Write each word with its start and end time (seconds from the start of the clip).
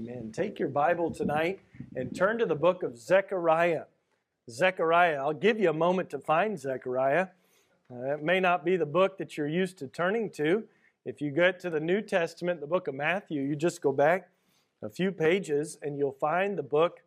Amen. 0.00 0.32
Take 0.32 0.58
your 0.58 0.68
Bible 0.68 1.10
tonight 1.10 1.60
and 1.94 2.16
turn 2.16 2.38
to 2.38 2.46
the 2.46 2.54
book 2.54 2.82
of 2.82 2.96
Zechariah. 2.96 3.82
Zechariah, 4.48 5.16
I'll 5.16 5.34
give 5.34 5.60
you 5.60 5.68
a 5.68 5.74
moment 5.74 6.08
to 6.10 6.18
find 6.18 6.58
Zechariah. 6.58 7.26
Uh, 7.92 8.14
it 8.14 8.22
may 8.22 8.40
not 8.40 8.64
be 8.64 8.78
the 8.78 8.86
book 8.86 9.18
that 9.18 9.36
you're 9.36 9.46
used 9.46 9.76
to 9.78 9.88
turning 9.88 10.30
to. 10.30 10.64
If 11.04 11.20
you 11.20 11.30
get 11.30 11.60
to 11.60 11.70
the 11.70 11.80
New 11.80 12.00
Testament, 12.00 12.62
the 12.62 12.66
book 12.66 12.88
of 12.88 12.94
Matthew, 12.94 13.42
you 13.42 13.54
just 13.54 13.82
go 13.82 13.92
back 13.92 14.30
a 14.82 14.88
few 14.88 15.12
pages 15.12 15.76
and 15.82 15.98
you'll 15.98 16.12
find 16.12 16.56
the 16.56 16.62
book 16.62 17.00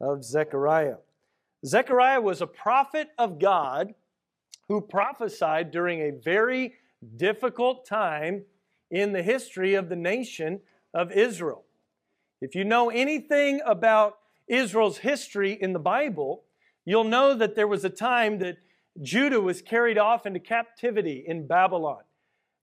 of 0.00 0.24
Zechariah. 0.24 0.96
Zechariah 1.64 2.20
was 2.20 2.40
a 2.40 2.48
prophet 2.48 3.10
of 3.16 3.38
God 3.38 3.94
who 4.66 4.80
prophesied 4.80 5.70
during 5.70 6.00
a 6.00 6.10
very 6.10 6.74
difficult 7.16 7.86
time 7.86 8.42
in 8.90 9.12
the 9.12 9.22
history 9.22 9.74
of 9.74 9.88
the 9.88 9.94
nation 9.94 10.58
of 10.92 11.12
Israel. 11.12 11.64
If 12.40 12.54
you 12.54 12.64
know 12.64 12.88
anything 12.88 13.60
about 13.66 14.18
Israel's 14.48 14.98
history 14.98 15.52
in 15.52 15.72
the 15.72 15.78
Bible, 15.78 16.44
you'll 16.86 17.04
know 17.04 17.34
that 17.34 17.54
there 17.54 17.68
was 17.68 17.84
a 17.84 17.90
time 17.90 18.38
that 18.38 18.56
Judah 19.02 19.40
was 19.40 19.60
carried 19.60 19.98
off 19.98 20.24
into 20.24 20.40
captivity 20.40 21.22
in 21.26 21.46
Babylon. 21.46 22.02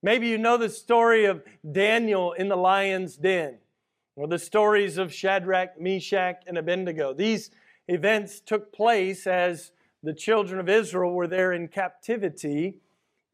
Maybe 0.01 0.27
you 0.27 0.37
know 0.37 0.57
the 0.57 0.69
story 0.69 1.25
of 1.25 1.43
Daniel 1.71 2.33
in 2.33 2.49
the 2.49 2.55
lion's 2.55 3.17
den, 3.17 3.59
or 4.15 4.27
the 4.27 4.39
stories 4.39 4.97
of 4.97 5.13
Shadrach, 5.13 5.79
Meshach, 5.79 6.43
and 6.47 6.57
Abednego. 6.57 7.13
These 7.13 7.51
events 7.87 8.39
took 8.39 8.73
place 8.73 9.27
as 9.27 9.71
the 10.01 10.13
children 10.13 10.59
of 10.59 10.69
Israel 10.69 11.13
were 11.13 11.27
there 11.27 11.53
in 11.53 11.67
captivity 11.67 12.77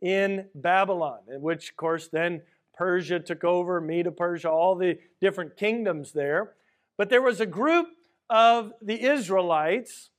in 0.01 0.47
Babylon, 0.55 1.19
which, 1.27 1.69
of 1.69 1.77
course, 1.77 2.09
then 2.09 2.41
Persia 2.75 3.19
took 3.19 3.43
over, 3.43 3.79
Medo 3.79 4.11
Persia, 4.11 4.49
all 4.49 4.75
the 4.75 4.97
different 5.21 5.57
kingdoms 5.57 6.11
there. 6.11 6.53
But 6.97 7.09
there 7.09 7.21
was 7.21 7.39
a 7.39 7.45
group 7.45 7.87
of 8.29 8.73
the 8.81 9.03
Israelites 9.03 10.09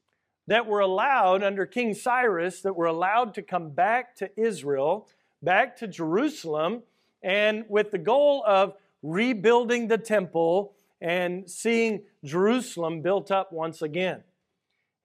that 0.47 0.67
were 0.67 0.81
allowed 0.81 1.43
under 1.43 1.67
King 1.67 1.95
Cyrus 1.95 2.61
that 2.63 2.77
were 2.77 2.87
allowed 2.87 3.35
to 3.35 3.43
come 3.43 3.71
back 3.71 4.15
to 4.17 4.31
Israel, 4.39 5.09
back 5.43 5.77
to 5.79 5.89
Jerusalem, 5.89 6.83
and 7.23 7.65
with 7.69 7.91
the 7.91 7.99
goal 7.99 8.45
of 8.47 8.75
rebuilding 9.03 9.89
the 9.89 9.99
temple 9.99 10.75
and 11.01 11.51
seeing 11.51 12.03
Jerusalem 12.25 13.01
built 13.03 13.31
up 13.31 13.53
once 13.53 13.83
again. 13.83 14.23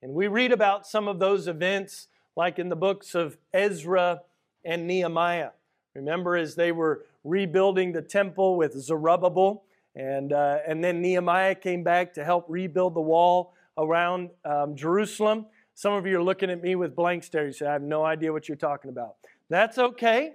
And 0.01 0.13
we 0.13 0.27
read 0.27 0.51
about 0.51 0.87
some 0.87 1.07
of 1.07 1.19
those 1.19 1.47
events 1.47 2.07
like 2.35 2.59
in 2.59 2.69
the 2.69 2.75
books 2.75 3.15
of 3.15 3.37
Ezra 3.53 4.21
and 4.63 4.87
Nehemiah. 4.87 5.51
Remember, 5.93 6.37
as 6.37 6.55
they 6.55 6.71
were 6.71 7.05
rebuilding 7.29 7.91
the 7.91 8.01
temple 8.01 8.57
with 8.57 8.73
Zerubbabel, 8.73 9.63
and, 9.95 10.33
uh, 10.33 10.57
and 10.67 10.83
then 10.83 11.01
Nehemiah 11.01 11.55
came 11.55 11.83
back 11.83 12.13
to 12.13 12.23
help 12.23 12.45
rebuild 12.47 12.95
the 12.95 13.01
wall 13.01 13.53
around 13.77 14.29
um, 14.45 14.75
Jerusalem. 14.75 15.45
Some 15.73 15.93
of 15.93 16.05
you 16.05 16.19
are 16.19 16.23
looking 16.23 16.49
at 16.49 16.61
me 16.61 16.75
with 16.75 16.95
blank 16.95 17.23
stares. 17.23 17.55
You 17.55 17.65
say, 17.65 17.69
I 17.69 17.73
have 17.73 17.81
no 17.81 18.03
idea 18.03 18.33
what 18.33 18.47
you're 18.47 18.57
talking 18.57 18.89
about. 18.89 19.15
That's 19.49 19.77
okay. 19.77 20.33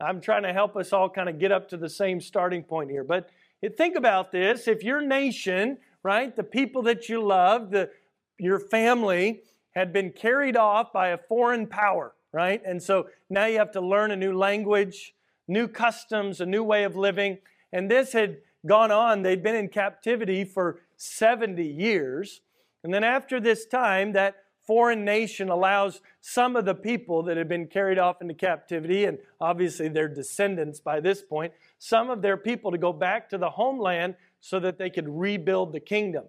I'm 0.00 0.20
trying 0.20 0.42
to 0.42 0.52
help 0.52 0.76
us 0.76 0.92
all 0.92 1.08
kind 1.08 1.28
of 1.28 1.38
get 1.38 1.52
up 1.52 1.68
to 1.70 1.76
the 1.76 1.88
same 1.88 2.20
starting 2.20 2.62
point 2.62 2.90
here. 2.90 3.04
But 3.04 3.30
think 3.76 3.96
about 3.96 4.32
this 4.32 4.68
if 4.68 4.82
your 4.82 5.00
nation, 5.00 5.78
right, 6.02 6.34
the 6.34 6.44
people 6.44 6.82
that 6.82 7.08
you 7.08 7.22
love, 7.24 7.70
the, 7.70 7.90
your 8.38 8.58
family, 8.58 9.42
had 9.74 9.92
been 9.92 10.10
carried 10.10 10.56
off 10.56 10.92
by 10.92 11.08
a 11.08 11.18
foreign 11.18 11.66
power, 11.66 12.14
right? 12.32 12.62
And 12.64 12.82
so 12.82 13.08
now 13.30 13.46
you 13.46 13.58
have 13.58 13.72
to 13.72 13.80
learn 13.80 14.10
a 14.10 14.16
new 14.16 14.36
language, 14.36 15.13
new 15.48 15.68
customs, 15.68 16.40
a 16.40 16.46
new 16.46 16.62
way 16.62 16.84
of 16.84 16.96
living. 16.96 17.38
And 17.72 17.90
this 17.90 18.12
had 18.12 18.38
gone 18.66 18.90
on. 18.90 19.22
They'd 19.22 19.42
been 19.42 19.54
in 19.54 19.68
captivity 19.68 20.44
for 20.44 20.80
70 20.96 21.64
years. 21.64 22.40
And 22.82 22.92
then 22.92 23.04
after 23.04 23.40
this 23.40 23.66
time, 23.66 24.12
that 24.12 24.36
foreign 24.66 25.04
nation 25.04 25.48
allows 25.48 26.00
some 26.20 26.56
of 26.56 26.64
the 26.64 26.74
people 26.74 27.22
that 27.24 27.36
had 27.36 27.48
been 27.48 27.66
carried 27.66 27.98
off 27.98 28.22
into 28.22 28.34
captivity, 28.34 29.04
and 29.04 29.18
obviously 29.40 29.88
their 29.88 30.08
descendants 30.08 30.80
by 30.80 31.00
this 31.00 31.22
point, 31.22 31.52
some 31.78 32.10
of 32.10 32.22
their 32.22 32.36
people 32.36 32.70
to 32.70 32.78
go 32.78 32.92
back 32.92 33.28
to 33.28 33.38
the 33.38 33.50
homeland 33.50 34.14
so 34.40 34.58
that 34.60 34.78
they 34.78 34.90
could 34.90 35.08
rebuild 35.08 35.72
the 35.72 35.80
kingdom. 35.80 36.24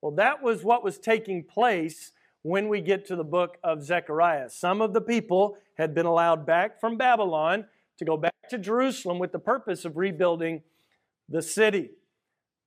Well, 0.00 0.12
that 0.12 0.42
was 0.42 0.62
what 0.62 0.84
was 0.84 0.98
taking 0.98 1.42
place 1.44 2.12
when 2.42 2.68
we 2.68 2.80
get 2.80 3.06
to 3.06 3.16
the 3.16 3.24
book 3.24 3.56
of 3.64 3.82
Zechariah. 3.82 4.50
Some 4.50 4.80
of 4.80 4.92
the 4.92 5.00
people 5.00 5.56
had 5.78 5.94
been 5.94 6.06
allowed 6.06 6.44
back 6.44 6.78
from 6.78 6.96
Babylon 6.96 7.64
to 7.98 8.04
go 8.04 8.16
back 8.16 8.34
to 8.50 8.58
Jerusalem 8.58 9.18
with 9.18 9.32
the 9.32 9.38
purpose 9.38 9.84
of 9.84 9.96
rebuilding 9.96 10.62
the 11.28 11.42
city. 11.42 11.90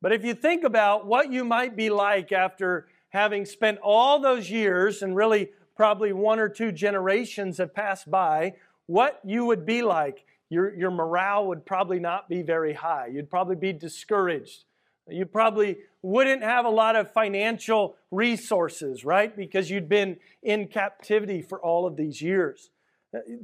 But 0.01 0.13
if 0.13 0.23
you 0.23 0.33
think 0.33 0.63
about 0.63 1.05
what 1.05 1.31
you 1.31 1.43
might 1.43 1.75
be 1.75 1.89
like 1.89 2.31
after 2.31 2.87
having 3.09 3.45
spent 3.45 3.79
all 3.81 4.19
those 4.19 4.49
years 4.49 5.01
and 5.01 5.15
really 5.15 5.49
probably 5.75 6.13
one 6.13 6.39
or 6.39 6.49
two 6.49 6.71
generations 6.71 7.57
have 7.57 7.73
passed 7.73 8.09
by, 8.09 8.53
what 8.85 9.19
you 9.23 9.45
would 9.45 9.65
be 9.65 9.81
like, 9.81 10.25
your, 10.49 10.73
your 10.73 10.91
morale 10.91 11.47
would 11.47 11.65
probably 11.65 11.99
not 11.99 12.29
be 12.29 12.41
very 12.41 12.73
high. 12.73 13.07
You'd 13.07 13.29
probably 13.29 13.55
be 13.55 13.73
discouraged. 13.73 14.63
You 15.09 15.25
probably 15.25 15.77
wouldn't 16.01 16.43
have 16.43 16.65
a 16.65 16.69
lot 16.69 16.95
of 16.95 17.11
financial 17.11 17.95
resources, 18.11 19.05
right? 19.05 19.35
Because 19.35 19.69
you'd 19.69 19.89
been 19.89 20.17
in 20.43 20.67
captivity 20.67 21.41
for 21.41 21.59
all 21.61 21.85
of 21.85 21.95
these 21.95 22.21
years. 22.21 22.69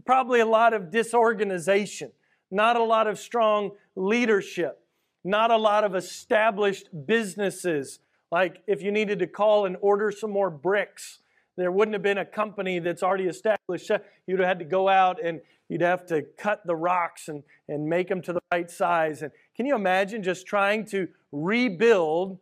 Probably 0.05 0.39
a 0.39 0.45
lot 0.45 0.73
of 0.73 0.91
disorganization, 0.91 2.11
not 2.51 2.75
a 2.75 2.83
lot 2.83 3.07
of 3.07 3.19
strong 3.19 3.71
leadership, 3.95 4.79
not 5.23 5.51
a 5.51 5.57
lot 5.57 5.83
of 5.83 5.95
established 5.95 6.89
businesses. 7.05 7.99
Like 8.31 8.61
if 8.67 8.81
you 8.81 8.91
needed 8.91 9.19
to 9.19 9.27
call 9.27 9.65
and 9.65 9.77
order 9.81 10.11
some 10.11 10.31
more 10.31 10.49
bricks, 10.49 11.19
there 11.55 11.71
wouldn't 11.71 11.93
have 11.93 12.01
been 12.01 12.17
a 12.17 12.25
company 12.25 12.79
that's 12.79 13.03
already 13.03 13.25
established. 13.25 13.91
You'd 14.25 14.39
have 14.39 14.47
had 14.47 14.59
to 14.59 14.65
go 14.65 14.89
out 14.89 15.23
and 15.23 15.39
you'd 15.69 15.81
have 15.81 16.05
to 16.07 16.23
cut 16.37 16.65
the 16.65 16.75
rocks 16.75 17.27
and, 17.27 17.43
and 17.67 17.87
make 17.87 18.07
them 18.07 18.21
to 18.23 18.33
the 18.33 18.41
right 18.51 18.69
size. 18.69 19.21
And 19.21 19.31
can 19.55 19.65
you 19.65 19.75
imagine 19.75 20.23
just 20.23 20.47
trying 20.47 20.85
to 20.87 21.07
rebuild 21.31 22.39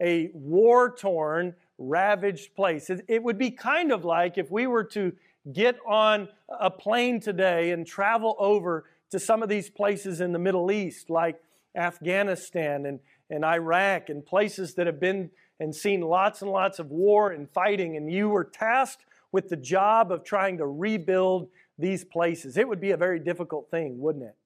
a 0.00 0.30
war 0.32 0.94
torn, 0.94 1.54
ravaged 1.78 2.54
place? 2.54 2.88
It, 2.88 3.04
it 3.08 3.22
would 3.22 3.38
be 3.38 3.50
kind 3.50 3.92
of 3.92 4.04
like 4.04 4.38
if 4.38 4.50
we 4.50 4.66
were 4.66 4.84
to 4.84 5.12
get 5.52 5.76
on 5.86 6.28
a 6.48 6.70
plane 6.70 7.20
today 7.20 7.70
and 7.70 7.86
travel 7.86 8.36
over 8.38 8.84
to 9.10 9.18
some 9.20 9.42
of 9.42 9.48
these 9.48 9.70
places 9.70 10.20
in 10.20 10.32
the 10.32 10.38
Middle 10.38 10.70
East, 10.70 11.10
like 11.10 11.40
Afghanistan 11.76 12.86
and, 12.86 13.00
and 13.30 13.44
Iraq, 13.44 14.08
and 14.08 14.24
places 14.24 14.74
that 14.74 14.86
have 14.86 15.00
been 15.00 15.30
and 15.58 15.74
seen 15.74 16.00
lots 16.00 16.42
and 16.42 16.50
lots 16.50 16.78
of 16.78 16.90
war 16.90 17.30
and 17.30 17.48
fighting, 17.50 17.96
and 17.96 18.12
you 18.12 18.28
were 18.28 18.44
tasked 18.44 19.06
with 19.32 19.48
the 19.48 19.56
job 19.56 20.12
of 20.12 20.24
trying 20.24 20.58
to 20.58 20.66
rebuild 20.66 21.48
these 21.78 22.04
places. 22.04 22.56
It 22.56 22.68
would 22.68 22.80
be 22.80 22.90
a 22.90 22.96
very 22.96 23.18
difficult 23.18 23.70
thing, 23.70 23.98
wouldn't 23.98 24.24
it? 24.24 24.36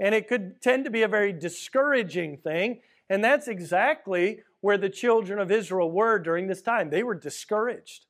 And 0.00 0.14
it 0.14 0.28
could 0.28 0.60
tend 0.60 0.84
to 0.84 0.90
be 0.90 1.02
a 1.02 1.08
very 1.08 1.32
discouraging 1.32 2.38
thing, 2.38 2.80
and 3.08 3.22
that's 3.22 3.48
exactly 3.48 4.40
where 4.60 4.78
the 4.78 4.88
children 4.88 5.38
of 5.38 5.50
Israel 5.50 5.90
were 5.90 6.18
during 6.18 6.46
this 6.46 6.62
time. 6.62 6.90
They 6.90 7.02
were 7.02 7.14
discouraged. 7.14 8.06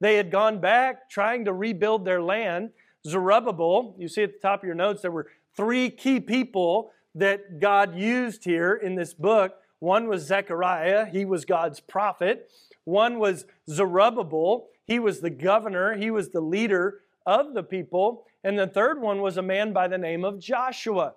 They 0.00 0.16
had 0.16 0.30
gone 0.30 0.60
back 0.60 1.08
trying 1.10 1.44
to 1.46 1.52
rebuild 1.52 2.04
their 2.04 2.22
land. 2.22 2.70
Zerubbabel, 3.06 3.94
you 3.98 4.08
see 4.08 4.22
at 4.22 4.32
the 4.32 4.38
top 4.38 4.62
of 4.62 4.66
your 4.66 4.74
notes, 4.74 5.02
there 5.02 5.10
were 5.10 5.28
three 5.56 5.90
key 5.90 6.20
people 6.20 6.90
that 7.14 7.60
God 7.60 7.96
used 7.96 8.44
here 8.44 8.74
in 8.74 8.94
this 8.94 9.14
book. 9.14 9.54
One 9.78 10.08
was 10.08 10.26
Zechariah, 10.26 11.06
he 11.06 11.24
was 11.24 11.44
God's 11.44 11.80
prophet. 11.80 12.50
One 12.84 13.18
was 13.18 13.46
Zerubbabel, 13.68 14.68
he 14.86 14.98
was 14.98 15.20
the 15.20 15.30
governor, 15.30 15.96
he 15.96 16.10
was 16.10 16.30
the 16.30 16.40
leader 16.40 17.00
of 17.24 17.54
the 17.54 17.62
people. 17.62 18.24
And 18.44 18.58
the 18.58 18.66
third 18.66 19.00
one 19.00 19.20
was 19.20 19.36
a 19.36 19.42
man 19.42 19.72
by 19.72 19.88
the 19.88 19.98
name 19.98 20.24
of 20.24 20.38
Joshua. 20.38 21.14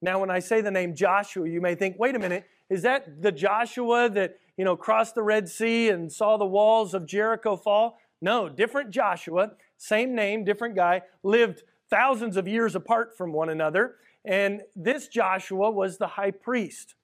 Now, 0.00 0.18
when 0.18 0.30
I 0.30 0.38
say 0.38 0.60
the 0.60 0.70
name 0.70 0.94
Joshua, 0.94 1.48
you 1.48 1.60
may 1.60 1.74
think, 1.74 1.98
wait 1.98 2.16
a 2.16 2.18
minute, 2.18 2.44
is 2.70 2.82
that 2.82 3.20
the 3.22 3.30
Joshua 3.30 4.08
that, 4.10 4.38
you 4.56 4.64
know, 4.64 4.76
crossed 4.76 5.14
the 5.14 5.22
Red 5.22 5.48
Sea 5.48 5.90
and 5.90 6.10
saw 6.10 6.36
the 6.36 6.46
walls 6.46 6.94
of 6.94 7.06
Jericho 7.06 7.56
fall? 7.56 7.98
No, 8.22 8.48
different 8.48 8.90
Joshua, 8.90 9.50
same 9.76 10.14
name, 10.14 10.44
different 10.44 10.76
guy, 10.76 11.02
lived 11.24 11.64
thousands 11.90 12.36
of 12.36 12.46
years 12.46 12.76
apart 12.76 13.18
from 13.18 13.32
one 13.32 13.48
another. 13.48 13.96
And 14.24 14.62
this 14.76 15.08
Joshua 15.08 15.70
was 15.72 15.98
the 15.98 16.06
high 16.06 16.30
priest. 16.30 16.94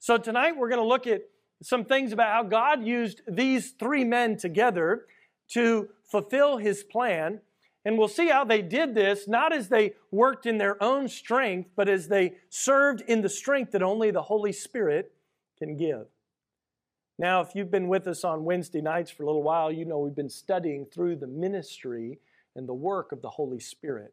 So 0.00 0.18
tonight 0.18 0.56
we're 0.56 0.68
going 0.68 0.82
to 0.82 0.86
look 0.86 1.06
at 1.06 1.22
some 1.62 1.84
things 1.84 2.12
about 2.12 2.32
how 2.32 2.42
God 2.42 2.84
used 2.84 3.22
these 3.28 3.70
three 3.78 4.04
men 4.04 4.36
together 4.36 5.06
to 5.50 5.88
fulfill 6.04 6.58
his 6.58 6.82
plan. 6.82 7.40
And 7.84 7.96
we'll 7.96 8.08
see 8.08 8.28
how 8.28 8.44
they 8.44 8.60
did 8.60 8.96
this, 8.96 9.28
not 9.28 9.52
as 9.52 9.68
they 9.68 9.92
worked 10.10 10.46
in 10.46 10.58
their 10.58 10.82
own 10.82 11.06
strength, 11.06 11.70
but 11.76 11.88
as 11.88 12.08
they 12.08 12.34
served 12.50 13.02
in 13.02 13.22
the 13.22 13.28
strength 13.28 13.70
that 13.70 13.82
only 13.82 14.10
the 14.10 14.22
Holy 14.22 14.52
Spirit 14.52 15.12
can 15.58 15.76
give. 15.76 16.06
Now, 17.18 17.40
if 17.40 17.54
you've 17.54 17.70
been 17.70 17.88
with 17.88 18.06
us 18.06 18.24
on 18.24 18.44
Wednesday 18.44 18.82
nights 18.82 19.10
for 19.10 19.22
a 19.22 19.26
little 19.26 19.42
while, 19.42 19.72
you 19.72 19.86
know 19.86 19.98
we've 19.98 20.14
been 20.14 20.28
studying 20.28 20.84
through 20.84 21.16
the 21.16 21.26
ministry 21.26 22.18
and 22.54 22.68
the 22.68 22.74
work 22.74 23.10
of 23.10 23.22
the 23.22 23.30
Holy 23.30 23.58
Spirit. 23.58 24.12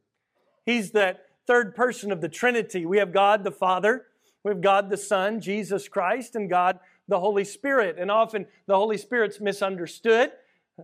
He's 0.66 0.92
that 0.92 1.26
third 1.46 1.76
person 1.76 2.14
of 2.14 2.22
the 2.22 2.30
Trinity. 2.30 2.86
We 2.86 3.00
have 3.00 3.12
God 3.12 3.44
the 3.44 3.52
Father, 3.52 4.06
we 4.44 4.52
have 4.52 4.62
God 4.62 4.90
the 4.90 4.98
Son, 4.98 5.42
Jesus 5.42 5.90
Christ, 5.90 6.36
and 6.36 6.50
God 6.50 6.80
the 7.10 7.20
Holy 7.20 7.44
Spirit. 7.44 7.98
And 8.00 8.10
often 8.10 8.46
the 8.68 8.76
Holy 8.76 8.98
Spirit's 8.98 9.42
misunderstood, 9.42 10.32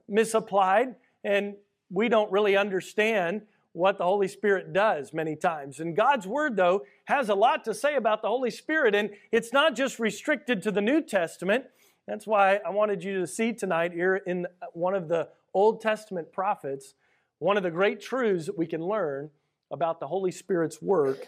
misapplied, 0.07 0.95
and 1.23 1.55
we 1.89 2.09
don't 2.09 2.31
really 2.31 2.57
understand 2.57 3.43
what 3.71 3.97
the 3.97 4.03
Holy 4.03 4.27
Spirit 4.27 4.73
does 4.73 5.13
many 5.13 5.35
times. 5.35 5.79
And 5.79 5.95
God's 5.95 6.27
Word, 6.27 6.57
though, 6.57 6.83
has 7.05 7.29
a 7.29 7.35
lot 7.35 7.63
to 7.65 7.73
say 7.73 7.95
about 7.95 8.21
the 8.21 8.27
Holy 8.27 8.51
Spirit, 8.51 8.93
and 8.93 9.11
it's 9.31 9.53
not 9.53 9.75
just 9.75 9.99
restricted 9.99 10.61
to 10.63 10.71
the 10.71 10.81
New 10.81 11.01
Testament. 11.01 11.65
That's 12.09 12.25
why 12.25 12.59
I 12.65 12.71
wanted 12.71 13.03
you 13.03 13.19
to 13.19 13.27
see 13.27 13.53
tonight 13.53 13.91
here 13.93 14.15
in 14.15 14.47
one 14.73 14.95
of 14.95 15.07
the 15.09 15.27
Old 15.53 15.79
Testament 15.79 16.33
prophets, 16.33 16.95
one 17.37 17.55
of 17.55 17.61
the 17.61 17.69
great 17.69 18.01
truths 18.01 18.47
that 18.47 18.57
we 18.57 18.65
can 18.65 18.81
learn 18.81 19.29
about 19.69 19.99
the 19.99 20.07
Holy 20.07 20.31
Spirit's 20.31 20.81
work 20.81 21.27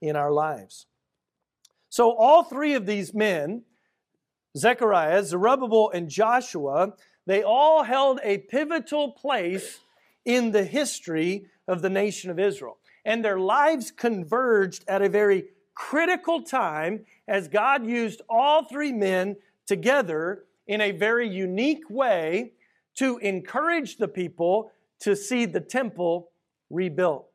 in 0.00 0.14
our 0.14 0.30
lives. 0.30 0.86
So, 1.88 2.12
all 2.12 2.44
three 2.44 2.74
of 2.74 2.86
these 2.86 3.12
men, 3.12 3.64
Zechariah, 4.56 5.24
Zerubbabel, 5.24 5.90
and 5.90 6.08
Joshua, 6.08 6.94
they 7.26 7.42
all 7.42 7.82
held 7.82 8.20
a 8.22 8.38
pivotal 8.38 9.10
place 9.10 9.80
in 10.24 10.52
the 10.52 10.64
history 10.64 11.46
of 11.66 11.82
the 11.82 11.90
nation 11.90 12.30
of 12.30 12.38
Israel. 12.38 12.78
And 13.04 13.24
their 13.24 13.40
lives 13.40 13.90
converged 13.90 14.84
at 14.86 15.02
a 15.02 15.08
very 15.08 15.46
critical 15.74 16.42
time 16.42 17.04
as 17.26 17.48
God 17.48 17.84
used 17.84 18.22
all 18.28 18.64
three 18.64 18.92
men 18.92 19.36
together 19.68 20.44
in 20.66 20.80
a 20.80 20.90
very 20.90 21.28
unique 21.28 21.88
way 21.88 22.52
to 22.96 23.18
encourage 23.18 23.98
the 23.98 24.08
people 24.08 24.72
to 25.00 25.14
see 25.14 25.44
the 25.44 25.60
temple 25.60 26.30
rebuilt. 26.70 27.28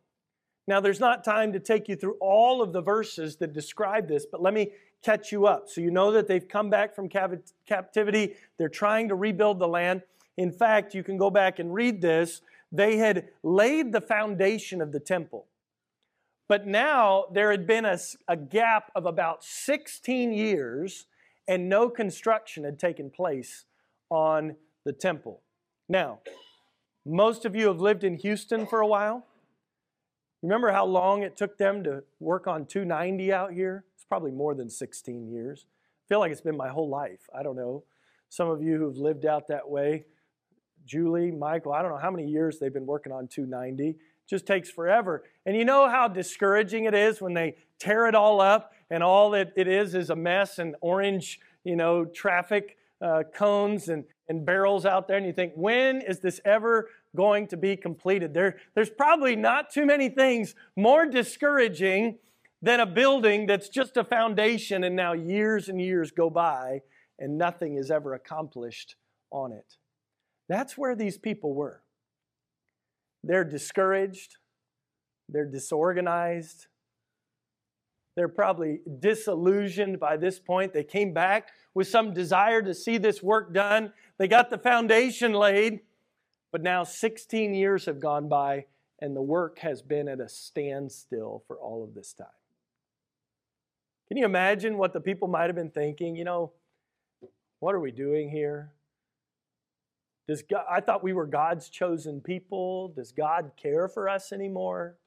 Now, 0.68 0.80
there's 0.80 1.00
not 1.00 1.24
time 1.24 1.54
to 1.54 1.60
take 1.60 1.88
you 1.88 1.96
through 1.96 2.18
all 2.20 2.62
of 2.62 2.74
the 2.74 2.82
verses 2.82 3.38
that 3.38 3.54
describe 3.54 4.08
this, 4.08 4.26
but 4.30 4.42
let 4.42 4.54
me 4.54 4.72
catch 5.04 5.32
you 5.32 5.46
up. 5.46 5.70
So, 5.70 5.82
you 5.82 5.92
know 5.92 6.12
that 6.12 6.28
they've 6.28 6.48
come 6.48 6.70
back 6.70 6.96
from 6.96 7.10
captivity, 7.10 8.36
they're 8.58 8.70
trying 8.70 9.10
to 9.10 9.16
rebuild 9.16 9.60
the 9.60 9.68
land. 9.68 10.02
In 10.38 10.52
fact, 10.52 10.94
you 10.94 11.04
can 11.04 11.18
go 11.18 11.30
back 11.30 11.60
and 11.60 11.74
read 11.74 12.02
this. 12.02 12.42
They 12.72 12.98
had 12.98 13.30
laid 13.44 13.92
the 13.92 14.02
foundation 14.02 14.82
of 14.82 14.92
the 14.92 15.00
temple. 15.00 15.46
But 16.48 16.66
now 16.66 17.26
there 17.32 17.52
had 17.52 17.68
been 17.68 17.86
a, 17.86 18.00
a 18.28 18.36
gap 18.36 18.92
of 18.96 19.06
about 19.06 19.44
16 19.44 20.34
years 20.34 21.06
and 21.48 21.70
no 21.70 21.90
construction 21.90 22.64
had 22.64 22.80
taken 22.80 23.10
place 23.10 23.66
on 24.10 24.56
the 24.86 24.94
temple. 24.94 25.42
Now, 25.90 26.20
most 27.06 27.46
of 27.46 27.56
you 27.56 27.68
have 27.68 27.82
lived 27.82 28.04
in 28.04 28.16
Houston 28.18 28.66
for 28.66 28.80
a 28.80 28.88
while. 28.88 29.26
Remember 30.42 30.72
how 30.72 30.86
long 30.86 31.24
it 31.24 31.38
took 31.38 31.58
them 31.58 31.84
to 31.84 32.04
work 32.20 32.48
on 32.48 32.66
290 32.66 33.32
out 33.32 33.54
here? 33.54 33.86
It's 33.96 34.04
probably 34.04 34.32
more 34.32 34.56
than 34.56 34.70
16 34.70 35.28
years. 35.28 35.66
I 35.70 36.04
feel 36.10 36.20
like 36.20 36.32
it's 36.32 36.42
been 36.42 36.58
my 36.58 36.70
whole 36.70 36.90
life. 36.90 37.30
I 37.34 37.44
don't 37.44 37.56
know. 37.56 37.84
Some 38.30 38.50
of 38.50 38.62
you 38.62 38.78
who've 38.78 38.98
lived 38.98 39.26
out 39.26 39.48
that 39.48 39.70
way, 39.70 40.06
Julie, 40.86 41.32
Michael, 41.32 41.72
I 41.72 41.82
don't 41.82 41.92
know 41.92 41.98
how 41.98 42.12
many 42.12 42.28
years 42.28 42.60
they've 42.60 42.74
been 42.74 42.86
working 42.86 43.14
on 43.14 43.28
290. 43.28 43.90
It 43.90 43.98
just 44.30 44.46
takes 44.46 44.70
forever. 44.70 45.24
And 45.46 45.56
you 45.56 45.66
know 45.66 45.88
how 45.90 46.08
discouraging 46.08 46.86
it 46.86 46.94
is 46.94 47.22
when 47.22 47.34
they 47.34 47.56
tear 47.80 48.08
it 48.08 48.16
all 48.16 48.42
up 48.42 48.74
and 48.94 49.02
all 49.02 49.32
that 49.32 49.52
it 49.56 49.68
is 49.68 49.96
is 49.96 50.12
a 50.12 50.16
mess 50.16 50.60
and 50.60 50.76
orange, 50.80 51.40
you 51.64 51.76
know, 51.76 52.06
traffic 52.06 52.78
uh, 53.02 53.24
cones 53.36 53.90
and, 53.90 54.04
and 54.30 54.46
barrels 54.46 54.86
out 54.86 55.08
there, 55.08 55.18
and 55.18 55.26
you 55.26 55.34
think, 55.34 55.52
when 55.56 56.00
is 56.00 56.20
this 56.20 56.40
ever 56.46 56.90
going 57.16 57.48
to 57.48 57.58
be 57.58 57.76
completed? 57.76 58.36
There, 58.36 58.58
there's 58.76 58.92
probably 58.92 59.36
not 59.36 59.72
too 59.72 59.88
many 59.88 60.10
things 60.10 60.54
more 60.76 61.08
discouraging 61.08 62.20
than 62.62 62.80
a 62.80 62.86
building 62.86 63.48
that's 63.48 63.68
just 63.68 63.98
a 63.98 64.04
foundation, 64.04 64.84
and 64.84 64.96
now 64.96 65.14
years 65.14 65.70
and 65.70 65.82
years 65.82 66.12
go 66.12 66.30
by 66.30 66.82
and 67.18 67.36
nothing 67.36 67.78
is 67.78 67.90
ever 67.90 68.14
accomplished 68.14 68.96
on 69.32 69.52
it. 69.52 69.78
That's 70.48 70.78
where 70.78 70.96
these 70.96 71.18
people 71.18 71.56
were. 71.56 71.82
They're 73.24 73.44
discouraged, 73.44 74.36
they're 75.30 75.50
disorganized, 75.50 76.68
they're 78.16 78.28
probably 78.28 78.82
disillusioned 79.00 80.00
by 80.00 80.18
this 80.18 80.40
point. 80.40 80.74
They 80.74 80.84
came 80.84 81.14
back 81.14 81.50
with 81.74 81.88
some 81.88 82.14
desire 82.14 82.62
to 82.62 82.74
see 82.74 82.98
this 82.98 83.24
work 83.24 83.54
done. 83.54 83.94
They 84.18 84.28
got 84.28 84.50
the 84.50 84.58
foundation 84.58 85.34
laid, 85.34 85.82
but 86.52 86.62
now 86.62 86.84
16 86.84 87.54
years 87.54 87.86
have 87.86 88.00
gone 88.00 88.30
by 88.30 88.66
and 89.00 89.16
the 89.16 89.22
work 89.22 89.60
has 89.60 89.82
been 89.82 90.08
at 90.08 90.22
a 90.22 90.30
standstill 90.30 91.44
for 91.48 91.58
all 91.58 91.84
of 91.84 91.94
this 91.94 92.14
time. 92.14 92.28
Can 94.08 94.18
you 94.18 94.26
imagine 94.26 94.78
what 94.78 94.94
the 94.94 95.02
people 95.02 95.28
might 95.28 95.48
have 95.48 95.56
been 95.56 95.72
thinking? 95.72 96.16
You 96.16 96.24
know, 96.24 96.54
what 97.60 97.74
are 97.74 97.80
we 97.80 97.92
doing 97.92 98.30
here? 98.30 98.72
Does 100.28 100.42
God, 100.42 100.64
I 100.72 100.80
thought 100.80 101.04
we 101.04 101.14
were 101.14 101.26
God's 101.26 101.68
chosen 101.68 102.22
people. 102.22 102.94
Does 102.96 103.12
God 103.12 103.52
care 103.58 103.90
for 103.90 104.08
us 104.08 104.32
anymore? 104.32 104.98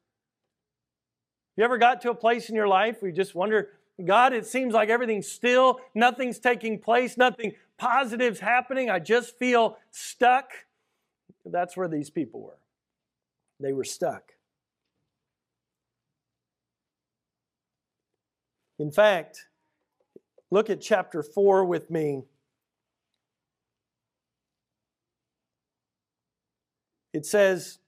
You 1.57 1.65
ever 1.65 1.79
got 1.79 2.03
to 2.03 2.11
a 2.11 2.15
place 2.15 2.49
in 2.51 2.55
your 2.55 2.69
life 2.69 3.01
where 3.01 3.11
you 3.11 3.17
just 3.17 3.35
wonder, 3.35 3.71
God, 4.05 4.35
it 4.35 4.47
seems 4.47 4.75
like 4.75 4.91
everything's 4.91 5.31
still, 5.31 5.81
nothing's 5.95 6.39
taking 6.39 6.79
place, 6.79 7.17
nothing 7.17 7.53
positive's 7.79 8.41
happening. 8.41 8.91
I 8.91 8.99
just 8.99 9.39
feel 9.39 9.79
stuck. 9.91 10.51
That's 11.45 11.77
where 11.77 11.89
these 11.89 12.11
people 12.11 12.43
were. 12.43 12.59
They 13.59 13.73
were 13.73 13.85
stuck. 13.85 14.33
In 18.79 18.91
fact, 18.91 19.47
look 20.51 20.69
at 20.69 20.83
chapter 20.83 21.23
4 21.23 21.65
with 21.65 21.91
me. 21.91 22.25
It 27.15 27.25
says 27.25 27.79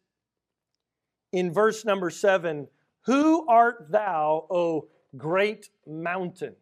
in 1.32 1.52
verse 1.52 1.84
number 1.84 2.08
7 2.08 2.68
Who 3.08 3.48
art 3.48 3.86
thou, 3.90 4.46
O 4.50 4.88
great 5.16 5.70
mountain. 5.86 6.56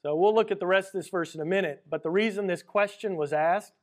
So 0.00 0.16
we'll 0.16 0.34
look 0.34 0.50
at 0.50 0.58
the 0.58 0.66
rest 0.66 0.94
of 0.94 1.02
this 1.02 1.10
verse 1.10 1.34
in 1.34 1.42
a 1.42 1.44
minute. 1.44 1.82
But 1.86 2.02
the 2.02 2.08
reason 2.08 2.46
this 2.46 2.62
question 2.62 3.16
was 3.16 3.34
asked 3.34 3.74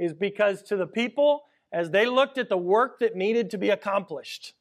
is 0.00 0.12
because 0.12 0.60
to 0.62 0.76
the 0.76 0.88
people, 0.88 1.44
as 1.72 1.90
they 1.90 2.06
looked 2.06 2.36
at 2.36 2.48
the 2.48 2.56
work 2.56 2.98
that 2.98 3.14
needed 3.14 3.48
to 3.50 3.58
be 3.58 3.70
accomplished, 3.70 4.54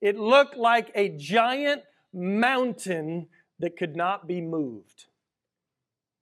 it 0.00 0.18
looked 0.18 0.56
like 0.56 0.90
a 0.96 1.10
giant 1.10 1.82
mountain 2.12 3.28
that 3.60 3.76
could 3.76 3.94
not 3.94 4.26
be 4.26 4.40
moved. 4.40 5.06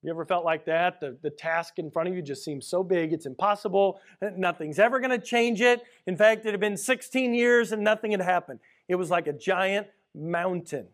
You 0.03 0.11
ever 0.11 0.25
felt 0.25 0.45
like 0.45 0.65
that? 0.67 1.01
The, 1.01 1.17
the 1.23 1.31
task 1.31 1.79
in 1.79 1.91
front 1.91 2.09
of 2.09 2.15
you 2.15 2.23
just 2.23 2.45
seems 2.45 2.67
so 2.67 2.85
big, 2.85 3.13
it's 3.13 3.27
impossible. 3.27 4.01
Nothing's 4.37 4.79
ever 4.79 5.01
going 5.01 5.11
to 5.11 5.19
change 5.19 5.61
it. 5.61 5.83
In 6.07 6.17
fact, 6.17 6.47
it 6.47 6.53
had 6.53 6.61
been 6.61 6.77
16 6.77 7.35
years 7.35 7.73
and 7.73 7.83
nothing 7.83 8.13
had 8.13 8.21
happened. 8.21 8.61
It 8.87 8.95
was 8.95 9.11
like 9.11 9.27
a 9.27 9.33
giant 9.33 9.89
mountain. 10.15 10.87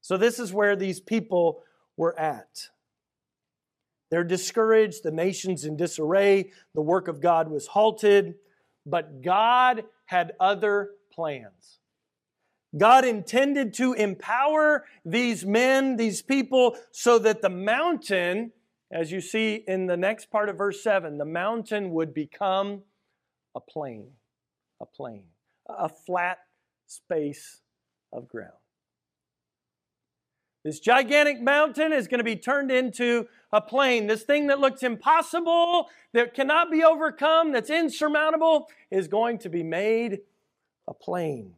So, 0.00 0.16
this 0.16 0.38
is 0.38 0.52
where 0.52 0.74
these 0.74 1.00
people 1.00 1.62
were 1.98 2.18
at. 2.18 2.68
They're 4.10 4.24
discouraged, 4.24 5.02
the 5.02 5.10
nation's 5.10 5.64
in 5.64 5.76
disarray, 5.76 6.52
the 6.74 6.80
work 6.80 7.06
of 7.06 7.20
God 7.20 7.50
was 7.50 7.68
halted, 7.68 8.36
but 8.86 9.22
God 9.22 9.84
had 10.06 10.32
other 10.40 10.92
plans. 11.12 11.79
God 12.76 13.04
intended 13.04 13.74
to 13.74 13.94
empower 13.94 14.84
these 15.04 15.44
men, 15.44 15.96
these 15.96 16.22
people, 16.22 16.76
so 16.92 17.18
that 17.18 17.42
the 17.42 17.48
mountain, 17.48 18.52
as 18.92 19.10
you 19.10 19.20
see 19.20 19.64
in 19.66 19.86
the 19.86 19.96
next 19.96 20.30
part 20.30 20.48
of 20.48 20.56
verse 20.56 20.82
7, 20.82 21.18
the 21.18 21.24
mountain 21.24 21.90
would 21.90 22.14
become 22.14 22.82
a 23.56 23.60
plain, 23.60 24.12
a 24.80 24.86
plain, 24.86 25.24
a 25.68 25.88
flat 25.88 26.38
space 26.86 27.60
of 28.12 28.28
ground. 28.28 28.52
This 30.64 30.78
gigantic 30.78 31.40
mountain 31.40 31.92
is 31.92 32.06
going 32.06 32.18
to 32.18 32.24
be 32.24 32.36
turned 32.36 32.70
into 32.70 33.26
a 33.50 33.60
plain. 33.60 34.06
This 34.06 34.22
thing 34.22 34.48
that 34.48 34.60
looks 34.60 34.82
impossible, 34.82 35.88
that 36.12 36.34
cannot 36.34 36.70
be 36.70 36.84
overcome, 36.84 37.52
that's 37.52 37.70
insurmountable, 37.70 38.68
is 38.90 39.08
going 39.08 39.38
to 39.38 39.48
be 39.48 39.62
made 39.62 40.20
a 40.86 40.92
plain. 40.92 41.54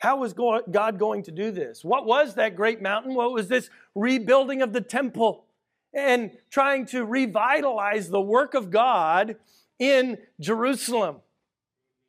How 0.00 0.16
was 0.16 0.32
God 0.32 0.98
going 0.98 1.22
to 1.24 1.30
do 1.30 1.50
this? 1.50 1.84
What 1.84 2.06
was 2.06 2.34
that 2.34 2.56
great 2.56 2.80
mountain? 2.80 3.14
What 3.14 3.32
was 3.32 3.48
this 3.48 3.68
rebuilding 3.94 4.62
of 4.62 4.72
the 4.72 4.80
temple 4.80 5.44
and 5.92 6.30
trying 6.50 6.86
to 6.86 7.04
revitalize 7.04 8.08
the 8.08 8.20
work 8.20 8.54
of 8.54 8.70
God 8.70 9.36
in 9.78 10.16
Jerusalem? 10.40 11.16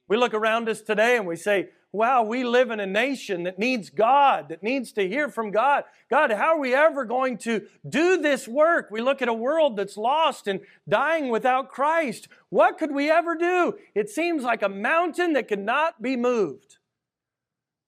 We 0.08 0.16
look 0.16 0.34
around 0.34 0.70
us 0.70 0.82
today 0.82 1.18
and 1.18 1.28
we 1.28 1.36
say, 1.36 1.70
wow, 1.92 2.24
we 2.24 2.46
live 2.46 2.72
in 2.72 2.80
a 2.80 2.86
nation 2.86 3.44
that 3.44 3.60
needs 3.60 3.90
God, 3.90 4.48
that 4.48 4.64
needs 4.64 4.94
to 4.94 5.06
hear 5.06 5.28
from 5.28 5.52
God. 5.52 5.84
God, 6.10 6.32
how 6.32 6.56
are 6.56 6.60
we 6.60 6.74
ever 6.74 7.04
going 7.04 7.38
to 7.40 7.68
do 7.88 8.22
this 8.22 8.48
work? 8.48 8.88
We 8.90 9.02
look 9.02 9.22
at 9.22 9.28
a 9.28 9.34
world 9.34 9.76
that's 9.76 9.98
lost 9.98 10.48
and 10.48 10.62
dying 10.88 11.28
without 11.28 11.68
Christ. 11.68 12.30
What 12.48 12.78
could 12.78 12.94
we 12.94 13.12
ever 13.12 13.36
do? 13.36 13.74
It 13.94 14.10
seems 14.10 14.44
like 14.44 14.62
a 14.62 14.70
mountain 14.70 15.34
that 15.34 15.50
cannot 15.50 16.02
be 16.02 16.16
moved. 16.16 16.78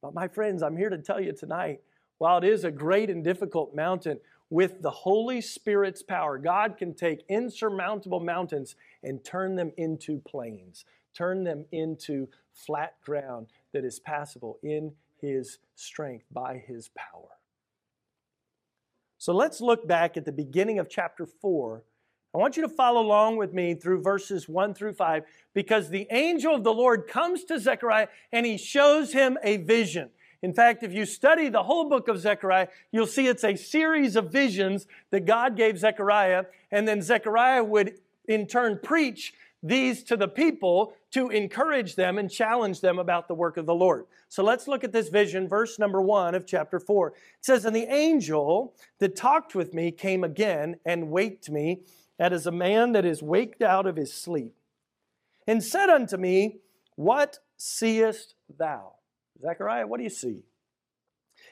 But 0.03 0.13
my 0.13 0.27
friends, 0.27 0.61
I'm 0.61 0.75
here 0.75 0.89
to 0.89 0.97
tell 0.97 1.21
you 1.21 1.31
tonight, 1.31 1.79
while 2.17 2.37
it 2.37 2.43
is 2.43 2.65
a 2.65 2.71
great 2.71 3.09
and 3.09 3.23
difficult 3.23 3.73
mountain, 3.73 4.19
with 4.49 4.81
the 4.81 4.91
Holy 4.91 5.39
Spirit's 5.39 6.03
power, 6.03 6.37
God 6.37 6.77
can 6.77 6.93
take 6.93 7.23
insurmountable 7.29 8.19
mountains 8.19 8.75
and 9.01 9.23
turn 9.23 9.55
them 9.55 9.71
into 9.77 10.19
plains, 10.19 10.83
turn 11.15 11.45
them 11.45 11.65
into 11.71 12.27
flat 12.51 12.95
ground 13.01 13.47
that 13.71 13.85
is 13.85 14.01
passable 14.01 14.59
in 14.61 14.91
His 15.21 15.59
strength 15.75 16.25
by 16.29 16.57
His 16.57 16.89
power. 16.89 17.39
So 19.17 19.33
let's 19.33 19.61
look 19.61 19.87
back 19.87 20.17
at 20.17 20.25
the 20.25 20.33
beginning 20.33 20.79
of 20.79 20.89
chapter 20.89 21.25
4. 21.25 21.81
I 22.35 22.39
want 22.39 22.57
you 22.57 22.63
to 22.63 22.69
follow 22.69 23.01
along 23.01 23.37
with 23.37 23.53
me 23.53 23.75
through 23.75 24.01
verses 24.01 24.49
1 24.49 24.73
through 24.73 24.93
5 24.93 25.23
because 25.53 25.89
the 25.89 26.07
angel 26.09 26.55
of 26.55 26.63
the 26.63 26.73
Lord 26.73 27.07
comes 27.07 27.43
to 27.43 27.59
Zechariah 27.59 28.07
and 28.31 28.43
he 28.43 28.57
shows 28.57 29.13
him 29.13 29.37
a 29.43 29.57
vision. 29.57 30.09
In 30.41 30.51
fact, 30.51 30.81
if 30.81 30.91
you 30.91 31.05
study 31.05 31.47
the 31.49 31.61
whole 31.61 31.87
book 31.87 32.07
of 32.07 32.19
Zechariah, 32.19 32.69
you'll 32.91 33.05
see 33.05 33.27
it's 33.27 33.43
a 33.43 33.55
series 33.55 34.15
of 34.15 34.31
visions 34.31 34.87
that 35.11 35.25
God 35.25 35.55
gave 35.55 35.77
Zechariah, 35.77 36.45
and 36.71 36.87
then 36.87 37.01
Zechariah 37.01 37.63
would 37.63 37.99
in 38.27 38.47
turn 38.47 38.79
preach 38.81 39.33
these 39.63 40.03
to 40.03 40.17
the 40.17 40.27
people 40.27 40.93
to 41.11 41.29
encourage 41.29 41.95
them 41.95 42.17
and 42.17 42.29
challenge 42.29 42.81
them 42.81 42.99
about 42.99 43.29
the 43.29 43.33
work 43.33 43.55
of 43.55 43.65
the 43.65 43.73
Lord. 43.73 44.05
So 44.27 44.43
let's 44.43 44.67
look 44.67 44.83
at 44.83 44.91
this 44.91 45.07
vision, 45.07 45.47
verse 45.47 45.79
number 45.79 46.01
one 46.01 46.35
of 46.35 46.45
chapter 46.45 46.79
four. 46.79 47.09
It 47.09 47.45
says, 47.45 47.63
And 47.63 47.75
the 47.75 47.91
angel 47.91 48.75
that 48.99 49.15
talked 49.15 49.55
with 49.55 49.73
me 49.73 49.91
came 49.91 50.23
again 50.23 50.75
and 50.85 51.09
waked 51.09 51.49
me, 51.49 51.81
as 52.19 52.45
a 52.45 52.51
man 52.51 52.91
that 52.91 53.05
is 53.05 53.23
waked 53.23 53.61
out 53.61 53.85
of 53.85 53.95
his 53.95 54.13
sleep, 54.13 54.53
and 55.47 55.63
said 55.63 55.89
unto 55.89 56.17
me, 56.17 56.57
What 56.95 57.39
seest 57.57 58.35
thou? 58.57 58.93
Zechariah, 59.41 59.87
what 59.87 59.97
do 59.97 60.03
you 60.03 60.09
see? 60.09 60.43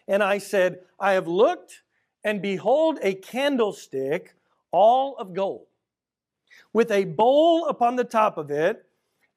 And 0.08 0.22
I 0.22 0.38
said, 0.38 0.80
I 1.00 1.14
have 1.14 1.28
looked, 1.28 1.82
and 2.24 2.42
behold, 2.42 3.00
a 3.02 3.14
candlestick 3.14 4.34
all 4.72 5.16
of 5.18 5.34
gold, 5.34 5.68
with 6.74 6.92
a 6.92 7.06
bowl 7.06 7.68
upon 7.68 7.96
the 7.96 8.04
top 8.04 8.38
of 8.38 8.52
it, 8.52 8.86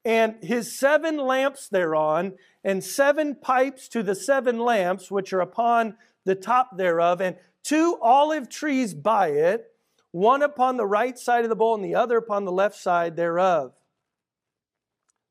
and 0.03 0.35
his 0.43 0.77
seven 0.77 1.17
lamps 1.17 1.67
thereon, 1.67 2.33
and 2.63 2.83
seven 2.83 3.35
pipes 3.35 3.87
to 3.89 4.03
the 4.03 4.15
seven 4.15 4.59
lamps 4.59 5.09
which 5.09 5.33
are 5.33 5.41
upon 5.41 5.95
the 6.25 6.35
top 6.35 6.77
thereof, 6.77 7.21
and 7.21 7.35
two 7.63 7.97
olive 8.01 8.49
trees 8.49 8.93
by 8.93 9.29
it, 9.29 9.71
one 10.11 10.41
upon 10.41 10.77
the 10.77 10.85
right 10.85 11.17
side 11.17 11.43
of 11.43 11.49
the 11.49 11.55
bowl, 11.55 11.75
and 11.75 11.83
the 11.83 11.95
other 11.95 12.17
upon 12.17 12.45
the 12.45 12.51
left 12.51 12.75
side 12.75 13.15
thereof. 13.15 13.73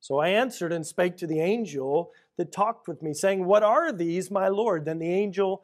So 0.01 0.19
I 0.19 0.29
answered 0.29 0.73
and 0.73 0.87
spake 0.87 1.17
to 1.19 1.27
the 1.27 1.41
angel 1.41 2.13
that 2.37 2.53
talked 2.53 2.89
with 2.89 3.01
me, 3.01 3.15
saying, 3.15 3.47
What 3.47 3.63
are 3.63 3.93
these, 3.93 4.31
my 4.31 4.49
Lord? 4.49 4.85
Then 4.85 4.99
the 4.99 5.11
angel 5.11 5.63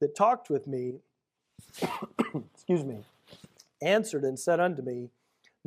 that 0.00 0.14
talked 0.14 0.48
with 0.48 0.66
me, 0.66 0.94
excuse 2.54 2.84
me, 2.84 3.00
answered 3.82 4.22
and 4.24 4.38
said 4.38 4.60
unto 4.60 4.82
me, 4.82 5.10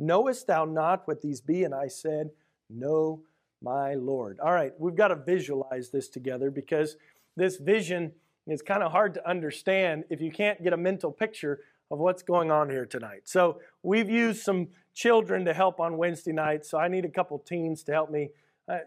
Knowest 0.00 0.46
thou 0.46 0.64
not 0.64 1.06
what 1.06 1.20
these 1.20 1.40
be? 1.40 1.64
And 1.64 1.74
I 1.74 1.88
said, 1.88 2.30
No, 2.68 3.22
my 3.62 3.94
Lord. 3.94 4.38
All 4.40 4.52
right, 4.52 4.72
we've 4.78 4.96
got 4.96 5.08
to 5.08 5.16
visualize 5.16 5.90
this 5.90 6.08
together 6.08 6.50
because 6.50 6.96
this 7.36 7.56
vision 7.58 8.12
is 8.46 8.62
kind 8.62 8.82
of 8.82 8.92
hard 8.92 9.14
to 9.14 9.28
understand 9.28 10.04
if 10.10 10.20
you 10.20 10.32
can't 10.32 10.62
get 10.62 10.72
a 10.72 10.76
mental 10.76 11.12
picture 11.12 11.60
of 11.90 11.98
what's 11.98 12.22
going 12.22 12.50
on 12.50 12.70
here 12.70 12.86
tonight. 12.86 13.22
So 13.24 13.60
we've 13.82 14.08
used 14.08 14.42
some 14.42 14.68
children 14.94 15.44
to 15.44 15.52
help 15.52 15.80
on 15.80 15.96
Wednesday 15.96 16.32
night, 16.32 16.64
so 16.64 16.78
I 16.78 16.88
need 16.88 17.04
a 17.04 17.08
couple 17.08 17.38
teens 17.38 17.82
to 17.84 17.92
help 17.92 18.10
me 18.10 18.30
uh, 18.70 18.78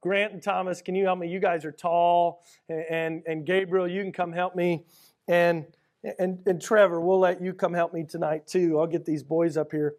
Grant 0.00 0.32
and 0.32 0.42
Thomas, 0.42 0.80
can 0.80 0.94
you 0.94 1.04
help 1.04 1.18
me? 1.18 1.28
You 1.28 1.40
guys 1.40 1.64
are 1.64 1.72
tall, 1.72 2.42
and 2.68 3.22
and 3.26 3.44
Gabriel, 3.44 3.88
you 3.88 4.02
can 4.02 4.12
come 4.12 4.32
help 4.32 4.54
me, 4.54 4.84
and 5.26 5.66
and 6.18 6.38
and 6.46 6.62
Trevor, 6.62 7.00
we'll 7.00 7.18
let 7.18 7.42
you 7.42 7.52
come 7.52 7.74
help 7.74 7.92
me 7.92 8.04
tonight 8.04 8.46
too. 8.46 8.78
I'll 8.78 8.86
get 8.86 9.04
these 9.04 9.22
boys 9.22 9.56
up 9.56 9.72
here, 9.72 9.94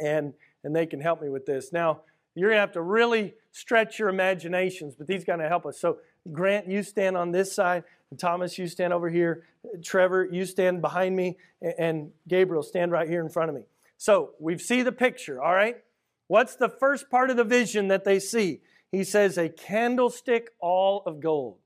and 0.00 0.34
and 0.64 0.74
they 0.74 0.86
can 0.86 1.00
help 1.00 1.22
me 1.22 1.28
with 1.28 1.46
this. 1.46 1.72
Now 1.72 2.00
you're 2.34 2.50
gonna 2.50 2.60
have 2.60 2.72
to 2.72 2.82
really 2.82 3.34
stretch 3.52 3.98
your 3.98 4.08
imaginations, 4.08 4.94
but 4.94 5.06
these 5.06 5.24
gonna 5.24 5.48
help 5.48 5.66
us. 5.66 5.80
So 5.80 5.98
Grant, 6.32 6.68
you 6.68 6.82
stand 6.82 7.16
on 7.16 7.32
this 7.32 7.52
side. 7.52 7.84
Thomas, 8.18 8.58
you 8.58 8.66
stand 8.66 8.92
over 8.92 9.10
here. 9.10 9.44
Trevor, 9.82 10.28
you 10.30 10.44
stand 10.44 10.80
behind 10.80 11.14
me, 11.14 11.36
and 11.78 12.10
Gabriel, 12.26 12.62
stand 12.62 12.90
right 12.92 13.08
here 13.08 13.20
in 13.20 13.28
front 13.28 13.50
of 13.50 13.54
me. 13.54 13.62
So 13.98 14.30
we 14.38 14.56
see 14.58 14.82
the 14.82 14.92
picture, 14.92 15.42
all 15.42 15.54
right? 15.54 15.76
What's 16.28 16.56
the 16.56 16.68
first 16.68 17.10
part 17.10 17.30
of 17.30 17.36
the 17.36 17.44
vision 17.44 17.88
that 17.88 18.04
they 18.04 18.18
see? 18.18 18.60
He 18.92 19.04
says, 19.04 19.36
a 19.36 19.48
candlestick 19.48 20.50
all 20.60 21.02
of 21.04 21.20
gold. 21.20 21.58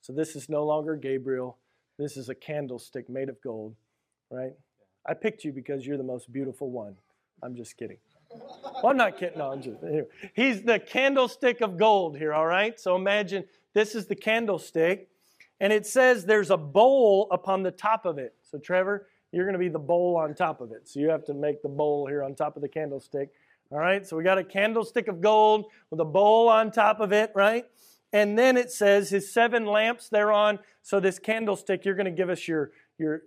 So 0.00 0.12
this 0.12 0.34
is 0.34 0.48
no 0.48 0.64
longer 0.64 0.96
Gabriel. 0.96 1.58
This 1.98 2.16
is 2.16 2.28
a 2.28 2.34
candlestick 2.34 3.08
made 3.08 3.28
of 3.28 3.40
gold, 3.40 3.76
right? 4.30 4.52
I 5.06 5.14
picked 5.14 5.44
you 5.44 5.52
because 5.52 5.86
you're 5.86 5.96
the 5.96 6.02
most 6.02 6.32
beautiful 6.32 6.70
one. 6.70 6.96
I'm 7.44 7.54
just 7.54 7.76
kidding. 7.76 7.98
Well, 8.30 8.86
I'm 8.86 8.96
not 8.96 9.18
kidding. 9.18 9.38
No, 9.38 9.52
I'm 9.52 9.60
just, 9.60 9.82
anyway. 9.82 10.06
He's 10.34 10.62
the 10.62 10.78
candlestick 10.78 11.60
of 11.60 11.76
gold 11.76 12.16
here, 12.16 12.32
all 12.32 12.46
right? 12.46 12.80
So 12.80 12.96
imagine 12.96 13.44
this 13.74 13.94
is 13.94 14.06
the 14.06 14.16
candlestick, 14.16 15.08
and 15.60 15.72
it 15.72 15.86
says 15.86 16.24
there's 16.24 16.50
a 16.50 16.56
bowl 16.56 17.28
upon 17.30 17.62
the 17.62 17.70
top 17.70 18.06
of 18.06 18.18
it. 18.18 18.34
So, 18.42 18.58
Trevor, 18.58 19.06
you're 19.30 19.44
going 19.44 19.52
to 19.52 19.58
be 19.58 19.68
the 19.68 19.78
bowl 19.78 20.16
on 20.16 20.34
top 20.34 20.60
of 20.60 20.72
it. 20.72 20.88
So 20.88 21.00
you 21.00 21.10
have 21.10 21.24
to 21.26 21.34
make 21.34 21.62
the 21.62 21.68
bowl 21.68 22.06
here 22.06 22.22
on 22.22 22.34
top 22.34 22.56
of 22.56 22.62
the 22.62 22.68
candlestick. 22.68 23.30
All 23.70 23.78
right, 23.78 24.06
so 24.06 24.16
we 24.16 24.22
got 24.22 24.38
a 24.38 24.44
candlestick 24.44 25.08
of 25.08 25.20
gold 25.20 25.66
with 25.90 26.00
a 26.00 26.04
bowl 26.04 26.48
on 26.48 26.70
top 26.70 27.00
of 27.00 27.12
it, 27.12 27.30
right? 27.34 27.64
And 28.12 28.38
then 28.38 28.56
it 28.56 28.70
says 28.70 29.10
his 29.10 29.32
seven 29.32 29.66
lamps 29.66 30.08
thereon. 30.08 30.60
So 30.82 31.00
this 31.00 31.18
candlestick, 31.18 31.84
you're 31.84 31.96
going 31.96 32.04
to 32.06 32.12
give 32.12 32.30
us 32.30 32.46
your 32.46 32.70
your 32.98 33.22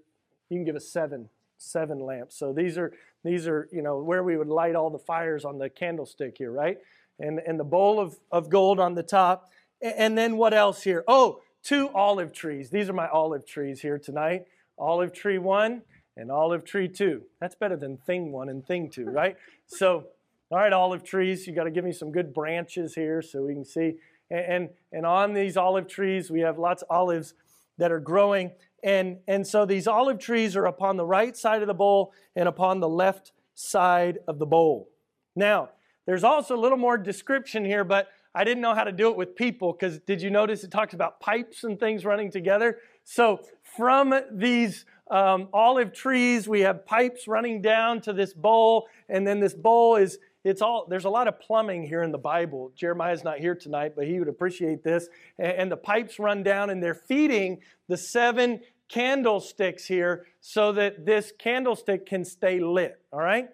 you 0.50 0.58
can 0.58 0.64
give 0.64 0.76
us 0.76 0.88
seven 0.88 1.30
seven 1.58 2.00
lamps. 2.00 2.38
So 2.38 2.54
these 2.54 2.78
are 2.78 2.94
these 3.28 3.48
are 3.48 3.68
you 3.72 3.82
know 3.82 4.00
where 4.00 4.24
we 4.24 4.38
would 4.38 4.48
light 4.48 4.76
all 4.76 4.90
the 4.90 5.00
fires 5.00 5.46
on 5.46 5.58
the 5.58 5.70
candlestick 5.70 6.38
here, 6.38 6.52
right? 6.52 6.78
And 7.20 7.40
and 7.40 7.60
the 7.60 7.64
bowl 7.64 8.00
of 8.00 8.18
of 8.32 8.50
gold 8.50 8.80
on 8.80 8.96
the 8.96 9.04
top. 9.04 9.50
And 9.82 10.18
then 10.18 10.38
what 10.38 10.54
else 10.54 10.82
here? 10.82 11.04
Oh, 11.08 11.42
two 11.64 11.90
olive 11.90 12.34
trees. 12.34 12.72
These 12.72 12.90
are 12.90 12.94
my 12.94 13.08
olive 13.08 13.46
trees 13.46 13.82
here 13.82 14.00
tonight. 14.00 14.46
Olive 14.80 15.14
tree 15.14 15.38
one 15.38 15.84
and 16.16 16.32
olive 16.32 16.64
tree 16.64 16.88
two. 16.88 17.24
That's 17.40 17.56
better 17.56 17.76
than 17.76 17.98
thing 17.98 18.32
one 18.32 18.50
and 18.50 18.66
thing 18.66 18.90
two, 18.90 19.06
right? 19.06 19.36
So 19.70 20.06
all 20.50 20.60
right, 20.60 20.72
olive 20.72 21.04
trees, 21.04 21.46
you 21.46 21.54
got 21.54 21.66
to 21.66 21.72
give 21.72 21.84
me 21.84 21.92
some 21.92 22.10
good 22.10 22.34
branches 22.34 22.96
here 22.96 23.22
so 23.22 23.44
we 23.44 23.54
can 23.54 23.66
see. 23.66 23.96
And, 24.30 24.40
and, 24.40 24.70
and 24.94 25.06
on 25.06 25.34
these 25.34 25.58
olive 25.58 25.88
trees, 25.90 26.32
we 26.32 26.40
have 26.40 26.58
lots 26.58 26.84
of 26.84 26.88
olives 26.90 27.34
that 27.78 27.92
are 27.92 28.00
growing. 28.00 28.52
And, 28.84 29.18
and 29.28 29.46
so 29.46 29.66
these 29.66 29.88
olive 29.88 30.20
trees 30.20 30.56
are 30.56 30.66
upon 30.66 30.98
the 30.98 31.06
right 31.06 31.36
side 31.36 31.62
of 31.62 31.68
the 31.68 31.74
bowl 31.74 32.14
and 32.36 32.48
upon 32.48 32.80
the 32.80 32.90
left 32.90 33.32
side 33.56 34.20
of 34.28 34.40
the 34.40 34.46
bowl. 34.46 34.90
Now, 35.36 35.70
there's 36.06 36.24
also 36.24 36.56
a 36.56 36.62
little 36.62 36.78
more 36.78 36.98
description 36.98 37.66
here, 37.66 37.84
but 37.84 38.08
I 38.34 38.44
didn't 38.44 38.62
know 38.62 38.76
how 38.76 38.84
to 38.84 38.92
do 38.92 39.10
it 39.10 39.18
with 39.18 39.36
people 39.36 39.74
because 39.74 40.00
did 40.00 40.22
you 40.22 40.30
notice 40.30 40.64
it 40.64 40.72
talks 40.72 40.94
about 40.94 41.20
pipes 41.20 41.64
and 41.64 41.80
things 41.80 42.06
running 42.06 42.32
together? 42.32 42.78
So 43.04 43.42
from 43.76 44.14
these 44.32 44.86
um, 45.10 45.50
olive 45.54 45.94
trees, 45.94 46.48
we 46.48 46.62
have 46.62 46.86
pipes 46.86 47.28
running 47.28 47.62
down 47.62 48.02
to 48.02 48.14
this 48.14 48.34
bowl, 48.34 48.88
and 49.10 49.26
then 49.26 49.40
this 49.40 49.54
bowl 49.54 49.96
is 49.96 50.20
it's 50.48 50.62
all 50.62 50.86
there's 50.90 51.06
a 51.06 51.10
lot 51.10 51.28
of 51.28 51.40
plumbing 51.40 51.84
here 51.84 52.02
in 52.04 52.12
the 52.12 52.18
bible. 52.18 52.72
Jeremiah's 52.76 53.24
not 53.24 53.40
here 53.40 53.56
tonight 53.56 53.94
but 53.96 54.08
he 54.08 54.20
would 54.20 54.30
appreciate 54.30 54.84
this. 54.84 55.08
And, 55.38 55.72
the 55.72 55.78
pipes 55.78 56.18
run 56.18 56.44
down 56.44 56.70
and 56.70 56.82
they're 56.82 56.96
feeding 56.96 57.60
the 57.90 57.98
seven 57.98 58.62
candlesticks 58.88 59.86
here 59.86 60.26
so 60.40 60.72
that 60.72 61.06
this 61.06 61.34
candlestick 61.38 62.06
can 62.06 62.24
stay 62.24 62.60
lit 62.60 63.00
all 63.12 63.20
right? 63.20 63.50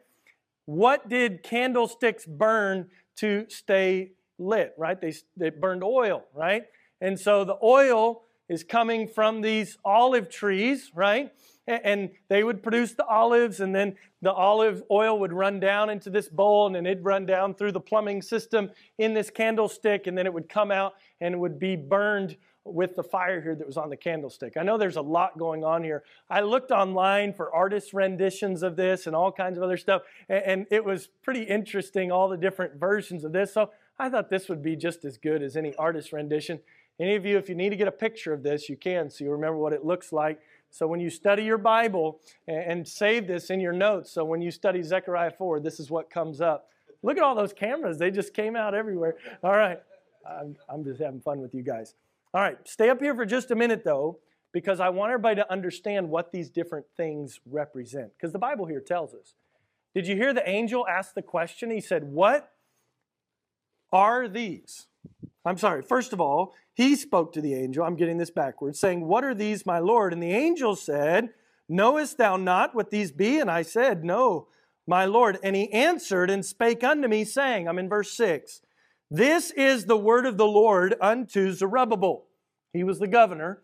What 0.65 1.09
did 1.09 1.43
candlesticks 1.43 2.25
burn 2.25 2.89
to 3.17 3.45
stay 3.49 4.11
lit 4.37 4.73
right? 4.77 4.99
They, 4.99 5.13
they 5.35 5.49
burned 5.49 5.83
oil 5.83 6.23
right? 6.33 6.65
And 7.01 7.19
so 7.19 7.43
the 7.43 7.57
oil 7.63 8.21
is 8.47 8.63
coming 8.63 9.07
from 9.07 9.41
these 9.41 9.77
olive 9.83 10.29
trees 10.29 10.91
right 10.93 11.31
and 11.67 12.09
they 12.27 12.43
would 12.43 12.61
produce 12.61 12.93
the 12.93 13.05
olives, 13.05 13.59
and 13.59 13.73
then 13.73 13.95
the 14.21 14.31
olive 14.31 14.83
oil 14.91 15.19
would 15.19 15.33
run 15.33 15.59
down 15.59 15.89
into 15.89 16.09
this 16.09 16.27
bowl, 16.27 16.67
and 16.67 16.75
then 16.75 16.85
it'd 16.85 17.05
run 17.05 17.25
down 17.25 17.53
through 17.55 17.71
the 17.71 17.79
plumbing 17.79 18.21
system 18.21 18.69
in 18.97 19.13
this 19.13 19.29
candlestick, 19.29 20.07
and 20.07 20.17
then 20.17 20.25
it 20.25 20.33
would 20.33 20.49
come 20.49 20.71
out 20.71 20.93
and 21.21 21.33
it 21.33 21.37
would 21.37 21.59
be 21.59 21.75
burned 21.75 22.35
with 22.65 22.95
the 22.95 23.03
fire 23.03 23.41
here 23.41 23.55
that 23.55 23.67
was 23.67 23.75
on 23.75 23.89
the 23.89 23.97
candlestick. 23.97 24.55
I 24.55 24.63
know 24.63 24.77
there's 24.77 24.95
a 24.95 25.01
lot 25.01 25.37
going 25.37 25.65
on 25.65 25.83
here. 25.83 26.03
I 26.29 26.41
looked 26.41 26.71
online 26.71 27.33
for 27.33 27.53
artist 27.53 27.93
renditions 27.93 28.63
of 28.63 28.77
this 28.77 29.05
and 29.05 29.15
all 29.15 29.31
kinds 29.31 29.57
of 29.57 29.63
other 29.63 29.77
stuff, 29.77 30.03
and 30.29 30.65
it 30.71 30.83
was 30.83 31.09
pretty 31.21 31.43
interesting, 31.43 32.11
all 32.11 32.29
the 32.29 32.37
different 32.37 32.75
versions 32.75 33.25
of 33.25 33.33
this. 33.33 33.53
So 33.53 33.71
I 33.99 34.09
thought 34.09 34.29
this 34.29 34.47
would 34.47 34.63
be 34.63 34.75
just 34.75 35.03
as 35.03 35.17
good 35.17 35.43
as 35.43 35.57
any 35.57 35.75
artist 35.75 36.13
rendition. 36.13 36.59
Any 36.99 37.15
of 37.15 37.25
you, 37.25 37.37
if 37.37 37.49
you 37.49 37.55
need 37.55 37.71
to 37.71 37.75
get 37.75 37.87
a 37.87 37.91
picture 37.91 38.33
of 38.33 38.43
this, 38.43 38.69
you 38.69 38.77
can 38.77 39.09
so 39.09 39.23
you 39.23 39.31
remember 39.31 39.57
what 39.57 39.73
it 39.73 39.83
looks 39.83 40.13
like. 40.13 40.39
So 40.73 40.87
when 40.87 40.99
you 40.99 41.11
study 41.11 41.43
your 41.43 41.59
Bible 41.59 42.19
and 42.47 42.87
save 42.87 43.27
this 43.27 43.51
in 43.51 43.59
your 43.59 43.73
notes, 43.73 44.11
so 44.11 44.25
when 44.25 44.41
you 44.41 44.49
study 44.49 44.81
Zechariah 44.81 45.29
4, 45.29 45.59
this 45.59 45.79
is 45.79 45.91
what 45.91 46.09
comes 46.09 46.41
up. 46.41 46.67
Look 47.03 47.15
at 47.15 47.21
all 47.21 47.35
those 47.35 47.53
cameras. 47.53 47.99
They 47.99 48.09
just 48.09 48.33
came 48.33 48.55
out 48.55 48.73
everywhere. 48.73 49.15
All 49.43 49.55
right. 49.55 49.77
I'm, 50.27 50.55
I'm 50.67 50.83
just 50.83 50.99
having 50.99 51.21
fun 51.21 51.41
with 51.41 51.53
you 51.53 51.61
guys. 51.61 51.93
All 52.33 52.41
right. 52.41 52.57
Stay 52.65 52.89
up 52.89 52.99
here 52.99 53.13
for 53.13 53.23
just 53.23 53.51
a 53.51 53.55
minute, 53.55 53.83
though, 53.83 54.17
because 54.51 54.79
I 54.79 54.89
want 54.89 55.11
everybody 55.11 55.35
to 55.35 55.51
understand 55.51 56.09
what 56.09 56.31
these 56.31 56.49
different 56.49 56.87
things 56.97 57.39
represent. 57.45 58.11
Because 58.17 58.33
the 58.33 58.39
Bible 58.39 58.65
here 58.65 58.81
tells 58.81 59.13
us. 59.13 59.35
Did 59.93 60.07
you 60.07 60.15
hear 60.15 60.33
the 60.33 60.49
angel 60.49 60.87
ask 60.87 61.13
the 61.13 61.21
question? 61.21 61.69
He 61.69 61.81
said, 61.81 62.03
What 62.03 62.51
are 63.91 64.27
these? 64.27 64.87
I'm 65.45 65.59
sorry, 65.59 65.83
first 65.83 66.13
of 66.13 66.21
all, 66.21 66.55
he 66.73 66.95
spoke 66.95 67.33
to 67.33 67.41
the 67.41 67.53
angel. 67.53 67.83
I'm 67.83 67.95
getting 67.95 68.17
this 68.17 68.31
backwards, 68.31 68.79
saying, 68.79 69.05
What 69.05 69.23
are 69.23 69.35
these, 69.35 69.65
my 69.65 69.79
Lord? 69.79 70.13
And 70.13 70.21
the 70.21 70.31
angel 70.31 70.75
said, 70.75 71.29
Knowest 71.69 72.17
thou 72.17 72.35
not 72.35 72.75
what 72.75 72.89
these 72.89 73.11
be? 73.11 73.39
And 73.39 73.49
I 73.49 73.61
said, 73.61 74.03
No, 74.03 74.47
my 74.87 75.05
Lord. 75.05 75.37
And 75.43 75.55
he 75.55 75.71
answered 75.71 76.29
and 76.29 76.45
spake 76.45 76.83
unto 76.83 77.07
me, 77.07 77.25
saying, 77.25 77.67
I'm 77.67 77.79
in 77.79 77.89
verse 77.89 78.11
6, 78.17 78.61
This 79.11 79.51
is 79.51 79.85
the 79.85 79.97
word 79.97 80.25
of 80.25 80.37
the 80.37 80.47
Lord 80.47 80.95
unto 80.99 81.51
Zerubbabel. 81.51 82.25
He 82.73 82.83
was 82.83 82.99
the 82.99 83.07
governor. 83.07 83.61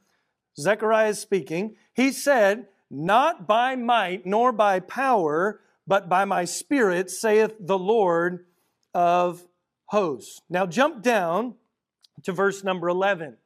Zechariah 0.59 1.09
is 1.09 1.19
speaking. 1.19 1.75
He 1.93 2.11
said, 2.11 2.67
Not 2.91 3.47
by 3.47 3.75
might 3.75 4.25
nor 4.25 4.51
by 4.51 4.79
power, 4.81 5.61
but 5.87 6.07
by 6.07 6.25
my 6.25 6.45
spirit, 6.45 7.09
saith 7.09 7.55
the 7.59 7.77
Lord 7.77 8.45
of 8.93 9.47
hosts. 9.85 10.41
Now 10.49 10.67
jump 10.67 11.01
down 11.01 11.55
to 12.23 12.31
verse 12.31 12.63
number 12.63 12.89
11. 12.89 13.37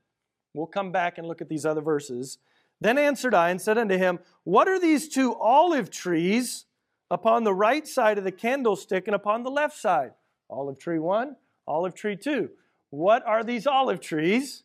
We'll 0.53 0.67
come 0.67 0.91
back 0.91 1.17
and 1.17 1.27
look 1.27 1.41
at 1.41 1.49
these 1.49 1.65
other 1.65 1.81
verses. 1.81 2.37
Then 2.79 2.97
answered 2.97 3.33
I 3.33 3.49
and 3.49 3.61
said 3.61 3.77
unto 3.77 3.97
him, 3.97 4.19
What 4.43 4.67
are 4.67 4.79
these 4.79 5.07
two 5.07 5.35
olive 5.35 5.89
trees 5.89 6.65
upon 7.09 7.43
the 7.43 7.53
right 7.53 7.87
side 7.87 8.17
of 8.17 8.23
the 8.23 8.31
candlestick 8.31 9.07
and 9.07 9.15
upon 9.15 9.43
the 9.43 9.51
left 9.51 9.77
side? 9.77 10.11
Olive 10.49 10.77
tree 10.77 10.99
one, 10.99 11.35
olive 11.67 11.95
tree 11.95 12.15
two. 12.15 12.49
What 12.89 13.25
are 13.25 13.43
these 13.43 13.65
olive 13.65 13.99
trees? 13.99 14.63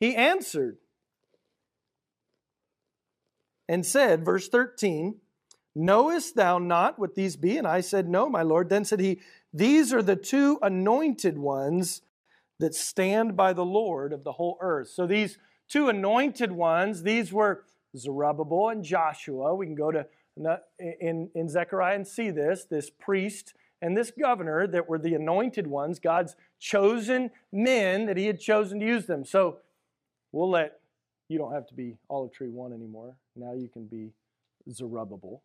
He 0.00 0.14
answered 0.14 0.78
and 3.68 3.84
said, 3.84 4.24
verse 4.24 4.48
13, 4.48 5.16
Knowest 5.74 6.34
thou 6.34 6.58
not 6.58 6.98
what 6.98 7.14
these 7.14 7.36
be? 7.36 7.56
And 7.56 7.66
I 7.66 7.80
said, 7.82 8.08
No, 8.08 8.28
my 8.28 8.42
Lord. 8.42 8.68
Then 8.68 8.84
said 8.84 8.98
he, 8.98 9.20
These 9.52 9.92
are 9.92 10.02
the 10.02 10.16
two 10.16 10.58
anointed 10.60 11.38
ones 11.38 12.02
that 12.58 12.74
stand 12.74 13.36
by 13.36 13.52
the 13.52 13.64
Lord 13.64 14.12
of 14.12 14.24
the 14.24 14.32
whole 14.32 14.58
earth. 14.60 14.88
So 14.88 15.06
these 15.06 15.38
two 15.68 15.88
anointed 15.88 16.52
ones, 16.52 17.02
these 17.02 17.32
were 17.32 17.64
Zerubbabel 17.96 18.70
and 18.70 18.84
Joshua. 18.84 19.54
We 19.54 19.66
can 19.66 19.74
go 19.74 19.90
to 19.90 20.06
in, 20.78 21.30
in 21.34 21.48
Zechariah 21.48 21.96
and 21.96 22.06
see 22.06 22.30
this, 22.30 22.64
this 22.64 22.90
priest 22.90 23.54
and 23.80 23.96
this 23.96 24.10
governor 24.10 24.66
that 24.66 24.88
were 24.88 24.98
the 24.98 25.14
anointed 25.14 25.66
ones, 25.66 25.98
God's 25.98 26.36
chosen 26.58 27.30
men 27.52 28.06
that 28.06 28.16
he 28.16 28.26
had 28.26 28.40
chosen 28.40 28.80
to 28.80 28.86
use 28.86 29.06
them. 29.06 29.24
So 29.24 29.58
we'll 30.32 30.50
let 30.50 30.80
you 31.28 31.38
don't 31.38 31.52
have 31.52 31.66
to 31.68 31.74
be 31.74 31.96
olive 32.08 32.32
tree 32.32 32.48
one 32.48 32.72
anymore. 32.72 33.16
Now 33.36 33.52
you 33.52 33.68
can 33.68 33.86
be 33.86 34.12
Zerubbabel. 34.70 35.42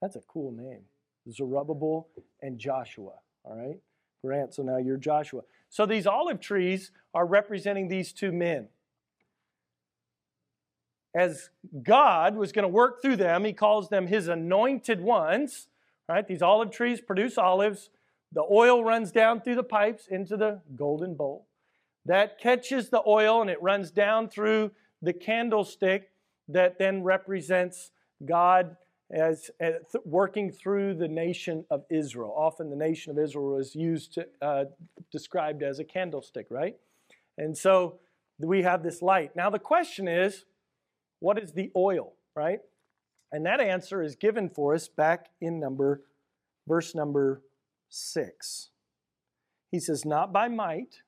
That's 0.00 0.16
a 0.16 0.20
cool 0.20 0.52
name. 0.52 0.82
Zerubbabel 1.30 2.08
and 2.40 2.58
Joshua. 2.58 3.14
All 3.44 3.56
right? 3.56 3.78
Grant, 4.24 4.54
so 4.54 4.62
now 4.62 4.78
you're 4.78 4.96
Joshua. 4.96 5.42
So 5.68 5.86
these 5.86 6.06
olive 6.06 6.40
trees 6.40 6.92
are 7.14 7.26
representing 7.26 7.88
these 7.88 8.12
two 8.12 8.32
men. 8.32 8.68
As 11.14 11.50
God 11.82 12.36
was 12.36 12.52
going 12.52 12.62
to 12.62 12.68
work 12.68 13.02
through 13.02 13.16
them, 13.16 13.44
he 13.44 13.52
calls 13.52 13.88
them 13.88 14.06
his 14.06 14.28
anointed 14.28 15.00
ones. 15.00 15.68
Right? 16.08 16.26
These 16.26 16.42
olive 16.42 16.70
trees 16.70 17.00
produce 17.00 17.36
olives. 17.36 17.90
The 18.32 18.44
oil 18.50 18.84
runs 18.84 19.10
down 19.10 19.40
through 19.40 19.56
the 19.56 19.62
pipes 19.62 20.06
into 20.06 20.36
the 20.36 20.60
golden 20.76 21.14
bowl. 21.14 21.46
That 22.06 22.38
catches 22.38 22.88
the 22.88 23.02
oil 23.06 23.40
and 23.40 23.50
it 23.50 23.62
runs 23.62 23.90
down 23.90 24.28
through 24.28 24.70
the 25.02 25.12
candlestick 25.12 26.10
that 26.48 26.78
then 26.78 27.02
represents 27.02 27.90
God 28.24 28.76
as, 29.10 29.50
as 29.58 29.74
working 30.04 30.52
through 30.52 30.94
the 30.94 31.08
nation 31.08 31.64
of 31.70 31.84
Israel. 31.90 32.34
Often 32.36 32.70
the 32.70 32.76
nation 32.76 33.10
of 33.10 33.18
Israel 33.18 33.56
was 33.56 33.74
used 33.74 34.14
to, 34.14 34.26
uh, 34.42 34.64
described 35.10 35.62
as 35.62 35.78
a 35.78 35.84
candlestick, 35.84 36.46
right? 36.50 36.76
And 37.38 37.56
so 37.56 38.00
we 38.38 38.62
have 38.62 38.82
this 38.82 39.00
light. 39.00 39.34
Now 39.34 39.50
the 39.50 39.58
question 39.58 40.08
is, 40.08 40.44
what 41.20 41.38
is 41.38 41.52
the 41.52 41.70
oil, 41.74 42.14
right? 42.36 42.60
And 43.32 43.46
that 43.46 43.60
answer 43.60 44.02
is 44.02 44.14
given 44.14 44.48
for 44.48 44.74
us 44.74 44.88
back 44.88 45.28
in 45.40 45.58
number 45.60 46.02
verse 46.66 46.94
number 46.94 47.42
6. 47.88 48.70
He 49.70 49.80
says, 49.80 50.04
"Not 50.04 50.32
by 50.32 50.48
might, 50.48 51.02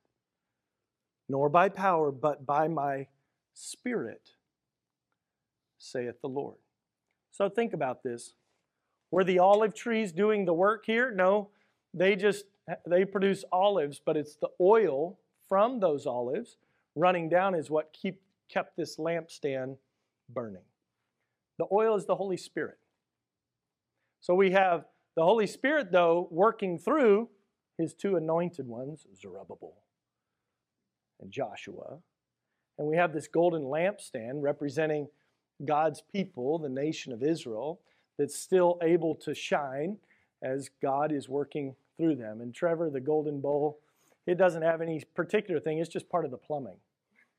nor 1.29 1.48
by 1.48 1.68
power, 1.68 2.11
but 2.11 2.44
by 2.46 2.66
my 2.66 3.09
spirit, 3.53 4.37
saith 5.79 6.20
the 6.20 6.29
Lord." 6.29 6.60
So 7.40 7.48
think 7.48 7.72
about 7.72 8.03
this. 8.03 8.35
Were 9.11 9.24
the 9.24 9.38
olive 9.38 9.72
trees 9.72 10.12
doing 10.12 10.44
the 10.44 10.53
work 10.53 10.85
here? 10.85 11.11
No, 11.11 11.48
they 11.94 12.14
just 12.14 12.44
they 12.87 13.07
produce 13.07 13.46
olives, 13.50 13.98
but 14.05 14.14
it's 14.14 14.37
the 14.37 14.50
oil 14.61 15.18
from 15.48 15.81
those 15.81 16.05
olives 16.05 16.59
running 16.94 17.31
down 17.31 17.55
is 17.55 17.70
what 17.70 17.94
keep, 17.94 18.20
kept 18.50 18.76
this 18.76 18.98
lampstand 18.98 19.79
burning. 20.29 20.64
The 21.57 21.64
oil 21.72 21.96
is 21.96 22.05
the 22.05 22.16
Holy 22.16 22.37
Spirit. 22.37 22.76
So 24.20 24.35
we 24.35 24.50
have 24.50 24.85
the 25.16 25.22
Holy 25.22 25.46
Spirit, 25.46 25.90
though, 25.90 26.29
working 26.31 26.79
through 26.79 27.31
his 27.79 27.94
two 27.94 28.16
anointed 28.16 28.66
ones, 28.66 29.07
Zerubbabel 29.18 29.76
and 31.18 31.33
Joshua. 31.33 32.00
And 32.79 32.87
we 32.87 32.98
have 32.98 33.14
this 33.14 33.29
golden 33.29 33.62
lampstand 33.62 34.42
representing 34.42 35.09
God's 35.64 36.03
people, 36.12 36.59
the 36.59 36.68
nation 36.68 37.12
of 37.12 37.23
Israel, 37.23 37.81
that's 38.18 38.38
still 38.38 38.79
able 38.83 39.14
to 39.16 39.35
shine 39.35 39.96
as 40.42 40.70
God 40.83 41.12
is 41.12 41.29
working 41.29 41.75
through 41.96 42.16
them. 42.16 42.40
And 42.40 42.55
Trevor, 42.55 42.90
the 42.90 43.01
golden 43.01 43.40
bowl, 43.40 43.81
it 44.27 44.38
doesn't 44.38 44.62
have 44.62 44.81
any 44.81 45.03
particular 45.14 45.61
thing, 45.61 45.79
it's 45.79 45.88
just 45.88 46.09
part 46.09 46.25
of 46.25 46.31
the 46.31 46.37
plumbing 46.37 46.77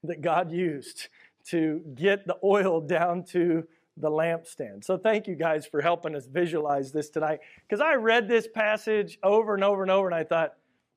that 0.04 0.22
God 0.22 0.52
used 0.70 1.08
to 1.48 1.82
get 1.96 2.28
the 2.28 2.38
oil 2.44 2.82
down 2.82 3.24
to 3.24 3.68
the 3.98 4.10
lampstand. 4.10 4.84
So 4.84 4.98
thank 4.98 5.28
you 5.28 5.36
guys 5.36 5.66
for 5.66 5.82
helping 5.82 6.16
us 6.16 6.28
visualize 6.28 6.92
this 6.92 7.10
tonight. 7.10 7.40
Because 7.68 7.82
I 7.82 7.96
read 7.96 8.28
this 8.28 8.48
passage 8.48 9.18
over 9.24 9.54
and 9.54 9.64
over 9.64 9.82
and 9.82 9.92
over, 9.92 10.08
and 10.08 10.16
I 10.16 10.24
thought, 10.24 10.54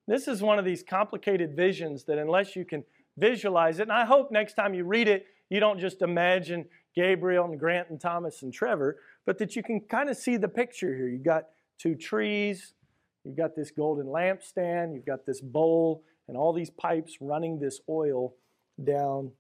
this 0.07 0.29
is 0.29 0.43
one 0.43 0.59
of 0.59 0.65
these 0.65 0.83
complicated 0.83 1.57
visions 1.57 2.05
that 2.05 2.19
unless 2.19 2.55
you 2.55 2.65
can 2.65 2.85
visualize 3.17 3.79
it, 3.79 3.85
and 3.85 3.93
I 3.93 4.05
hope 4.05 4.31
next 4.31 4.55
time 4.55 4.75
you 4.75 4.85
read 4.85 5.09
it, 5.09 5.27
you 5.49 5.61
don't 5.61 5.81
just 5.81 6.03
imagine 6.03 6.67
Gabriel 6.95 7.45
and 7.47 7.59
Grant 7.59 7.91
and 7.91 8.01
Thomas 8.01 8.43
and 8.43 8.53
Trevor, 8.53 8.99
but 9.27 9.39
that 9.39 9.57
you 9.57 9.63
can 9.63 9.81
kind 9.81 10.09
of 10.09 10.17
see 10.17 10.37
the 10.37 10.49
picture 10.49 10.95
here. 10.95 11.09
You've 11.09 11.25
got 11.25 11.45
two 11.79 11.95
trees, 11.95 12.75
you've 13.25 13.37
got 13.37 13.57
this 13.57 13.71
golden 13.71 14.07
lampstand, 14.07 14.95
you've 14.95 15.07
got 15.07 15.27
this 15.27 15.41
bowl, 15.41 16.05
and 16.29 16.37
all 16.37 16.53
these 16.53 16.71
pipes 16.71 17.19
running 17.21 17.59
this 17.59 17.81
oil 17.89 18.35
down 18.83 19.33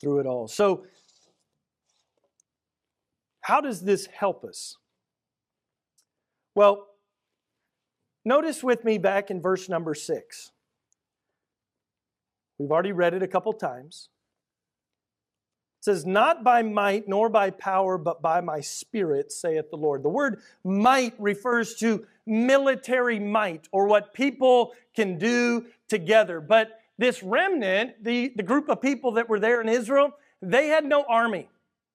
through 0.00 0.20
it 0.20 0.26
all. 0.26 0.48
So, 0.48 0.86
how 3.42 3.60
does 3.60 3.82
this 3.82 4.06
help 4.06 4.44
us? 4.44 4.76
Well, 6.54 6.88
notice 8.24 8.62
with 8.62 8.84
me 8.84 8.98
back 8.98 9.30
in 9.30 9.40
verse 9.40 9.68
number 9.68 9.94
six. 9.94 10.52
We've 12.58 12.70
already 12.70 12.92
read 12.92 13.14
it 13.14 13.22
a 13.22 13.28
couple 13.28 13.52
times. 13.54 14.08
It 15.80 15.84
says, 15.84 16.04
Not 16.04 16.44
by 16.44 16.62
might 16.62 17.08
nor 17.08 17.30
by 17.30 17.48
power, 17.48 17.96
but 17.96 18.20
by 18.20 18.42
my 18.42 18.60
spirit, 18.60 19.32
saith 19.32 19.70
the 19.70 19.78
Lord. 19.78 20.02
The 20.02 20.10
word 20.10 20.42
might 20.62 21.14
refers 21.18 21.74
to 21.76 22.06
military 22.26 23.18
might 23.18 23.66
or 23.72 23.86
what 23.86 24.12
people 24.12 24.74
can 24.94 25.16
do 25.16 25.64
together. 25.88 26.42
But 26.42 26.78
this 26.98 27.22
remnant, 27.22 28.04
the, 28.04 28.30
the 28.36 28.42
group 28.42 28.68
of 28.68 28.82
people 28.82 29.12
that 29.12 29.30
were 29.30 29.40
there 29.40 29.62
in 29.62 29.70
Israel, 29.70 30.14
they 30.42 30.68
had 30.68 30.84
no 30.84 31.02
army. 31.08 31.48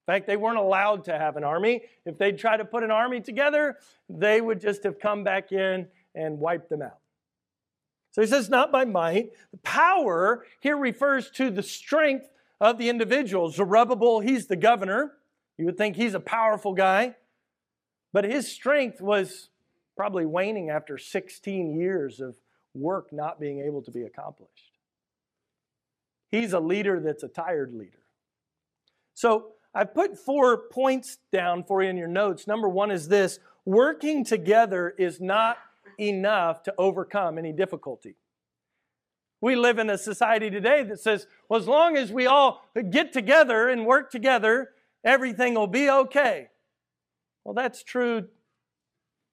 In 0.08 0.14
fact, 0.14 0.26
they 0.26 0.38
weren't 0.38 0.58
allowed 0.58 1.04
to 1.06 1.18
have 1.18 1.38
an 1.38 1.44
army. 1.44 1.84
If 2.06 2.18
they'd 2.18 2.40
try 2.40 2.58
to 2.58 2.66
put 2.66 2.82
an 2.82 2.90
army 2.90 3.22
together, 3.22 3.78
they 4.10 4.42
would 4.42 4.62
just 4.62 4.84
have 4.84 5.00
come 5.00 5.24
back 5.24 5.52
in 5.52 5.88
and 6.16 6.40
wiped 6.40 6.70
them 6.70 6.82
out. 6.82 6.98
So 8.14 8.22
he 8.22 8.28
says, 8.28 8.50
not 8.50 8.72
by 8.72 8.86
might. 8.86 9.32
The 9.52 9.58
power 9.58 10.44
here 10.60 10.78
refers 10.78 11.30
to 11.32 11.52
the 11.52 11.62
strength 11.62 12.30
of 12.60 12.78
the 12.78 12.90
individual. 12.90 13.50
Zerubbabel, 13.50 14.20
he's 14.20 14.48
the 14.48 14.56
governor. 14.56 15.14
You 15.58 15.66
would 15.66 15.78
think 15.78 15.96
he's 15.96 16.14
a 16.14 16.20
powerful 16.20 16.74
guy. 16.74 17.16
But 18.14 18.26
his 18.26 18.48
strength 18.52 19.02
was 19.02 19.50
probably 19.96 20.26
waning 20.26 20.70
after 20.70 20.98
16 20.98 21.78
years 21.78 22.20
of 22.20 22.36
work 22.74 23.12
not 23.12 23.40
being 23.40 23.62
able 23.62 23.82
to 23.84 23.92
be 23.92 24.04
accomplished. 24.04 24.72
He's 26.30 26.54
a 26.54 26.60
leader 26.60 27.00
that's 27.00 27.24
a 27.24 27.28
tired 27.28 27.74
leader. 27.74 28.04
So 29.14 29.54
I've 29.74 29.94
put 29.94 30.18
four 30.18 30.70
points 30.70 31.18
down 31.32 31.64
for 31.64 31.82
you 31.82 31.90
in 31.90 31.98
your 31.98 32.08
notes. 32.08 32.48
Number 32.48 32.68
one 32.68 32.92
is 32.92 33.08
this 33.08 33.40
working 33.66 34.24
together 34.24 34.94
is 34.98 35.22
not 35.22 35.58
enough 36.00 36.64
to 36.64 36.74
overcome 36.78 37.38
any 37.38 37.54
difficulty. 37.54 38.16
We 39.46 39.56
live 39.56 39.78
in 39.78 39.92
a 39.92 39.98
society 40.00 40.50
today 40.50 40.82
that 40.82 41.00
says, 41.00 41.28
well, 41.48 41.60
as 41.60 41.68
long 41.68 41.98
as 41.98 42.12
we 42.12 42.26
all 42.26 42.66
get 42.90 43.14
together 43.14 43.70
and 43.70 43.86
work 43.86 44.10
together, 44.10 44.72
everything 45.04 45.54
will 45.54 45.68
be 45.68 45.88
okay. 45.88 46.48
Well, 47.44 47.54
that's 47.54 47.84
true 47.84 48.28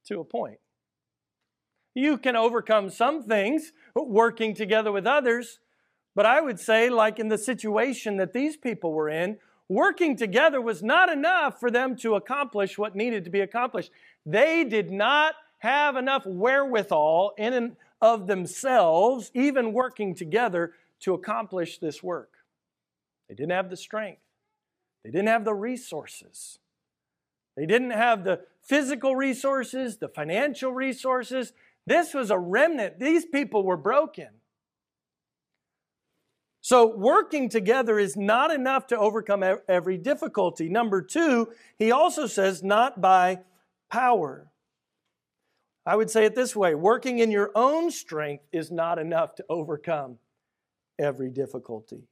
to 0.08 0.20
a 0.20 0.24
point. 0.24 0.58
You 1.94 2.18
can 2.18 2.36
overcome 2.36 2.90
some 2.90 3.22
things 3.22 3.72
working 3.96 4.54
together 4.54 4.92
with 4.92 5.06
others, 5.06 5.60
but 6.14 6.26
I 6.26 6.42
would 6.42 6.60
say, 6.60 6.90
like 6.90 7.18
in 7.18 7.28
the 7.28 7.38
situation 7.38 8.18
that 8.18 8.34
these 8.34 8.58
people 8.58 8.92
were 8.92 9.08
in, 9.08 9.38
working 9.70 10.14
together 10.14 10.60
was 10.60 10.82
not 10.82 11.10
enough 11.10 11.58
for 11.58 11.70
them 11.70 11.96
to 11.96 12.16
accomplish 12.16 12.76
what 12.76 12.94
needed 12.94 13.24
to 13.24 13.30
be 13.30 13.40
accomplished. 13.40 13.90
They 14.26 14.62
did 14.64 14.90
not 14.90 15.36
have 15.60 15.96
enough 15.96 16.26
wherewithal 16.26 17.32
in 17.38 17.54
and 17.54 17.76
of 18.02 18.26
themselves, 18.26 19.30
even 19.32 19.72
working 19.72 20.14
together, 20.14 20.72
to 21.00 21.14
accomplish 21.14 21.78
this 21.78 22.02
work. 22.02 22.30
They 23.28 23.34
didn't 23.34 23.52
have 23.52 23.70
the 23.70 23.76
strength, 23.76 24.20
they 25.04 25.10
didn't 25.10 25.28
have 25.28 25.44
the 25.46 25.54
resources. 25.54 26.58
They 27.54 27.66
didn't 27.66 27.90
have 27.90 28.24
the 28.24 28.40
physical 28.62 29.14
resources, 29.14 29.98
the 29.98 30.08
financial 30.08 30.72
resources. 30.72 31.52
This 31.86 32.14
was 32.14 32.30
a 32.30 32.38
remnant. 32.38 32.98
These 32.98 33.26
people 33.26 33.62
were 33.62 33.76
broken. 33.76 34.28
So, 36.62 36.96
working 36.96 37.48
together 37.48 37.98
is 37.98 38.16
not 38.16 38.52
enough 38.52 38.86
to 38.86 38.98
overcome 38.98 39.44
every 39.68 39.98
difficulty. 39.98 40.68
Number 40.68 41.02
two, 41.02 41.48
he 41.76 41.90
also 41.90 42.26
says, 42.26 42.62
not 42.62 43.00
by 43.00 43.40
power. 43.90 44.51
I 45.84 45.96
would 45.96 46.10
say 46.10 46.24
it 46.24 46.34
this 46.34 46.54
way 46.54 46.74
working 46.74 47.18
in 47.18 47.30
your 47.30 47.50
own 47.54 47.90
strength 47.90 48.44
is 48.52 48.70
not 48.70 48.98
enough 48.98 49.34
to 49.36 49.44
overcome 49.48 50.18
every 50.98 51.30
difficulty. 51.30 52.02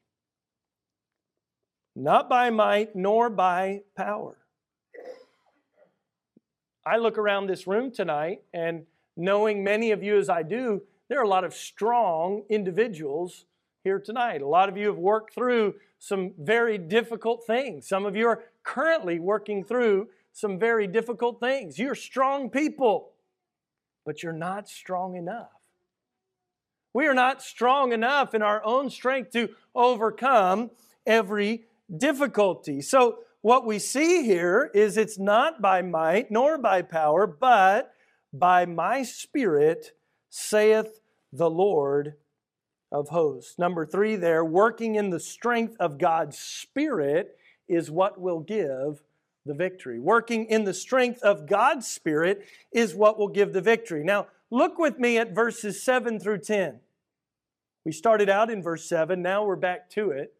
Not 1.95 2.29
by 2.29 2.51
might 2.51 2.97
nor 2.97 3.31
by 3.31 3.83
power. 3.97 4.37
I 6.87 6.97
look 6.97 7.19
around 7.19 7.47
this 7.47 7.67
room 7.67 7.91
tonight, 7.91 8.43
and 8.55 8.87
knowing 9.17 9.63
many 9.63 9.91
of 9.91 10.03
you 10.03 10.19
as 10.19 10.31
I 10.31 10.43
do, 10.43 10.83
there 11.09 11.21
are 11.21 11.25
a 11.25 11.29
lot 11.29 11.45
of 11.45 11.53
strong 11.53 12.45
individuals 12.49 13.45
here 13.85 13.99
tonight. 13.99 14.43
A 14.43 14.49
lot 14.49 14.69
of 14.69 14.77
you 14.77 14.87
have 14.87 14.97
worked 14.97 15.35
through 15.35 15.75
some 15.99 16.33
very 16.39 16.79
difficult 16.79 17.45
things. 17.47 17.87
Some 17.87 18.07
of 18.07 18.17
you 18.17 18.27
are 18.29 18.45
currently 18.63 19.19
working 19.19 19.63
through 19.63 20.09
some 20.33 20.59
very 20.59 20.87
difficult 20.87 21.39
things. 21.41 21.79
You're 21.79 21.95
strong 21.95 22.49
people, 22.49 23.11
but 24.05 24.23
you're 24.23 24.33
not 24.33 24.69
strong 24.69 25.17
enough. 25.17 25.49
We 26.93 27.07
are 27.07 27.15
not 27.15 27.43
strong 27.43 27.93
enough 27.93 28.35
in 28.35 28.43
our 28.43 28.65
own 28.65 28.91
strength 28.91 29.31
to 29.33 29.51
overcome 29.75 30.71
every 31.07 31.65
difficulty. 31.95 32.81
So, 32.81 33.19
what 33.43 33.65
we 33.65 33.79
see 33.79 34.25
here 34.25 34.71
is 34.75 34.99
it's 34.99 35.19
not 35.19 35.63
by 35.63 35.81
might 35.81 36.31
nor 36.31 36.59
by 36.59 36.83
power, 36.83 37.27
but 37.27 37.95
by 38.33 38.67
my 38.67 39.03
spirit, 39.03 39.93
saith 40.29 41.01
the 41.33 41.49
Lord 41.49 42.17
of 42.93 43.09
hosts. 43.09 43.59
Number 43.59 43.87
three, 43.87 44.17
there, 44.17 44.45
working 44.45 44.97
in 44.97 45.11
the 45.11 45.21
strength 45.21 45.77
of 45.81 45.99
God's 45.99 46.39
Spirit 46.39 47.37
is 47.69 47.91
what 47.91 48.21
will 48.21 48.41
give 48.41 49.03
the 49.47 49.55
victory. 49.55 49.99
Working 49.99 50.47
in 50.47 50.65
the 50.65 50.75
strength 50.75 51.23
of 51.23 51.47
God's 51.47 51.87
Spirit 51.87 52.45
is 52.73 52.95
what 52.95 53.19
will 53.19 53.29
give 53.29 53.53
the 53.53 53.61
victory. 53.61 54.05
Now, 54.05 54.27
look 54.51 54.79
with 54.79 54.99
me 54.99 55.19
at 55.19 55.35
verses 55.35 55.83
7 55.83 56.21
through 56.21 56.41
10. 56.41 56.81
We 57.85 57.93
started 57.93 58.29
out 58.29 58.51
in 58.51 58.63
verse 58.63 58.85
7, 58.85 59.23
now 59.23 59.45
we're 59.45 59.57
back 59.57 59.89
to 59.91 60.11
it. 60.11 60.35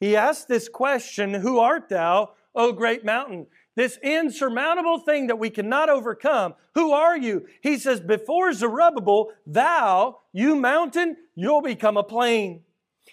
He 0.00 0.16
asked 0.16 0.48
this 0.48 0.68
question 0.68 1.34
Who 1.34 1.58
art 1.58 1.88
thou, 1.88 2.32
O 2.54 2.72
great 2.72 3.04
mountain? 3.04 3.46
this 3.76 3.98
insurmountable 4.02 4.98
thing 4.98 5.28
that 5.28 5.38
we 5.38 5.48
cannot 5.48 5.88
overcome. 5.88 6.54
Who 6.74 6.92
are 6.92 7.16
you? 7.16 7.46
He 7.62 7.78
says, 7.78 7.98
Before 7.98 8.52
Zerubbabel, 8.52 9.32
thou, 9.46 10.18
you 10.32 10.54
mountain, 10.56 11.16
you'll 11.34 11.62
become 11.62 11.96
a 11.96 12.02
plain. 12.02 12.62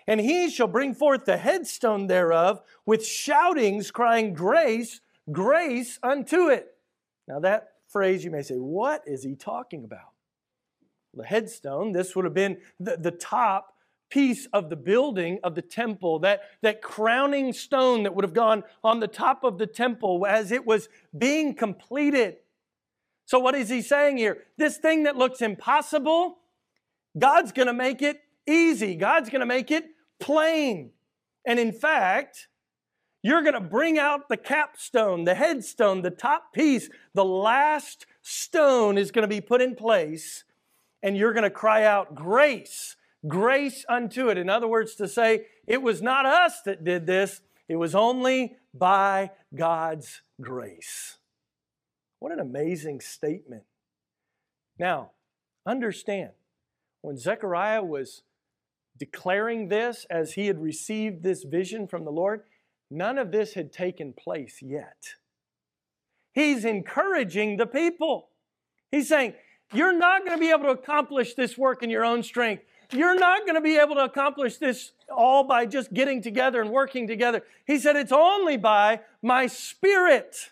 And 0.07 0.21
he 0.21 0.49
shall 0.49 0.67
bring 0.67 0.93
forth 0.93 1.25
the 1.25 1.37
headstone 1.37 2.07
thereof 2.07 2.61
with 2.85 3.05
shoutings, 3.05 3.91
crying, 3.91 4.33
Grace, 4.33 5.01
grace 5.31 5.99
unto 6.01 6.47
it. 6.47 6.73
Now, 7.27 7.39
that 7.41 7.73
phrase 7.89 8.23
you 8.23 8.31
may 8.31 8.41
say, 8.41 8.55
What 8.55 9.03
is 9.05 9.23
he 9.23 9.35
talking 9.35 9.83
about? 9.83 10.13
The 11.13 11.25
headstone, 11.25 11.91
this 11.91 12.15
would 12.15 12.25
have 12.25 12.33
been 12.33 12.57
the, 12.79 12.95
the 12.97 13.11
top 13.11 13.73
piece 14.09 14.47
of 14.53 14.69
the 14.69 14.75
building 14.75 15.39
of 15.43 15.55
the 15.55 15.61
temple, 15.61 16.19
that, 16.19 16.41
that 16.61 16.81
crowning 16.81 17.51
stone 17.51 18.03
that 18.03 18.15
would 18.15 18.23
have 18.23 18.33
gone 18.33 18.63
on 18.83 19.01
the 19.01 19.07
top 19.07 19.43
of 19.43 19.57
the 19.57 19.67
temple 19.67 20.25
as 20.25 20.51
it 20.51 20.65
was 20.65 20.87
being 21.17 21.53
completed. 21.53 22.37
So, 23.25 23.39
what 23.39 23.55
is 23.55 23.67
he 23.67 23.81
saying 23.81 24.17
here? 24.17 24.43
This 24.57 24.77
thing 24.77 25.03
that 25.03 25.17
looks 25.17 25.41
impossible, 25.41 26.37
God's 27.17 27.51
going 27.51 27.67
to 27.67 27.73
make 27.73 28.01
it 28.01 28.21
easy. 28.47 28.95
God's 28.95 29.29
going 29.29 29.41
to 29.41 29.45
make 29.45 29.69
it 29.69 29.85
plain. 30.19 30.91
And 31.45 31.59
in 31.59 31.71
fact, 31.71 32.47
you're 33.23 33.41
going 33.41 33.53
to 33.53 33.61
bring 33.61 33.97
out 33.97 34.29
the 34.29 34.37
capstone, 34.37 35.23
the 35.23 35.35
headstone, 35.35 36.01
the 36.01 36.11
top 36.11 36.53
piece, 36.53 36.89
the 37.13 37.25
last 37.25 38.05
stone 38.21 38.97
is 38.97 39.11
going 39.11 39.23
to 39.23 39.27
be 39.27 39.41
put 39.41 39.61
in 39.61 39.75
place, 39.75 40.43
and 41.01 41.17
you're 41.17 41.33
going 41.33 41.43
to 41.43 41.49
cry 41.49 41.83
out, 41.83 42.15
Grace 42.15 42.95
grace 43.25 43.85
unto 43.89 44.29
it. 44.29 44.37
In 44.37 44.49
other 44.49 44.67
words, 44.67 44.95
to 44.95 45.07
say, 45.07 45.45
it 45.65 45.81
was 45.81 46.01
not 46.01 46.25
us 46.25 46.61
that 46.63 46.83
did 46.83 47.05
this, 47.05 47.41
it 47.67 47.75
was 47.75 47.95
only 47.95 48.57
by 48.73 49.31
God's 49.55 50.21
grace. 50.39 51.17
What 52.19 52.31
an 52.31 52.39
amazing 52.39 53.01
statement. 53.01 53.63
Now, 54.79 55.11
understand, 55.65 56.31
when 57.01 57.17
Zechariah 57.17 57.83
was 57.83 58.23
declaring 58.97 59.67
this 59.67 60.05
as 60.09 60.33
he 60.33 60.47
had 60.47 60.61
received 60.61 61.23
this 61.23 61.43
vision 61.43 61.87
from 61.87 62.05
the 62.05 62.11
Lord, 62.11 62.41
none 62.89 63.17
of 63.17 63.31
this 63.31 63.53
had 63.53 63.71
taken 63.71 64.13
place 64.13 64.59
yet. 64.61 65.15
He's 66.33 66.65
encouraging 66.65 67.57
the 67.57 67.65
people. 67.65 68.29
He's 68.91 69.09
saying, 69.09 69.33
You're 69.73 69.97
not 69.97 70.25
going 70.25 70.37
to 70.37 70.39
be 70.39 70.51
able 70.51 70.63
to 70.63 70.69
accomplish 70.69 71.33
this 71.33 71.57
work 71.57 71.83
in 71.83 71.89
your 71.89 72.05
own 72.05 72.23
strength. 72.23 72.63
You're 72.91 73.19
not 73.19 73.41
going 73.41 73.55
to 73.55 73.61
be 73.61 73.77
able 73.77 73.95
to 73.95 74.03
accomplish 74.03 74.57
this 74.57 74.91
all 75.09 75.43
by 75.43 75.65
just 75.65 75.93
getting 75.93 76.21
together 76.21 76.61
and 76.61 76.69
working 76.69 77.07
together. 77.07 77.43
He 77.65 77.79
said, 77.79 77.95
It's 77.95 78.11
only 78.11 78.57
by 78.57 79.01
my 79.21 79.47
spirit. 79.47 80.51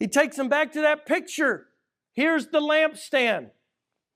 He 0.00 0.08
takes 0.08 0.36
them 0.36 0.48
back 0.48 0.72
to 0.72 0.80
that 0.80 1.06
picture. 1.06 1.68
Here's 2.14 2.48
the 2.48 2.60
lampstand, 2.60 3.50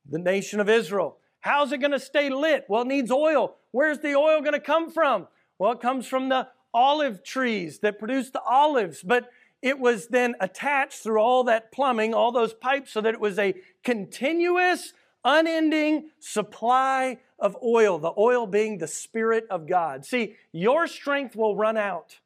the 0.09 0.19
nation 0.19 0.59
of 0.59 0.69
Israel. 0.69 1.19
How's 1.47 1.71
it 1.71 1.79
going 1.79 1.93
to 1.93 2.01
stay 2.01 2.29
lit? 2.29 2.65
Well, 2.69 2.83
it 2.83 2.89
needs 2.89 3.13
oil. 3.13 3.55
Where's 3.71 4.01
the 4.01 4.17
oil 4.17 4.41
going 4.41 4.55
to 4.55 4.61
come 4.61 4.91
from? 4.91 5.29
Well, 5.61 5.71
it 5.71 5.81
comes 5.81 6.09
from 6.09 6.29
the 6.29 6.49
olive 6.75 7.23
trees 7.23 7.79
that 7.79 8.01
produce 8.01 8.31
the 8.31 8.43
olives, 8.43 9.01
but 9.01 9.31
it 9.63 9.79
was 9.79 10.09
then 10.09 10.35
attached 10.41 11.05
through 11.05 11.21
all 11.21 11.45
that 11.45 11.71
plumbing, 11.71 12.15
all 12.15 12.33
those 12.33 12.53
pipes, 12.53 12.91
so 12.91 13.01
that 13.01 13.15
it 13.15 13.21
was 13.21 13.39
a 13.39 13.55
continuous 13.85 14.93
unending 15.25 16.11
supply 16.19 17.19
of 17.39 17.57
oil, 17.63 17.99
the 17.99 18.13
oil 18.19 18.49
being 18.49 18.79
the 18.79 18.89
Spirit 18.89 19.47
of 19.49 19.69
God. 19.69 20.05
See, 20.05 20.35
your 20.51 20.89
strength 20.89 21.37
will 21.37 21.55
run 21.55 21.77
out. 21.77 22.19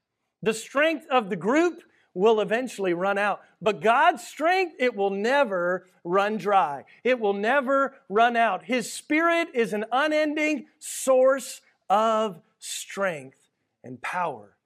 The 0.42 0.54
strength 0.54 1.06
of 1.10 1.28
the 1.28 1.36
group 1.36 1.82
will 2.14 2.40
eventually 2.40 2.92
run 2.92 3.18
out. 3.18 3.40
But 3.62 3.80
God's 3.80 4.26
strength, 4.26 4.74
it 4.78 4.96
will 4.96 5.10
never 5.10 5.86
run 6.04 6.38
dry. 6.38 6.84
It 7.04 7.20
will 7.20 7.34
never 7.34 7.94
run 8.08 8.36
out. 8.36 8.64
His 8.64 8.92
Spirit 8.92 9.48
is 9.54 9.72
an 9.72 9.84
unending 9.92 10.66
source 10.78 11.60
of 11.88 12.40
strength 12.58 13.38
and 13.84 14.00
power 14.02 14.56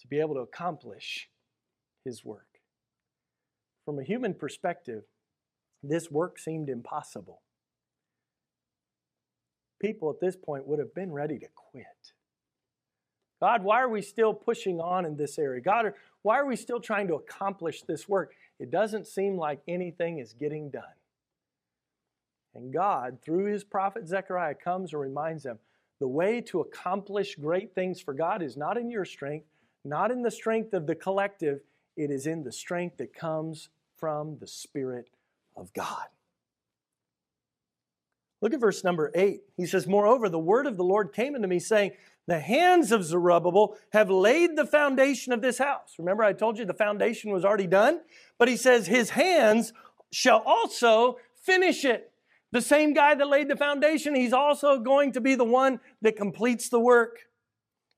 to 0.00 0.06
be 0.06 0.20
able 0.20 0.34
to 0.34 0.40
accomplish 0.40 1.28
His 2.04 2.24
work. 2.24 2.46
From 3.84 3.98
a 3.98 4.04
human 4.04 4.34
perspective, 4.34 5.02
this 5.82 6.10
work 6.10 6.38
seemed 6.38 6.68
impossible 6.68 7.42
people 9.84 10.08
at 10.08 10.18
this 10.20 10.34
point 10.34 10.66
would 10.66 10.78
have 10.78 10.94
been 10.94 11.12
ready 11.12 11.38
to 11.38 11.46
quit. 11.54 11.84
God, 13.40 13.62
why 13.62 13.82
are 13.82 13.88
we 13.88 14.00
still 14.00 14.32
pushing 14.32 14.80
on 14.80 15.04
in 15.04 15.16
this 15.16 15.38
area? 15.38 15.60
God, 15.60 15.92
why 16.24 16.38
are 16.38 16.46
we 16.46 16.56
still 16.56 16.80
trying 16.80 17.06
to 17.08 17.16
accomplish 17.16 17.82
this 17.82 18.08
work? 18.08 18.32
It 18.58 18.70
doesn't 18.70 19.06
seem 19.06 19.36
like 19.36 19.60
anything 19.68 20.18
is 20.18 20.32
getting 20.32 20.70
done. 20.70 20.82
And 22.54 22.72
God, 22.72 23.18
through 23.22 23.52
his 23.52 23.62
prophet 23.62 24.08
Zechariah, 24.08 24.54
comes 24.54 24.94
and 24.94 25.02
reminds 25.02 25.42
them 25.42 25.58
the 26.00 26.08
way 26.08 26.40
to 26.40 26.60
accomplish 26.60 27.34
great 27.34 27.74
things 27.74 28.00
for 28.00 28.14
God 28.14 28.42
is 28.42 28.56
not 28.56 28.78
in 28.78 28.90
your 28.90 29.04
strength, 29.04 29.44
not 29.84 30.10
in 30.10 30.22
the 30.22 30.30
strength 30.30 30.72
of 30.72 30.86
the 30.86 30.94
collective, 30.94 31.60
it 31.94 32.10
is 32.10 32.26
in 32.26 32.42
the 32.42 32.52
strength 32.52 32.96
that 32.96 33.12
comes 33.12 33.68
from 33.98 34.38
the 34.38 34.46
Spirit 34.46 35.10
of 35.54 35.74
God. 35.74 36.06
Look 38.40 38.54
at 38.54 38.60
verse 38.60 38.82
number 38.82 39.10
8. 39.14 39.42
He 39.58 39.66
says, 39.66 39.86
Moreover, 39.86 40.30
the 40.30 40.38
word 40.38 40.66
of 40.66 40.78
the 40.78 40.84
Lord 40.84 41.12
came 41.12 41.34
unto 41.34 41.48
me, 41.48 41.58
saying, 41.58 41.92
The 42.26 42.40
hands 42.40 42.90
of 42.90 43.04
Zerubbabel 43.04 43.76
have 43.92 44.10
laid 44.10 44.56
the 44.56 44.66
foundation 44.66 45.32
of 45.32 45.42
this 45.42 45.58
house. 45.58 45.94
Remember, 45.98 46.24
I 46.24 46.32
told 46.32 46.58
you 46.58 46.64
the 46.64 46.72
foundation 46.72 47.30
was 47.30 47.44
already 47.44 47.66
done? 47.66 48.00
But 48.38 48.48
he 48.48 48.56
says, 48.56 48.86
His 48.86 49.10
hands 49.10 49.72
shall 50.10 50.42
also 50.46 51.18
finish 51.42 51.84
it. 51.84 52.12
The 52.52 52.62
same 52.62 52.94
guy 52.94 53.14
that 53.14 53.28
laid 53.28 53.48
the 53.48 53.56
foundation, 53.56 54.14
he's 54.14 54.32
also 54.32 54.78
going 54.78 55.12
to 55.12 55.20
be 55.20 55.34
the 55.34 55.44
one 55.44 55.80
that 56.02 56.16
completes 56.16 56.68
the 56.68 56.80
work. 56.80 57.26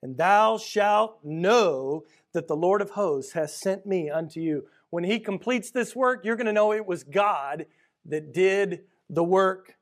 And 0.02 0.16
thou 0.16 0.58
shalt 0.58 1.18
know 1.22 2.04
that 2.32 2.48
the 2.48 2.56
Lord 2.56 2.80
of 2.80 2.90
hosts 2.90 3.32
has 3.32 3.54
sent 3.54 3.86
me 3.86 4.10
unto 4.10 4.40
you. 4.40 4.66
When 4.90 5.04
he 5.04 5.18
completes 5.18 5.70
this 5.70 5.94
work, 5.94 6.24
you're 6.24 6.36
going 6.36 6.46
to 6.46 6.52
know 6.52 6.72
it 6.72 6.86
was 6.86 7.04
God 7.04 7.66
that 8.06 8.32
did 8.32 8.84
the 9.10 9.24
work. 9.24 9.75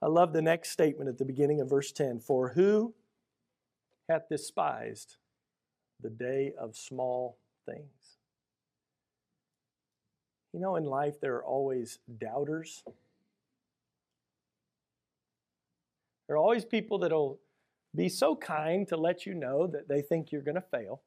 I 0.00 0.06
love 0.06 0.32
the 0.32 0.42
next 0.42 0.70
statement 0.70 1.08
at 1.08 1.18
the 1.18 1.24
beginning 1.24 1.60
of 1.60 1.68
verse 1.68 1.90
10 1.92 2.20
For 2.20 2.50
who 2.50 2.94
hath 4.08 4.28
despised 4.28 5.16
the 6.00 6.10
day 6.10 6.52
of 6.58 6.76
small 6.76 7.38
things? 7.66 8.18
You 10.52 10.60
know, 10.60 10.76
in 10.76 10.84
life, 10.84 11.20
there 11.20 11.34
are 11.34 11.44
always 11.44 11.98
doubters. 12.18 12.82
There 16.26 16.36
are 16.36 16.38
always 16.38 16.64
people 16.64 16.98
that 17.00 17.12
will 17.12 17.38
be 17.94 18.08
so 18.08 18.36
kind 18.36 18.86
to 18.88 18.96
let 18.96 19.26
you 19.26 19.34
know 19.34 19.66
that 19.66 19.88
they 19.88 20.02
think 20.02 20.30
you're 20.30 20.42
going 20.42 20.54
to 20.54 20.60
fail. 20.60 21.02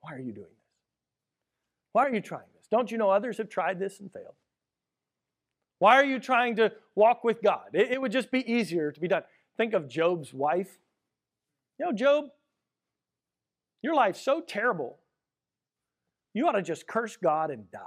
Why 0.00 0.14
are 0.14 0.20
you 0.20 0.32
doing 0.32 0.46
this? 0.46 0.68
Why 1.92 2.06
are 2.06 2.14
you 2.14 2.20
trying 2.20 2.48
this? 2.56 2.66
Don't 2.70 2.90
you 2.90 2.98
know 2.98 3.10
others 3.10 3.38
have 3.38 3.48
tried 3.48 3.78
this 3.78 4.00
and 4.00 4.12
failed? 4.12 4.34
Why 5.78 5.96
are 5.96 6.04
you 6.04 6.18
trying 6.18 6.56
to 6.56 6.72
walk 6.94 7.24
with 7.24 7.42
God? 7.42 7.68
It, 7.72 7.92
it 7.92 8.00
would 8.00 8.12
just 8.12 8.30
be 8.30 8.50
easier 8.50 8.90
to 8.90 9.00
be 9.00 9.08
done. 9.08 9.22
Think 9.56 9.74
of 9.74 9.88
Job's 9.88 10.32
wife. 10.34 10.78
You 11.78 11.86
know, 11.86 11.92
Job, 11.92 12.26
your 13.82 13.94
life's 13.94 14.20
so 14.20 14.40
terrible. 14.40 14.98
You 16.34 16.46
ought 16.48 16.52
to 16.52 16.62
just 16.62 16.86
curse 16.86 17.16
God 17.16 17.50
and 17.50 17.70
die. 17.70 17.80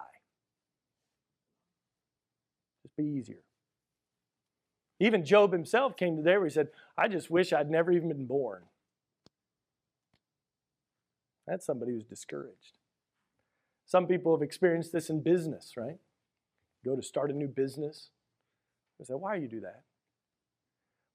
Just 2.84 2.96
be 2.96 3.04
easier. 3.04 3.44
Even 5.00 5.26
Job 5.26 5.52
himself 5.52 5.98
came 5.98 6.16
to 6.18 6.22
there 6.22 6.40
where 6.40 6.48
he 6.48 6.54
said, 6.54 6.68
I 6.98 7.08
just 7.08 7.30
wish 7.32 7.52
I'd 7.52 7.70
never 7.70 7.92
even 7.92 8.10
been 8.10 8.26
born. 8.26 8.64
That's 11.48 11.66
somebody 11.66 11.94
who's 11.94 12.06
discouraged. 12.06 12.78
Some 13.86 14.08
people 14.08 14.36
have 14.36 14.44
experienced 14.44 14.94
this 14.94 15.10
in 15.10 15.22
business, 15.22 15.74
right? 15.76 15.98
Go 16.84 16.96
to 16.96 17.04
start 17.04 17.32
a 17.32 17.34
new 17.34 17.48
business. 17.48 18.10
I 19.00 19.06
said, 19.06 19.16
why 19.18 19.36
do 19.36 19.42
you 19.42 19.48
do 19.48 19.62
that? 19.62 19.84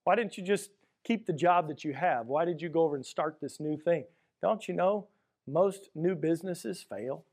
Why 0.04 0.14
didn't 0.14 0.38
you 0.38 0.44
just 0.44 0.70
keep 1.04 1.26
the 1.26 1.32
job 1.32 1.68
that 1.68 1.84
you 1.84 1.92
have? 1.92 2.26
Why 2.26 2.44
did 2.44 2.62
you 2.62 2.68
go 2.68 2.82
over 2.82 2.96
and 2.96 3.04
start 3.04 3.38
this 3.40 3.58
new 3.60 3.76
thing? 3.76 4.04
Don't 4.42 4.68
you 4.68 4.74
know 4.74 5.06
most 5.46 5.90
new 5.94 6.14
businesses 6.14 6.84
fail. 6.88 7.24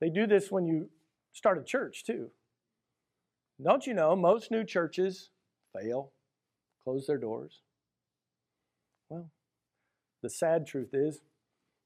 They 0.00 0.10
do 0.10 0.26
this 0.26 0.50
when 0.50 0.66
you 0.66 0.90
start 1.32 1.58
a 1.58 1.62
church, 1.62 2.04
too. 2.04 2.30
Don't 3.62 3.86
you 3.86 3.94
know 3.94 4.14
most 4.14 4.50
new 4.50 4.64
churches 4.64 5.30
fail, 5.74 6.12
close 6.84 7.06
their 7.06 7.18
doors? 7.18 7.62
Well, 9.08 9.30
the 10.22 10.30
sad 10.30 10.66
truth 10.66 10.90
is 10.92 11.20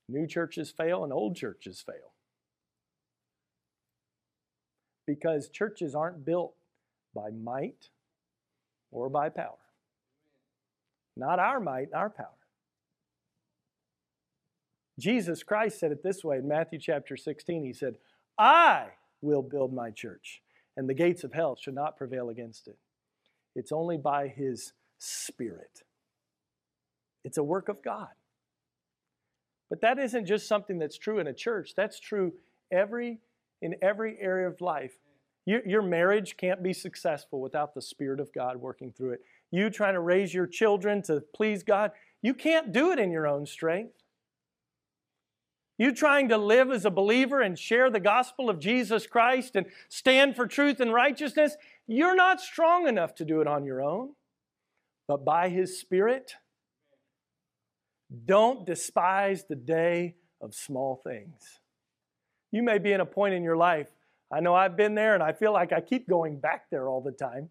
new 0.08 0.26
churches 0.26 0.70
fail 0.70 1.04
and 1.04 1.12
old 1.12 1.36
churches 1.36 1.80
fail. 1.80 2.12
Because 5.06 5.48
churches 5.48 5.94
aren't 5.94 6.24
built 6.24 6.54
by 7.14 7.30
might 7.30 7.90
or 8.90 9.08
by 9.08 9.28
power. 9.28 9.58
Not 11.16 11.38
our 11.38 11.60
might, 11.60 11.92
our 11.92 12.10
power. 12.10 12.28
Jesus 14.98 15.42
Christ 15.42 15.80
said 15.80 15.92
it 15.92 16.02
this 16.02 16.22
way 16.22 16.38
in 16.38 16.46
Matthew 16.46 16.78
chapter 16.78 17.16
16. 17.16 17.64
He 17.64 17.72
said, 17.72 17.96
I 18.38 18.86
will 19.22 19.42
build 19.42 19.72
my 19.72 19.90
church, 19.90 20.42
and 20.76 20.88
the 20.88 20.94
gates 20.94 21.24
of 21.24 21.32
hell 21.32 21.56
should 21.56 21.74
not 21.74 21.96
prevail 21.96 22.28
against 22.28 22.68
it. 22.68 22.78
It's 23.54 23.72
only 23.72 23.96
by 23.96 24.28
his 24.28 24.72
Spirit. 24.98 25.82
It's 27.24 27.38
a 27.38 27.42
work 27.42 27.68
of 27.68 27.82
God. 27.82 28.08
But 29.70 29.80
that 29.80 29.98
isn't 29.98 30.26
just 30.26 30.46
something 30.46 30.78
that's 30.78 30.98
true 30.98 31.18
in 31.18 31.26
a 31.26 31.32
church. 31.32 31.74
That's 31.76 31.98
true 31.98 32.34
every 32.70 33.20
in 33.62 33.76
every 33.82 34.16
area 34.20 34.48
of 34.48 34.60
life. 34.60 34.92
Your, 35.46 35.66
your 35.66 35.82
marriage 35.82 36.36
can't 36.36 36.62
be 36.62 36.72
successful 36.72 37.40
without 37.40 37.74
the 37.74 37.82
Spirit 37.82 38.20
of 38.20 38.32
God 38.32 38.56
working 38.56 38.92
through 38.92 39.12
it. 39.12 39.20
You 39.50 39.70
trying 39.70 39.94
to 39.94 40.00
raise 40.00 40.32
your 40.32 40.46
children 40.46 41.02
to 41.02 41.22
please 41.34 41.62
God, 41.62 41.92
you 42.22 42.34
can't 42.34 42.72
do 42.72 42.92
it 42.92 42.98
in 42.98 43.10
your 43.10 43.26
own 43.26 43.46
strength. 43.46 43.94
You 45.78 45.94
trying 45.94 46.28
to 46.28 46.36
live 46.36 46.70
as 46.70 46.84
a 46.84 46.90
believer 46.90 47.40
and 47.40 47.58
share 47.58 47.90
the 47.90 48.00
gospel 48.00 48.50
of 48.50 48.60
Jesus 48.60 49.06
Christ 49.06 49.56
and 49.56 49.64
stand 49.88 50.36
for 50.36 50.46
truth 50.46 50.78
and 50.78 50.92
righteousness, 50.92 51.56
you're 51.86 52.14
not 52.14 52.40
strong 52.40 52.86
enough 52.86 53.14
to 53.14 53.24
do 53.24 53.40
it 53.40 53.46
on 53.46 53.64
your 53.64 53.82
own. 53.82 54.10
But 55.08 55.24
by 55.24 55.48
His 55.48 55.80
Spirit, 55.80 56.34
don't 58.26 58.66
despise 58.66 59.44
the 59.48 59.56
day 59.56 60.16
of 60.40 60.54
small 60.54 61.00
things. 61.02 61.59
You 62.52 62.62
may 62.62 62.78
be 62.78 62.92
in 62.92 63.00
a 63.00 63.06
point 63.06 63.34
in 63.34 63.42
your 63.42 63.56
life, 63.56 63.88
I 64.32 64.40
know 64.40 64.54
I've 64.54 64.76
been 64.76 64.94
there 64.94 65.14
and 65.14 65.22
I 65.22 65.32
feel 65.32 65.52
like 65.52 65.72
I 65.72 65.80
keep 65.80 66.08
going 66.08 66.38
back 66.38 66.70
there 66.70 66.88
all 66.88 67.00
the 67.00 67.12
time, 67.12 67.50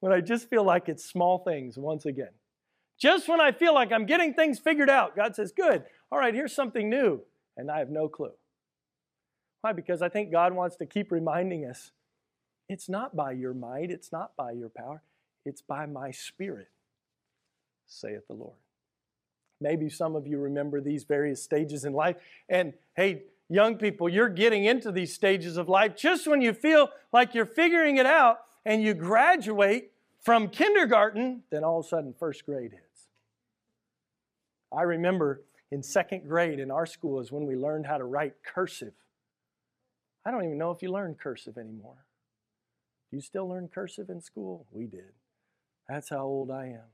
when 0.00 0.12
I 0.12 0.20
just 0.20 0.48
feel 0.48 0.64
like 0.64 0.88
it's 0.88 1.04
small 1.04 1.38
things 1.38 1.78
once 1.78 2.06
again. 2.06 2.32
Just 2.98 3.28
when 3.28 3.40
I 3.40 3.52
feel 3.52 3.74
like 3.74 3.92
I'm 3.92 4.04
getting 4.04 4.34
things 4.34 4.58
figured 4.58 4.90
out, 4.90 5.16
God 5.16 5.34
says, 5.34 5.52
Good, 5.52 5.84
all 6.12 6.18
right, 6.18 6.34
here's 6.34 6.54
something 6.54 6.90
new 6.90 7.22
and 7.56 7.70
I 7.70 7.78
have 7.78 7.90
no 7.90 8.08
clue. 8.08 8.32
Why? 9.60 9.72
Because 9.72 10.02
I 10.02 10.08
think 10.08 10.32
God 10.32 10.54
wants 10.54 10.76
to 10.76 10.86
keep 10.86 11.12
reminding 11.12 11.64
us 11.66 11.92
it's 12.68 12.88
not 12.88 13.14
by 13.14 13.32
your 13.32 13.52
might, 13.52 13.90
it's 13.90 14.12
not 14.12 14.36
by 14.36 14.52
your 14.52 14.70
power, 14.70 15.02
it's 15.44 15.60
by 15.60 15.86
my 15.86 16.10
spirit, 16.10 16.68
saith 17.86 18.26
the 18.28 18.34
Lord. 18.34 18.56
Maybe 19.60 19.90
some 19.90 20.16
of 20.16 20.26
you 20.26 20.38
remember 20.38 20.80
these 20.80 21.04
various 21.04 21.42
stages 21.42 21.84
in 21.84 21.92
life. 21.92 22.16
And 22.48 22.72
hey, 22.96 23.24
young 23.50 23.76
people, 23.76 24.08
you're 24.08 24.28
getting 24.28 24.64
into 24.64 24.92
these 24.92 25.12
stages 25.12 25.56
of 25.56 25.68
life 25.68 25.96
just 25.96 26.26
when 26.26 26.40
you 26.40 26.54
feel 26.54 26.88
like 27.12 27.34
you're 27.34 27.44
figuring 27.44 27.98
it 27.98 28.06
out 28.06 28.38
and 28.64 28.82
you 28.82 28.94
graduate 28.94 29.90
from 30.20 30.48
kindergarten, 30.48 31.42
then 31.50 31.64
all 31.64 31.80
of 31.80 31.86
a 31.86 31.88
sudden 31.88 32.14
first 32.18 32.46
grade 32.46 32.70
hits. 32.72 33.08
I 34.72 34.82
remember 34.82 35.42
in 35.72 35.82
second 35.82 36.28
grade 36.28 36.60
in 36.60 36.70
our 36.70 36.86
school 36.86 37.20
is 37.20 37.32
when 37.32 37.44
we 37.44 37.56
learned 37.56 37.86
how 37.86 37.98
to 37.98 38.04
write 38.04 38.34
cursive. 38.44 38.92
I 40.24 40.30
don't 40.30 40.44
even 40.44 40.58
know 40.58 40.70
if 40.70 40.82
you 40.82 40.92
learn 40.92 41.16
cursive 41.20 41.58
anymore. 41.58 42.04
Do 43.10 43.16
you 43.16 43.22
still 43.22 43.48
learn 43.48 43.68
cursive 43.68 44.10
in 44.10 44.20
school? 44.20 44.66
We 44.70 44.86
did. 44.86 45.12
That's 45.88 46.10
how 46.10 46.24
old 46.24 46.50
I 46.52 46.66
am. 46.66 46.90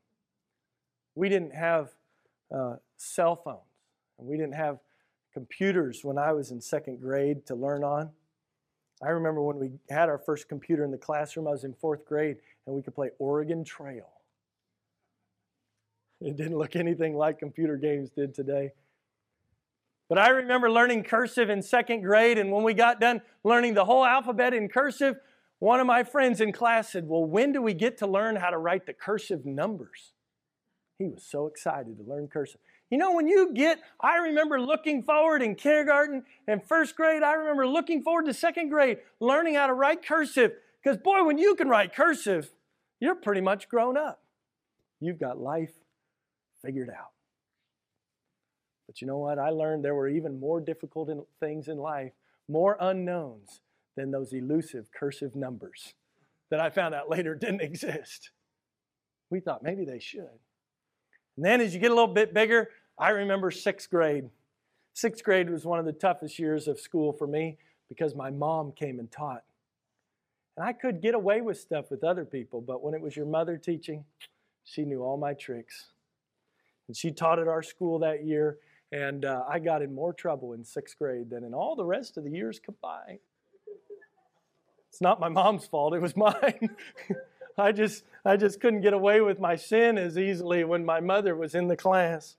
We 1.15 1.29
didn't 1.29 1.55
have 1.55 1.91
uh, 2.55 2.77
cell 2.97 3.37
phones, 3.37 3.61
and 4.19 4.27
we 4.27 4.37
didn't 4.37 4.55
have 4.55 4.79
computers 5.37 6.03
when 6.03 6.17
I 6.17 6.33
was 6.33 6.51
in 6.51 6.63
second 6.63 6.99
grade 6.99 7.45
to 7.45 7.55
learn 7.55 7.85
on. 7.85 8.09
I 9.03 9.09
remember 9.09 9.43
when 9.43 9.59
we 9.59 9.73
had 9.91 10.09
our 10.09 10.17
first 10.17 10.49
computer 10.49 10.83
in 10.83 10.91
the 10.91 10.97
classroom, 10.97 11.47
I 11.47 11.51
was 11.51 11.65
in 11.65 11.75
fourth 11.75 12.07
grade, 12.07 12.39
and 12.65 12.75
we 12.75 12.81
could 12.81 12.95
play 12.95 13.11
Oregon 13.19 13.63
Trail. 13.63 14.09
It 16.23 16.39
didn't 16.39 16.57
look 16.57 16.75
anything 16.75 17.19
like 17.19 17.39
computer 17.39 17.77
games 17.77 18.09
did 18.09 18.35
today. 18.35 18.71
But 20.09 20.17
I 20.17 20.31
remember 20.31 20.71
learning 20.71 21.03
cursive 21.03 21.51
in 21.51 21.61
second 21.61 22.01
grade, 22.01 22.39
and 22.39 22.51
when 22.51 22.63
we 22.63 22.73
got 22.73 22.99
done 22.99 23.21
learning 23.45 23.75
the 23.75 23.85
whole 23.85 24.07
alphabet 24.07 24.55
in 24.55 24.71
cursive, 24.71 25.17
one 25.59 25.81
of 25.81 25.87
my 25.87 26.03
friends 26.03 26.41
in 26.41 26.51
class 26.51 26.93
said, 26.93 27.07
Well, 27.07 27.27
when 27.27 27.53
do 27.53 27.61
we 27.61 27.75
get 27.75 27.99
to 27.99 28.07
learn 28.07 28.37
how 28.37 28.49
to 28.49 28.57
write 28.57 28.87
the 28.87 28.95
cursive 28.95 29.45
numbers? 29.45 30.15
He 30.99 31.05
was 31.05 31.23
so 31.23 31.47
excited 31.47 31.99
to 31.99 32.05
learn 32.11 32.27
cursive. 32.27 32.61
You 32.91 32.99
know, 32.99 33.13
when 33.13 33.27
you 33.27 33.53
get, 33.53 33.81
I 34.01 34.17
remember 34.17 34.61
looking 34.61 35.03
forward 35.03 35.43
in 35.43 35.57
kindergarten 35.57 36.25
and 36.47 36.63
first 36.63 36.95
grade, 36.97 37.23
I 37.23 37.33
remember 37.33 37.67
looking 37.67 38.03
forward 38.03 38.27
to 38.27 38.35
second 38.35 38.69
grade, 38.69 38.99
learning 39.19 39.55
how 39.55 39.67
to 39.67 39.73
write 39.73 40.07
cursive. 40.07 40.53
Because, 40.83 40.97
boy, 40.99 41.25
when 41.25 41.37
you 41.37 41.57
can 41.57 41.69
write 41.69 41.95
cursive, 41.95 42.53
you're 43.01 43.17
pretty 43.17 43.41
much 43.41 43.69
grown 43.69 43.97
up. 43.97 44.23
You've 45.01 45.19
got 45.19 45.39
life 45.39 45.73
figured 46.65 46.91
out. 46.91 47.11
But 48.87 49.01
you 49.01 49.09
know 49.09 49.19
what? 49.19 49.41
I 49.41 49.51
learned 49.51 49.85
there 49.85 49.95
were 49.97 50.09
even 50.09 50.39
more 50.39 50.61
difficult 50.61 51.11
in, 51.11 51.25
things 51.41 51.67
in 51.67 51.79
life, 51.79 52.13
more 52.49 52.77
unknowns 52.81 53.61
than 53.97 54.13
those 54.13 54.33
elusive 54.33 54.87
cursive 54.93 55.35
numbers 55.35 55.95
that 56.51 56.61
I 56.61 56.71
found 56.71 56.95
out 56.95 57.11
later 57.11 57.35
didn't 57.35 57.61
exist. 57.63 58.31
We 59.29 59.41
thought 59.41 59.65
maybe 59.65 59.85
they 59.85 59.99
should. 59.99 60.39
And 61.37 61.45
then 61.45 61.61
as 61.61 61.75
you 61.75 61.81
get 61.81 61.91
a 61.91 61.95
little 61.95 62.13
bit 62.13 62.33
bigger, 62.33 62.71
I 62.99 63.11
remember 63.11 63.51
sixth 63.51 63.91
grade. 63.91 64.29
Sixth 64.95 65.23
grade 65.23 65.51
was 65.51 65.67
one 65.67 65.79
of 65.79 65.85
the 65.85 65.93
toughest 65.93 66.39
years 66.39 66.69
of 66.69 66.81
school 66.81 67.13
for 67.13 67.27
me 67.27 67.59
because 67.89 68.15
my 68.15 68.31
mom 68.31 68.73
came 68.73 68.99
and 68.99 69.11
taught. 69.11 69.45
And 70.57 70.67
I 70.67 70.73
could 70.73 71.03
get 71.03 71.15
away 71.15 71.43
with 71.43 71.59
stuff 71.59 71.91
with 71.91 72.03
other 72.03 72.25
people, 72.25 72.63
but 72.63 72.83
when 72.83 72.95
it 72.95 73.01
was 73.01 73.15
your 73.15 73.27
mother 73.27 73.59
teaching, 73.59 74.05
she 74.65 74.85
knew 74.85 75.03
all 75.03 75.19
my 75.19 75.35
tricks. 75.35 75.89
And 76.89 76.97
she 76.97 77.11
taught 77.11 77.39
at 77.39 77.49
our 77.49 77.63
school 77.63 77.99
that 77.99 78.25
year, 78.25 78.59
and 78.91 79.25
uh, 79.27 79.43
I 79.49 79.59
got 79.59 79.83
in 79.83 79.95
more 79.95 80.15
trouble 80.15 80.55
in 80.55 80.65
sixth 80.65 80.99
grade 80.99 81.29
than 81.29 81.45
in 81.45 81.53
all 81.53 81.77
the 81.77 81.85
rest 81.85 82.17
of 82.17 82.25
the 82.25 82.31
years 82.31 82.59
combined. 82.59 83.19
It's 84.89 85.03
not 85.03 85.21
my 85.21 85.29
mom's 85.29 85.67
fault, 85.67 85.95
it 85.95 86.01
was 86.01 86.17
mine. 86.17 86.71
I 87.59 87.73
just 87.73 88.05
I 88.25 88.37
just 88.37 88.61
couldn't 88.61 88.83
get 88.83 88.93
away 88.93 89.21
with 89.21 89.41
my 89.41 89.57
sin 89.57 89.99
as 89.99 90.19
easily 90.19 90.65
when 90.65 90.85
my 90.85 91.01
mother 91.01 91.35
was 91.35 91.55
in 91.55 91.69
the 91.69 91.77
class. 91.77 92.37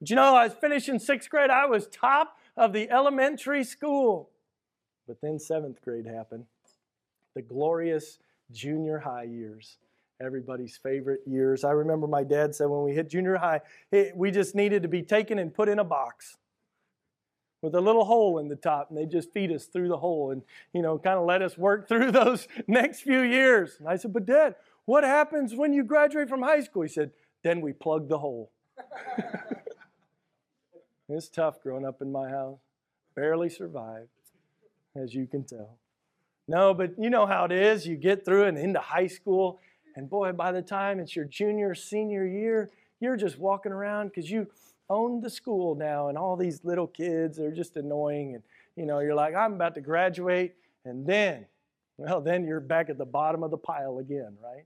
But 0.00 0.10
you 0.10 0.16
know, 0.16 0.34
I 0.34 0.44
was 0.44 0.54
finishing 0.54 0.98
sixth 0.98 1.30
grade, 1.30 1.50
I 1.50 1.66
was 1.66 1.86
top 1.88 2.36
of 2.56 2.72
the 2.72 2.90
elementary 2.90 3.64
school. 3.64 4.30
But 5.06 5.20
then 5.20 5.38
seventh 5.38 5.82
grade 5.82 6.06
happened. 6.06 6.46
The 7.34 7.42
glorious 7.42 8.18
junior 8.52 8.98
high 8.98 9.24
years 9.24 9.78
everybody's 10.20 10.76
favorite 10.76 11.20
years. 11.26 11.64
I 11.64 11.72
remember 11.72 12.06
my 12.06 12.24
dad 12.24 12.54
said 12.54 12.66
when 12.66 12.82
we 12.82 12.94
hit 12.94 13.10
junior 13.10 13.36
high, 13.36 13.60
we 14.14 14.30
just 14.30 14.54
needed 14.54 14.82
to 14.82 14.88
be 14.88 15.02
taken 15.02 15.38
and 15.38 15.52
put 15.52 15.68
in 15.68 15.78
a 15.78 15.84
box 15.84 16.36
with 17.64 17.74
a 17.74 17.80
little 17.80 18.04
hole 18.04 18.38
in 18.38 18.48
the 18.48 18.56
top, 18.56 18.90
and 18.90 18.98
they 18.98 19.06
just 19.06 19.32
feed 19.32 19.50
us 19.50 19.64
through 19.64 19.88
the 19.88 19.96
hole 19.96 20.30
and, 20.30 20.42
you 20.72 20.82
know, 20.82 20.98
kind 20.98 21.18
of 21.18 21.24
let 21.24 21.42
us 21.42 21.56
work 21.58 21.88
through 21.88 22.12
those 22.12 22.46
next 22.68 23.00
few 23.00 23.22
years. 23.22 23.76
And 23.80 23.88
I 23.88 23.96
said, 23.96 24.12
But 24.12 24.26
Dad, 24.26 24.54
what 24.84 25.02
happens 25.02 25.54
when 25.54 25.72
you 25.72 25.82
graduate 25.82 26.28
from 26.28 26.42
high 26.42 26.60
school? 26.60 26.82
He 26.82 26.88
said, 26.88 27.10
Then 27.42 27.60
we 27.60 27.72
plug 27.72 28.08
the 28.08 28.18
hole. 28.18 28.50
it's 31.08 31.28
tough 31.28 31.62
growing 31.62 31.86
up 31.86 32.02
in 32.02 32.12
my 32.12 32.28
house. 32.28 32.58
Barely 33.16 33.48
survived, 33.48 34.08
as 34.94 35.14
you 35.14 35.26
can 35.26 35.44
tell. 35.44 35.78
No, 36.46 36.74
but 36.74 36.98
you 36.98 37.08
know 37.08 37.24
how 37.24 37.46
it 37.46 37.52
is. 37.52 37.86
You 37.86 37.96
get 37.96 38.24
through 38.24 38.44
and 38.44 38.58
into 38.58 38.80
high 38.80 39.06
school, 39.06 39.60
and 39.96 40.10
boy, 40.10 40.32
by 40.32 40.52
the 40.52 40.60
time 40.60 41.00
it's 41.00 41.16
your 41.16 41.24
junior, 41.24 41.74
senior 41.74 42.26
year, 42.26 42.70
you're 43.00 43.16
just 43.16 43.38
walking 43.38 43.72
around 43.72 44.08
because 44.08 44.30
you 44.30 44.48
own 44.90 45.20
the 45.20 45.30
school 45.30 45.74
now, 45.74 46.08
and 46.08 46.18
all 46.18 46.36
these 46.36 46.60
little 46.64 46.86
kids 46.86 47.38
are 47.38 47.50
just 47.50 47.76
annoying. 47.76 48.34
And, 48.34 48.42
you 48.76 48.86
know, 48.86 49.00
you're 49.00 49.14
like, 49.14 49.34
I'm 49.34 49.54
about 49.54 49.74
to 49.76 49.80
graduate. 49.80 50.54
And 50.84 51.06
then, 51.06 51.46
well, 51.96 52.20
then 52.20 52.44
you're 52.44 52.60
back 52.60 52.90
at 52.90 52.98
the 52.98 53.04
bottom 53.04 53.42
of 53.42 53.50
the 53.50 53.56
pile 53.56 53.98
again, 53.98 54.36
right? 54.42 54.64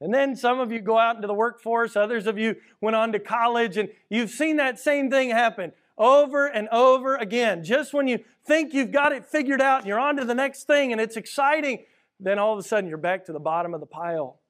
And 0.00 0.14
then 0.14 0.34
some 0.34 0.60
of 0.60 0.72
you 0.72 0.80
go 0.80 0.98
out 0.98 1.16
into 1.16 1.26
the 1.26 1.34
workforce, 1.34 1.94
others 1.94 2.26
of 2.26 2.38
you 2.38 2.56
went 2.80 2.96
on 2.96 3.12
to 3.12 3.18
college, 3.18 3.76
and 3.76 3.90
you've 4.08 4.30
seen 4.30 4.56
that 4.56 4.78
same 4.78 5.10
thing 5.10 5.30
happen 5.30 5.72
over 5.98 6.46
and 6.46 6.68
over 6.70 7.16
again. 7.16 7.62
Just 7.62 7.92
when 7.92 8.08
you 8.08 8.20
think 8.46 8.72
you've 8.72 8.90
got 8.90 9.12
it 9.12 9.26
figured 9.26 9.60
out 9.60 9.80
and 9.80 9.86
you're 9.86 10.00
on 10.00 10.16
to 10.16 10.24
the 10.24 10.34
next 10.34 10.64
thing 10.64 10.92
and 10.92 11.00
it's 11.00 11.16
exciting, 11.16 11.84
then 12.18 12.38
all 12.38 12.54
of 12.54 12.58
a 12.58 12.66
sudden 12.66 12.88
you're 12.88 12.98
back 12.98 13.26
to 13.26 13.32
the 13.32 13.40
bottom 13.40 13.74
of 13.74 13.80
the 13.80 13.86
pile. 13.86 14.40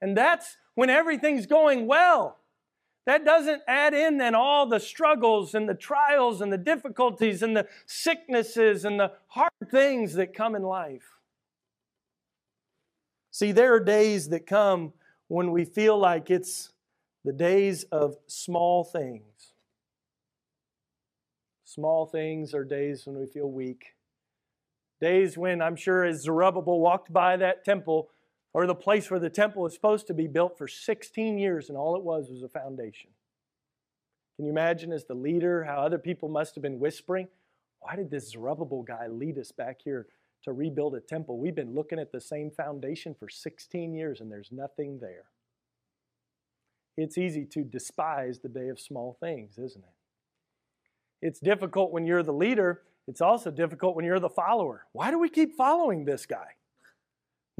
And 0.00 0.16
that's 0.16 0.56
when 0.74 0.88
everything's 0.88 1.46
going 1.46 1.86
well. 1.86 2.39
That 3.06 3.24
doesn't 3.24 3.62
add 3.66 3.94
in 3.94 4.18
then 4.18 4.34
all 4.34 4.66
the 4.66 4.78
struggles 4.78 5.54
and 5.54 5.68
the 5.68 5.74
trials 5.74 6.40
and 6.40 6.52
the 6.52 6.58
difficulties 6.58 7.42
and 7.42 7.56
the 7.56 7.66
sicknesses 7.86 8.84
and 8.84 9.00
the 9.00 9.12
hard 9.28 9.52
things 9.70 10.14
that 10.14 10.34
come 10.34 10.54
in 10.54 10.62
life. 10.62 11.18
See, 13.30 13.52
there 13.52 13.74
are 13.74 13.80
days 13.80 14.28
that 14.28 14.46
come 14.46 14.92
when 15.28 15.50
we 15.52 15.64
feel 15.64 15.98
like 15.98 16.30
it's 16.30 16.72
the 17.24 17.32
days 17.32 17.84
of 17.84 18.16
small 18.26 18.84
things. 18.84 19.52
Small 21.64 22.06
things 22.06 22.52
are 22.52 22.64
days 22.64 23.06
when 23.06 23.18
we 23.18 23.26
feel 23.26 23.50
weak. 23.50 23.94
Days 25.00 25.38
when 25.38 25.62
I'm 25.62 25.76
sure 25.76 26.04
as 26.04 26.22
Zerubbabel 26.22 26.80
walked 26.80 27.12
by 27.12 27.36
that 27.36 27.64
temple, 27.64 28.10
or 28.52 28.66
the 28.66 28.74
place 28.74 29.10
where 29.10 29.20
the 29.20 29.30
temple 29.30 29.62
was 29.62 29.74
supposed 29.74 30.06
to 30.08 30.14
be 30.14 30.26
built 30.26 30.58
for 30.58 30.68
16 30.68 31.38
years, 31.38 31.68
and 31.68 31.78
all 31.78 31.96
it 31.96 32.02
was 32.02 32.30
was 32.30 32.42
a 32.42 32.48
foundation. 32.48 33.10
Can 34.36 34.46
you 34.46 34.50
imagine, 34.50 34.92
as 34.92 35.04
the 35.04 35.14
leader, 35.14 35.64
how 35.64 35.76
other 35.76 35.98
people 35.98 36.28
must 36.28 36.54
have 36.54 36.62
been 36.62 36.80
whispering? 36.80 37.28
Why 37.80 37.96
did 37.96 38.10
this 38.10 38.30
Zerubbabel 38.30 38.82
guy 38.82 39.06
lead 39.08 39.38
us 39.38 39.52
back 39.52 39.80
here 39.84 40.06
to 40.44 40.52
rebuild 40.52 40.94
a 40.94 41.00
temple? 41.00 41.38
We've 41.38 41.54
been 41.54 41.74
looking 41.74 41.98
at 41.98 42.12
the 42.12 42.20
same 42.20 42.50
foundation 42.50 43.14
for 43.14 43.28
16 43.28 43.94
years, 43.94 44.20
and 44.20 44.32
there's 44.32 44.50
nothing 44.50 44.98
there. 45.00 45.26
It's 46.96 47.18
easy 47.18 47.44
to 47.46 47.62
despise 47.62 48.40
the 48.40 48.48
day 48.48 48.68
of 48.68 48.80
small 48.80 49.16
things, 49.20 49.58
isn't 49.58 49.84
it? 49.84 51.26
It's 51.26 51.40
difficult 51.40 51.92
when 51.92 52.06
you're 52.06 52.22
the 52.22 52.32
leader 52.32 52.82
it's 53.10 53.20
also 53.20 53.50
difficult 53.50 53.96
when 53.96 54.04
you're 54.04 54.20
the 54.20 54.28
follower. 54.28 54.86
Why 54.92 55.10
do 55.10 55.18
we 55.18 55.28
keep 55.28 55.56
following 55.56 56.04
this 56.04 56.26
guy? 56.26 56.54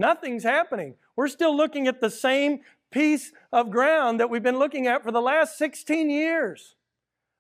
Nothing's 0.01 0.45
happening. 0.45 0.95
We're 1.15 1.29
still 1.29 1.55
looking 1.55 1.87
at 1.87 2.01
the 2.01 2.09
same 2.09 2.61
piece 2.91 3.33
of 3.53 3.71
ground 3.71 4.19
that 4.19 4.31
we've 4.31 4.43
been 4.43 4.59
looking 4.59 4.87
at 4.87 5.03
for 5.03 5.13
the 5.13 5.21
last 5.21 5.59
16 5.59 6.09
years. 6.09 6.75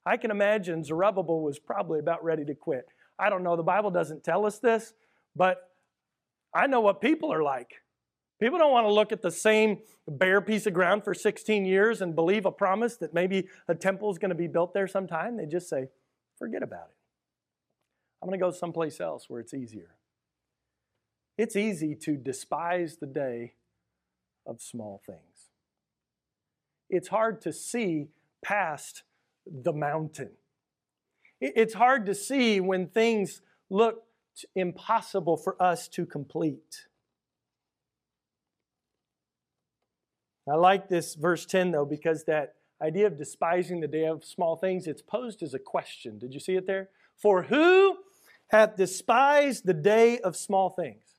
I 0.04 0.18
can 0.18 0.30
imagine 0.30 0.84
Zerubbabel 0.84 1.40
was 1.40 1.58
probably 1.58 2.00
about 2.00 2.22
ready 2.22 2.44
to 2.44 2.54
quit. 2.54 2.86
I 3.18 3.30
don't 3.30 3.42
know, 3.42 3.56
the 3.56 3.62
Bible 3.62 3.90
doesn't 3.90 4.24
tell 4.24 4.44
us 4.44 4.58
this, 4.58 4.92
but 5.34 5.70
I 6.54 6.66
know 6.66 6.82
what 6.82 7.00
people 7.00 7.32
are 7.32 7.42
like. 7.42 7.76
People 8.38 8.58
don't 8.58 8.72
want 8.72 8.86
to 8.86 8.92
look 8.92 9.10
at 9.10 9.22
the 9.22 9.30
same 9.30 9.78
bare 10.06 10.42
piece 10.42 10.66
of 10.66 10.74
ground 10.74 11.02
for 11.02 11.14
16 11.14 11.64
years 11.64 12.02
and 12.02 12.14
believe 12.14 12.44
a 12.44 12.52
promise 12.52 12.98
that 12.98 13.14
maybe 13.14 13.48
a 13.68 13.74
temple 13.74 14.10
is 14.10 14.18
going 14.18 14.28
to 14.28 14.34
be 14.34 14.48
built 14.48 14.74
there 14.74 14.86
sometime. 14.86 15.38
They 15.38 15.46
just 15.46 15.70
say, 15.70 15.88
forget 16.38 16.62
about 16.62 16.88
it. 16.90 16.96
I'm 18.20 18.28
going 18.28 18.38
to 18.38 18.44
go 18.44 18.50
someplace 18.50 19.00
else 19.00 19.30
where 19.30 19.40
it's 19.40 19.54
easier. 19.54 19.94
It's 21.40 21.56
easy 21.56 21.94
to 22.02 22.18
despise 22.18 22.98
the 22.98 23.06
day 23.06 23.54
of 24.46 24.60
small 24.60 25.00
things. 25.06 25.48
It's 26.90 27.08
hard 27.08 27.40
to 27.40 27.50
see 27.50 28.08
past 28.44 29.04
the 29.46 29.72
mountain. 29.72 30.32
It's 31.40 31.72
hard 31.72 32.04
to 32.04 32.14
see 32.14 32.60
when 32.60 32.88
things 32.88 33.40
look 33.70 34.02
impossible 34.54 35.38
for 35.38 35.56
us 35.62 35.88
to 35.88 36.04
complete. 36.04 36.88
I 40.46 40.56
like 40.56 40.90
this 40.90 41.14
verse 41.14 41.46
10 41.46 41.70
though, 41.70 41.86
because 41.86 42.24
that 42.24 42.56
idea 42.82 43.06
of 43.06 43.16
despising 43.16 43.80
the 43.80 43.88
day 43.88 44.04
of 44.04 44.26
small 44.26 44.56
things, 44.56 44.86
it's 44.86 45.00
posed 45.00 45.42
as 45.42 45.54
a 45.54 45.58
question. 45.58 46.18
Did 46.18 46.34
you 46.34 46.40
see 46.40 46.56
it 46.56 46.66
there? 46.66 46.90
For 47.16 47.44
who 47.44 47.96
hath 48.48 48.76
despised 48.76 49.64
the 49.64 49.72
day 49.72 50.18
of 50.18 50.36
small 50.36 50.68
things. 50.68 51.09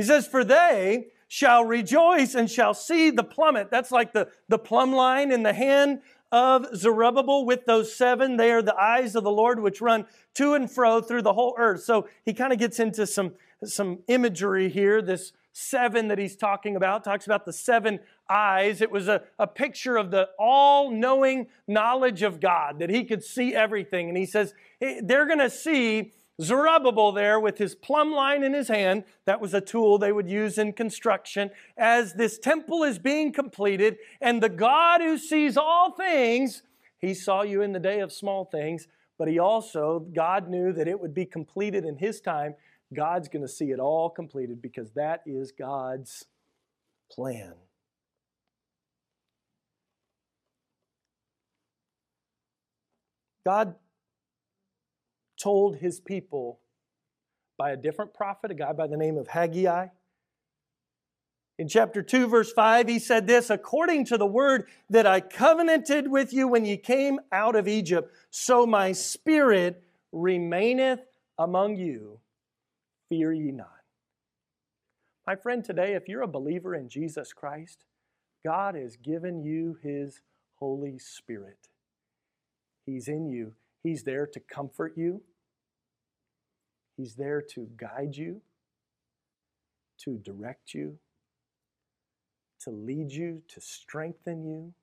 He 0.00 0.06
says, 0.06 0.26
For 0.26 0.44
they 0.44 1.08
shall 1.28 1.62
rejoice 1.62 2.34
and 2.34 2.50
shall 2.50 2.72
see 2.72 3.10
the 3.10 3.22
plummet. 3.22 3.70
That's 3.70 3.90
like 3.90 4.14
the, 4.14 4.28
the 4.48 4.58
plumb 4.58 4.94
line 4.94 5.30
in 5.30 5.42
the 5.42 5.52
hand 5.52 6.00
of 6.32 6.74
Zerubbabel 6.74 7.44
with 7.44 7.66
those 7.66 7.94
seven. 7.94 8.38
They 8.38 8.50
are 8.50 8.62
the 8.62 8.74
eyes 8.80 9.14
of 9.14 9.24
the 9.24 9.30
Lord 9.30 9.60
which 9.60 9.82
run 9.82 10.06
to 10.36 10.54
and 10.54 10.70
fro 10.72 11.02
through 11.02 11.20
the 11.20 11.34
whole 11.34 11.54
earth. 11.58 11.82
So 11.82 12.08
he 12.24 12.32
kind 12.32 12.50
of 12.50 12.58
gets 12.58 12.80
into 12.80 13.06
some, 13.06 13.34
some 13.62 13.98
imagery 14.08 14.70
here. 14.70 15.02
This 15.02 15.32
seven 15.52 16.08
that 16.08 16.16
he's 16.16 16.34
talking 16.34 16.76
about 16.76 17.04
talks 17.04 17.26
about 17.26 17.44
the 17.44 17.52
seven 17.52 18.00
eyes. 18.26 18.80
It 18.80 18.90
was 18.90 19.06
a, 19.06 19.24
a 19.38 19.46
picture 19.46 19.98
of 19.98 20.10
the 20.10 20.30
all 20.38 20.90
knowing 20.90 21.48
knowledge 21.68 22.22
of 22.22 22.40
God, 22.40 22.78
that 22.78 22.88
he 22.88 23.04
could 23.04 23.22
see 23.22 23.54
everything. 23.54 24.08
And 24.08 24.16
he 24.16 24.24
says, 24.24 24.54
they're 24.80 25.26
going 25.26 25.40
to 25.40 25.50
see 25.50 26.12
Zerubbabel 26.40 27.12
there 27.12 27.38
with 27.38 27.58
his 27.58 27.74
plumb 27.74 28.12
line 28.12 28.42
in 28.42 28.54
his 28.54 28.68
hand. 28.68 29.04
That 29.26 29.40
was 29.40 29.52
a 29.52 29.60
tool 29.60 29.98
they 29.98 30.12
would 30.12 30.28
use 30.28 30.58
in 30.58 30.72
construction. 30.72 31.50
As 31.76 32.14
this 32.14 32.38
temple 32.38 32.82
is 32.82 32.98
being 32.98 33.32
completed, 33.32 33.98
and 34.20 34.42
the 34.42 34.48
God 34.48 35.00
who 35.00 35.18
sees 35.18 35.56
all 35.56 35.92
things, 35.92 36.62
he 36.98 37.14
saw 37.14 37.42
you 37.42 37.62
in 37.62 37.72
the 37.72 37.78
day 37.78 38.00
of 38.00 38.12
small 38.12 38.44
things, 38.44 38.86
but 39.18 39.28
he 39.28 39.38
also, 39.38 40.00
God 40.14 40.48
knew 40.48 40.72
that 40.72 40.88
it 40.88 40.98
would 40.98 41.14
be 41.14 41.26
completed 41.26 41.84
in 41.84 41.96
his 41.96 42.20
time. 42.20 42.54
God's 42.94 43.28
going 43.28 43.42
to 43.42 43.48
see 43.48 43.70
it 43.70 43.78
all 43.78 44.08
completed 44.08 44.62
because 44.62 44.92
that 44.92 45.22
is 45.26 45.52
God's 45.52 46.24
plan. 47.10 47.54
God 53.44 53.74
told 55.40 55.76
his 55.76 56.00
people 56.00 56.60
by 57.58 57.70
a 57.70 57.76
different 57.76 58.14
prophet, 58.14 58.50
a 58.50 58.54
guy 58.54 58.72
by 58.72 58.86
the 58.86 58.96
name 58.96 59.18
of 59.18 59.28
Haggai. 59.28 59.88
In 61.58 61.68
chapter 61.68 62.02
2, 62.02 62.26
verse 62.26 62.52
5, 62.52 62.88
he 62.88 62.98
said 62.98 63.26
this 63.26 63.50
According 63.50 64.06
to 64.06 64.16
the 64.16 64.26
word 64.26 64.66
that 64.88 65.06
I 65.06 65.20
covenanted 65.20 66.10
with 66.10 66.32
you 66.32 66.48
when 66.48 66.64
ye 66.64 66.78
came 66.78 67.20
out 67.32 67.54
of 67.54 67.68
Egypt, 67.68 68.14
so 68.30 68.64
my 68.64 68.92
spirit 68.92 69.82
remaineth 70.10 71.00
among 71.38 71.76
you. 71.76 72.20
Fear 73.10 73.32
ye 73.34 73.52
not. 73.52 73.68
My 75.26 75.36
friend, 75.36 75.62
today, 75.62 75.94
if 75.94 76.08
you're 76.08 76.22
a 76.22 76.28
believer 76.28 76.74
in 76.74 76.88
Jesus 76.88 77.32
Christ, 77.32 77.84
God 78.42 78.74
has 78.74 78.96
given 78.96 79.42
you 79.42 79.76
his 79.82 80.22
Holy 80.54 80.98
Spirit. 80.98 81.68
He's 82.86 83.06
in 83.06 83.28
you, 83.28 83.52
He's 83.82 84.02
there 84.02 84.26
to 84.26 84.40
comfort 84.40 84.94
you. 84.96 85.22
He's 87.00 87.14
there 87.14 87.40
to 87.54 87.66
guide 87.78 88.14
you, 88.14 88.42
to 90.04 90.18
direct 90.18 90.74
you, 90.74 90.98
to 92.60 92.70
lead 92.70 93.10
you, 93.10 93.40
to 93.48 93.58
strengthen 93.58 94.44
you, 94.44 94.74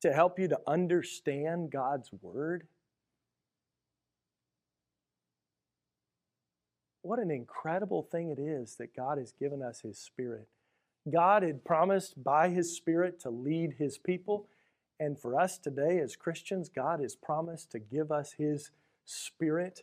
to 0.00 0.10
help 0.14 0.38
you 0.38 0.48
to 0.48 0.58
understand 0.66 1.70
God's 1.70 2.08
Word. 2.22 2.66
What 7.02 7.18
an 7.18 7.30
incredible 7.30 8.02
thing 8.02 8.30
it 8.30 8.38
is 8.38 8.76
that 8.76 8.96
God 8.96 9.18
has 9.18 9.32
given 9.32 9.60
us 9.60 9.82
His 9.82 9.98
Spirit. 9.98 10.48
God 11.12 11.42
had 11.42 11.62
promised 11.62 12.24
by 12.24 12.48
His 12.48 12.74
Spirit 12.74 13.20
to 13.20 13.28
lead 13.28 13.74
His 13.74 13.98
people. 13.98 14.46
And 14.98 15.18
for 15.18 15.38
us 15.38 15.58
today 15.58 15.98
as 15.98 16.16
Christians, 16.16 16.70
God 16.70 17.00
has 17.00 17.16
promised 17.16 17.70
to 17.72 17.78
give 17.78 18.10
us 18.10 18.36
His 18.38 18.70
Spirit 19.04 19.82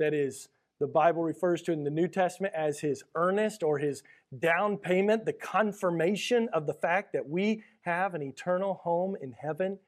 that 0.00 0.12
is, 0.12 0.48
the 0.80 0.86
Bible 0.86 1.22
refers 1.22 1.62
to 1.62 1.72
in 1.72 1.84
the 1.84 1.90
New 1.90 2.08
Testament 2.08 2.52
as 2.56 2.80
His 2.80 3.04
earnest 3.14 3.62
or 3.62 3.78
His 3.78 4.02
down 4.36 4.76
payment, 4.76 5.24
the 5.24 5.32
confirmation 5.32 6.48
of 6.52 6.66
the 6.66 6.74
fact 6.74 7.12
that 7.12 7.28
we 7.28 7.62
have 7.82 8.14
an 8.14 8.22
eternal 8.22 8.74
home 8.74 9.16
in 9.22 9.32
heaven 9.32 9.78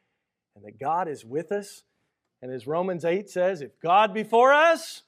and 0.54 0.64
that 0.64 0.78
God 0.78 1.08
is 1.08 1.24
with 1.24 1.50
us. 1.50 1.84
And 2.40 2.52
as 2.52 2.66
Romans 2.66 3.04
8 3.04 3.28
says, 3.30 3.62
if 3.62 3.78
God 3.80 4.12
be 4.12 4.22
for 4.22 4.52
us, 4.52 5.02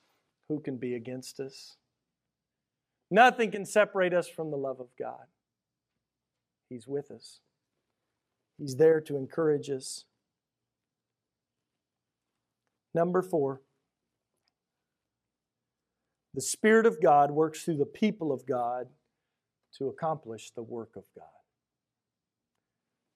who 0.49 0.61
can 0.61 0.77
be 0.77 0.95
against 0.95 1.41
us? 1.41 1.77
Nothing 3.11 3.51
can 3.51 3.65
separate 3.65 4.15
us 4.15 4.29
from 4.29 4.51
the 4.51 4.57
love 4.57 4.81
of 4.81 4.89
God. 4.99 5.27
He's 6.69 6.87
with 6.87 7.11
us, 7.11 7.41
He's 8.59 8.77
there 8.77 9.01
to 9.03 9.17
encourage 9.17 9.69
us. 9.69 10.05
Number 12.95 13.23
four, 13.23 13.61
the 16.35 16.41
Spirit 16.41 16.85
of 16.85 17.01
God 17.01 17.31
works 17.31 17.63
through 17.63 17.77
the 17.77 17.87
people 17.87 18.33
of 18.33 18.45
God 18.45 18.89
to 19.79 19.87
accomplish 19.89 20.51
the 20.51 20.63
work 20.63 20.97
of 20.97 21.05
God. 21.17 21.25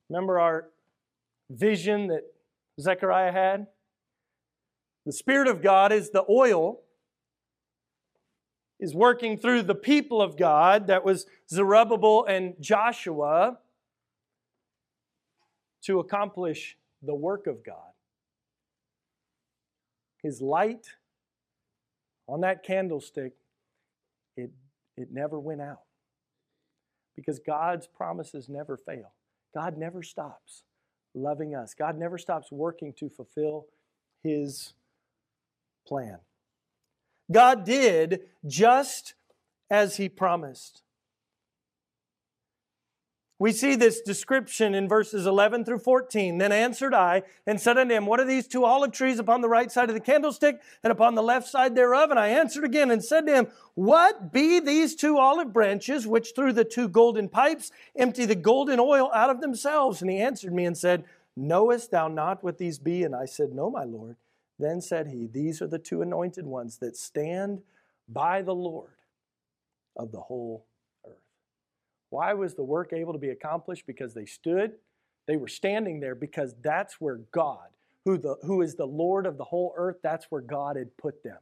Remember 0.08 0.38
our 0.38 0.70
vision 1.50 2.06
that 2.08 2.22
Zechariah 2.80 3.32
had? 3.32 3.66
The 5.04 5.12
Spirit 5.12 5.48
of 5.48 5.62
God 5.62 5.92
is 5.92 6.10
the 6.10 6.24
oil, 6.28 6.80
is 8.78 8.94
working 8.94 9.36
through 9.36 9.62
the 9.62 9.74
people 9.74 10.22
of 10.22 10.36
God, 10.36 10.86
that 10.86 11.04
was 11.04 11.26
Zerubbabel 11.50 12.24
and 12.24 12.54
Joshua, 12.60 13.58
to 15.82 15.98
accomplish 15.98 16.76
the 17.02 17.14
work 17.14 17.46
of 17.46 17.64
God. 17.64 17.92
His 20.22 20.40
light 20.40 20.86
on 22.28 22.42
that 22.42 22.62
candlestick, 22.62 23.32
it, 24.36 24.50
it 24.96 25.08
never 25.10 25.40
went 25.40 25.60
out 25.60 25.80
because 27.16 27.38
God's 27.40 27.86
promises 27.86 28.48
never 28.48 28.76
fail. 28.76 29.12
God 29.54 29.76
never 29.76 30.02
stops 30.02 30.62
loving 31.14 31.54
us, 31.54 31.74
God 31.74 31.98
never 31.98 32.18
stops 32.18 32.52
working 32.52 32.92
to 32.92 33.08
fulfill 33.08 33.66
His 34.22 34.74
plan. 35.86 36.18
God 37.32 37.64
did 37.64 38.20
just 38.46 39.14
as 39.70 39.96
He 39.96 40.08
promised. 40.08 40.82
We 43.40 43.52
see 43.52 43.76
this 43.76 44.00
description 44.00 44.74
in 44.74 44.88
verses 44.88 45.24
11 45.24 45.64
through 45.64 45.78
14. 45.78 46.38
Then 46.38 46.50
answered 46.50 46.92
I 46.92 47.22
and 47.46 47.60
said 47.60 47.78
unto 47.78 47.94
him, 47.94 48.06
What 48.06 48.18
are 48.18 48.24
these 48.24 48.48
two 48.48 48.64
olive 48.64 48.90
trees 48.90 49.20
upon 49.20 49.42
the 49.42 49.48
right 49.48 49.70
side 49.70 49.88
of 49.88 49.94
the 49.94 50.00
candlestick 50.00 50.60
and 50.82 50.90
upon 50.90 51.14
the 51.14 51.22
left 51.22 51.46
side 51.46 51.76
thereof? 51.76 52.10
And 52.10 52.18
I 52.18 52.28
answered 52.28 52.64
again 52.64 52.90
and 52.90 53.04
said 53.04 53.26
to 53.26 53.34
him, 53.34 53.46
What 53.74 54.32
be 54.32 54.58
these 54.58 54.96
two 54.96 55.18
olive 55.18 55.52
branches 55.52 56.04
which 56.04 56.32
through 56.34 56.54
the 56.54 56.64
two 56.64 56.88
golden 56.88 57.28
pipes 57.28 57.70
empty 57.94 58.24
the 58.24 58.34
golden 58.34 58.80
oil 58.80 59.08
out 59.14 59.30
of 59.30 59.40
themselves? 59.40 60.02
And 60.02 60.10
he 60.10 60.18
answered 60.18 60.52
me 60.52 60.64
and 60.64 60.76
said, 60.76 61.04
Knowest 61.36 61.92
thou 61.92 62.08
not 62.08 62.42
what 62.42 62.58
these 62.58 62.80
be? 62.80 63.04
And 63.04 63.14
I 63.14 63.26
said, 63.26 63.52
No, 63.52 63.70
my 63.70 63.84
Lord. 63.84 64.16
Then 64.58 64.80
said 64.80 65.06
he, 65.06 65.28
These 65.28 65.62
are 65.62 65.68
the 65.68 65.78
two 65.78 66.02
anointed 66.02 66.44
ones 66.44 66.78
that 66.78 66.96
stand 66.96 67.62
by 68.08 68.42
the 68.42 68.54
Lord 68.54 68.90
of 69.96 70.10
the 70.10 70.22
whole 70.22 70.64
why 72.10 72.32
was 72.34 72.54
the 72.54 72.62
work 72.62 72.92
able 72.92 73.12
to 73.12 73.18
be 73.18 73.30
accomplished? 73.30 73.86
Because 73.86 74.14
they 74.14 74.26
stood, 74.26 74.72
they 75.26 75.36
were 75.36 75.48
standing 75.48 76.00
there 76.00 76.14
because 76.14 76.54
that's 76.62 77.00
where 77.00 77.20
God, 77.32 77.68
who, 78.04 78.18
the, 78.18 78.36
who 78.42 78.62
is 78.62 78.76
the 78.76 78.86
Lord 78.86 79.26
of 79.26 79.36
the 79.36 79.44
whole 79.44 79.74
earth, 79.76 79.96
that's 80.02 80.26
where 80.30 80.40
God 80.40 80.76
had 80.76 80.96
put 80.96 81.22
them. 81.22 81.38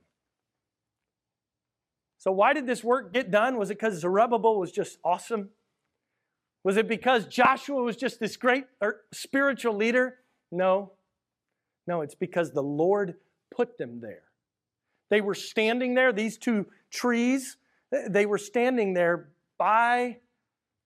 So, 2.19 2.33
why 2.33 2.55
did 2.55 2.67
this 2.67 2.83
work 2.83 3.13
get 3.13 3.31
done? 3.31 3.57
Was 3.57 3.71
it 3.71 3.79
because 3.79 4.01
Zerubbabel 4.01 4.59
was 4.59 4.73
just 4.73 4.99
awesome? 5.05 5.51
Was 6.65 6.77
it 6.77 6.89
because 6.89 7.27
Joshua 7.27 7.81
was 7.81 7.97
just 7.97 8.19
this 8.19 8.37
great 8.37 8.65
er, 8.83 9.03
spiritual 9.13 9.77
leader? 9.77 10.17
No. 10.51 10.93
No, 11.87 12.01
it's 12.01 12.17
because 12.17 12.51
the 12.51 12.63
Lord 12.63 13.15
put 13.55 13.79
them 13.79 14.01
there. 14.01 14.25
They 15.09 15.21
were 15.21 15.37
standing 15.37 15.95
there, 15.95 16.13
these 16.13 16.37
two 16.37 16.67
trees, 16.91 17.57
they 18.09 18.27
were 18.27 18.39
standing 18.39 18.95
there 18.95 19.29
by 19.59 20.19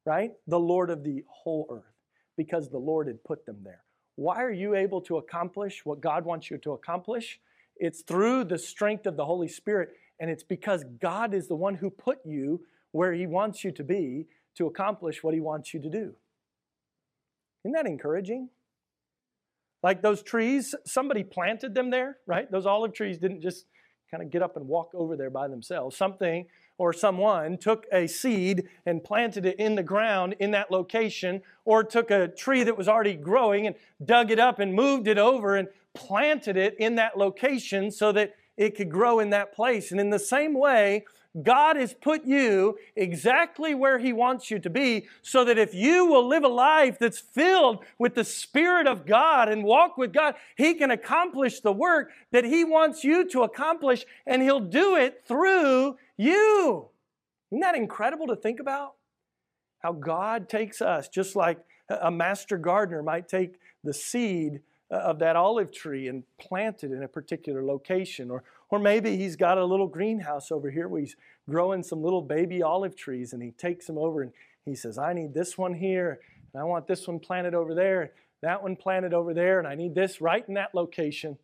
right? 0.04 0.32
The 0.46 0.58
Lord 0.58 0.90
of 0.90 1.04
the 1.04 1.24
whole 1.28 1.66
earth, 1.70 1.94
because 2.36 2.68
the 2.68 2.78
Lord 2.78 3.06
had 3.06 3.22
put 3.24 3.46
them 3.46 3.58
there. 3.62 3.82
Why 4.16 4.42
are 4.42 4.52
you 4.52 4.74
able 4.74 5.00
to 5.02 5.16
accomplish 5.16 5.84
what 5.84 6.00
God 6.00 6.24
wants 6.24 6.50
you 6.50 6.58
to 6.58 6.72
accomplish? 6.72 7.40
It's 7.76 8.02
through 8.02 8.44
the 8.44 8.58
strength 8.58 9.06
of 9.06 9.16
the 9.16 9.24
Holy 9.24 9.48
Spirit, 9.48 9.90
and 10.18 10.30
it's 10.30 10.42
because 10.42 10.84
God 11.00 11.32
is 11.32 11.48
the 11.48 11.56
one 11.56 11.74
who 11.74 11.90
put 11.90 12.18
you 12.24 12.60
where 12.92 13.12
He 13.12 13.26
wants 13.26 13.64
you 13.64 13.70
to 13.72 13.84
be 13.84 14.26
to 14.56 14.66
accomplish 14.66 15.22
what 15.22 15.32
He 15.32 15.40
wants 15.40 15.72
you 15.72 15.80
to 15.80 15.88
do. 15.88 16.14
Isn't 17.64 17.72
that 17.72 17.86
encouraging? 17.86 18.50
Like 19.82 20.02
those 20.02 20.22
trees, 20.22 20.74
somebody 20.84 21.24
planted 21.24 21.74
them 21.74 21.90
there, 21.90 22.18
right? 22.26 22.50
Those 22.50 22.66
olive 22.66 22.92
trees 22.92 23.18
didn't 23.18 23.40
just 23.40 23.64
kind 24.10 24.22
of 24.22 24.30
get 24.30 24.42
up 24.42 24.56
and 24.56 24.66
walk 24.66 24.90
over 24.94 25.16
there 25.16 25.30
by 25.30 25.48
themselves. 25.48 25.96
Something 25.96 26.46
or 26.80 26.94
someone 26.94 27.58
took 27.58 27.84
a 27.92 28.06
seed 28.06 28.66
and 28.86 29.04
planted 29.04 29.44
it 29.44 29.60
in 29.60 29.74
the 29.74 29.82
ground 29.82 30.34
in 30.40 30.50
that 30.50 30.70
location, 30.70 31.42
or 31.66 31.84
took 31.84 32.10
a 32.10 32.26
tree 32.26 32.62
that 32.62 32.78
was 32.78 32.88
already 32.88 33.12
growing 33.12 33.66
and 33.66 33.76
dug 34.02 34.30
it 34.30 34.38
up 34.38 34.58
and 34.58 34.72
moved 34.72 35.06
it 35.06 35.18
over 35.18 35.56
and 35.56 35.68
planted 35.92 36.56
it 36.56 36.74
in 36.78 36.94
that 36.94 37.18
location 37.18 37.90
so 37.90 38.12
that 38.12 38.34
it 38.56 38.74
could 38.74 38.90
grow 38.90 39.18
in 39.18 39.28
that 39.28 39.54
place. 39.54 39.90
And 39.90 40.00
in 40.00 40.08
the 40.08 40.18
same 40.18 40.54
way, 40.54 41.04
God 41.42 41.76
has 41.76 41.92
put 41.92 42.24
you 42.24 42.78
exactly 42.96 43.74
where 43.74 43.98
He 43.98 44.12
wants 44.12 44.50
you 44.50 44.58
to 44.60 44.70
be 44.70 45.06
so 45.20 45.44
that 45.44 45.58
if 45.58 45.74
you 45.74 46.06
will 46.06 46.26
live 46.26 46.44
a 46.44 46.48
life 46.48 46.98
that's 46.98 47.20
filled 47.20 47.84
with 47.98 48.14
the 48.14 48.24
Spirit 48.24 48.86
of 48.86 49.04
God 49.04 49.50
and 49.50 49.64
walk 49.64 49.98
with 49.98 50.14
God, 50.14 50.34
He 50.56 50.74
can 50.74 50.90
accomplish 50.90 51.60
the 51.60 51.72
work 51.72 52.10
that 52.32 52.44
He 52.44 52.64
wants 52.64 53.04
you 53.04 53.28
to 53.28 53.42
accomplish, 53.42 54.06
and 54.26 54.40
He'll 54.40 54.60
do 54.60 54.96
it 54.96 55.22
through 55.26 55.96
you. 56.20 56.88
Isn't 57.50 57.60
that 57.60 57.74
incredible 57.74 58.26
to 58.28 58.36
think 58.36 58.60
about? 58.60 58.94
How 59.80 59.92
God 59.92 60.48
takes 60.48 60.82
us, 60.82 61.08
just 61.08 61.34
like 61.34 61.58
a 61.88 62.10
master 62.10 62.58
gardener 62.58 63.02
might 63.02 63.28
take 63.28 63.54
the 63.82 63.94
seed 63.94 64.60
uh, 64.90 64.96
of 64.96 65.18
that 65.20 65.36
olive 65.36 65.72
tree 65.72 66.08
and 66.08 66.22
plant 66.38 66.84
it 66.84 66.92
in 66.92 67.02
a 67.02 67.08
particular 67.08 67.64
location. 67.64 68.30
Or, 68.30 68.44
or 68.68 68.78
maybe 68.78 69.16
he's 69.16 69.36
got 69.36 69.58
a 69.58 69.64
little 69.64 69.86
greenhouse 69.86 70.52
over 70.52 70.70
here 70.70 70.86
where 70.86 71.00
he's 71.00 71.16
growing 71.48 71.82
some 71.82 72.02
little 72.02 72.22
baby 72.22 72.62
olive 72.62 72.94
trees 72.94 73.32
and 73.32 73.42
he 73.42 73.52
takes 73.52 73.86
them 73.86 73.98
over 73.98 74.22
and 74.22 74.32
he 74.64 74.74
says, 74.74 74.98
I 74.98 75.12
need 75.14 75.32
this 75.32 75.56
one 75.56 75.74
here, 75.74 76.20
and 76.52 76.60
I 76.60 76.64
want 76.64 76.86
this 76.86 77.08
one 77.08 77.18
planted 77.18 77.54
over 77.54 77.74
there, 77.74 78.12
that 78.42 78.62
one 78.62 78.76
planted 78.76 79.14
over 79.14 79.32
there, 79.32 79.58
and 79.58 79.66
I 79.66 79.74
need 79.74 79.94
this 79.94 80.20
right 80.20 80.44
in 80.46 80.54
that 80.54 80.74
location. 80.74 81.30
You 81.30 81.36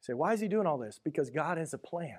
say, 0.00 0.14
why 0.14 0.32
is 0.32 0.40
he 0.40 0.48
doing 0.48 0.66
all 0.66 0.78
this? 0.78 1.00
Because 1.02 1.30
God 1.30 1.56
has 1.56 1.72
a 1.72 1.78
plan. 1.78 2.18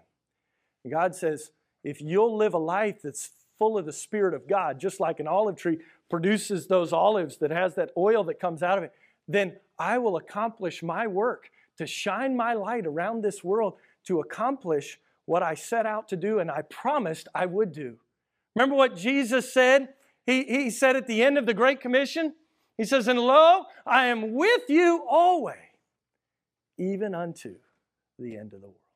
And 0.83 0.93
God 0.93 1.13
says, 1.13 1.51
if 1.83 2.01
you'll 2.01 2.35
live 2.35 2.53
a 2.53 2.59
life 2.59 3.01
that's 3.01 3.31
full 3.57 3.77
of 3.77 3.85
the 3.85 3.93
Spirit 3.93 4.33
of 4.33 4.47
God, 4.47 4.79
just 4.79 4.99
like 4.99 5.19
an 5.19 5.27
olive 5.27 5.55
tree 5.55 5.79
produces 6.09 6.67
those 6.67 6.93
olives 6.93 7.37
that 7.37 7.51
has 7.51 7.75
that 7.75 7.91
oil 7.97 8.23
that 8.25 8.39
comes 8.39 8.63
out 8.63 8.77
of 8.77 8.83
it, 8.83 8.93
then 9.27 9.57
I 9.77 9.97
will 9.97 10.17
accomplish 10.17 10.81
my 10.81 11.07
work 11.07 11.49
to 11.77 11.85
shine 11.85 12.35
my 12.35 12.53
light 12.53 12.85
around 12.85 13.21
this 13.21 13.43
world 13.43 13.75
to 14.05 14.19
accomplish 14.19 14.99
what 15.25 15.43
I 15.43 15.53
set 15.53 15.85
out 15.85 16.09
to 16.09 16.17
do 16.17 16.39
and 16.39 16.49
I 16.49 16.63
promised 16.63 17.27
I 17.35 17.45
would 17.45 17.71
do. 17.71 17.97
Remember 18.55 18.75
what 18.75 18.95
Jesus 18.95 19.53
said? 19.53 19.89
He, 20.25 20.43
he 20.43 20.69
said 20.69 20.95
at 20.95 21.07
the 21.07 21.23
end 21.23 21.37
of 21.37 21.45
the 21.45 21.53
Great 21.53 21.79
Commission, 21.79 22.33
He 22.77 22.85
says, 22.85 23.07
And 23.07 23.19
lo, 23.19 23.65
I 23.85 24.07
am 24.07 24.33
with 24.33 24.63
you 24.69 25.05
always, 25.09 25.55
even 26.77 27.13
unto 27.13 27.55
the 28.17 28.35
end 28.35 28.53
of 28.53 28.61
the 28.61 28.67
world. 28.67 28.88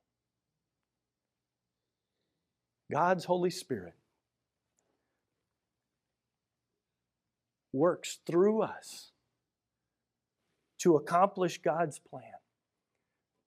God's 2.91 3.25
Holy 3.25 3.49
Spirit 3.49 3.95
works 7.71 8.19
through 8.25 8.61
us 8.61 9.11
to 10.79 10.95
accomplish 10.95 11.61
God's 11.61 11.99
plan 11.99 12.23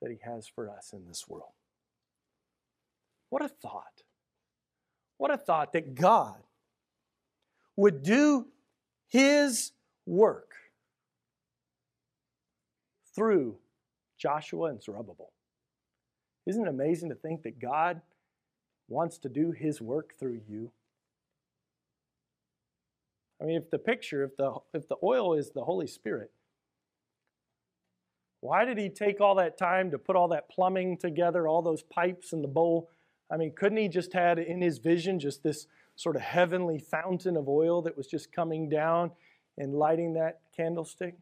that 0.00 0.10
He 0.10 0.18
has 0.22 0.48
for 0.48 0.70
us 0.70 0.92
in 0.92 1.06
this 1.06 1.26
world. 1.28 1.52
What 3.30 3.44
a 3.44 3.48
thought. 3.48 4.02
What 5.18 5.32
a 5.32 5.36
thought 5.36 5.72
that 5.72 5.94
God 5.94 6.42
would 7.76 8.02
do 8.02 8.46
his 9.08 9.72
work 10.04 10.52
through 13.14 13.56
Joshua 14.18 14.70
and 14.70 14.82
Zerubbabel. 14.82 15.32
Isn't 16.46 16.66
it 16.66 16.68
amazing 16.68 17.10
to 17.10 17.14
think 17.14 17.42
that 17.42 17.58
God 17.58 18.00
wants 18.88 19.18
to 19.18 19.28
do 19.28 19.52
his 19.52 19.80
work 19.80 20.14
through 20.18 20.40
you? 20.48 20.70
I 23.40 23.44
mean, 23.44 23.56
if 23.56 23.70
the 23.70 23.78
picture, 23.78 24.24
if 24.24 24.36
the, 24.36 24.54
if 24.72 24.88
the 24.88 24.96
oil 25.02 25.34
is 25.34 25.50
the 25.50 25.64
Holy 25.64 25.86
Spirit, 25.86 26.30
why 28.40 28.64
did 28.64 28.78
he 28.78 28.88
take 28.88 29.20
all 29.20 29.34
that 29.36 29.58
time 29.58 29.90
to 29.90 29.98
put 29.98 30.16
all 30.16 30.28
that 30.28 30.48
plumbing 30.48 30.98
together, 30.98 31.48
all 31.48 31.62
those 31.62 31.82
pipes 31.82 32.32
in 32.32 32.42
the 32.42 32.48
bowl? 32.48 32.88
I 33.30 33.36
mean, 33.36 33.52
couldn't 33.54 33.78
he 33.78 33.88
just 33.88 34.12
had 34.12 34.38
in 34.38 34.62
his 34.62 34.78
vision 34.78 35.18
just 35.18 35.42
this 35.42 35.66
sort 35.96 36.16
of 36.16 36.22
heavenly 36.22 36.78
fountain 36.78 37.36
of 37.36 37.48
oil 37.48 37.82
that 37.82 37.96
was 37.96 38.06
just 38.06 38.32
coming 38.32 38.68
down 38.68 39.10
and 39.58 39.74
lighting 39.74 40.14
that 40.14 40.40
candlestick? 40.56 41.16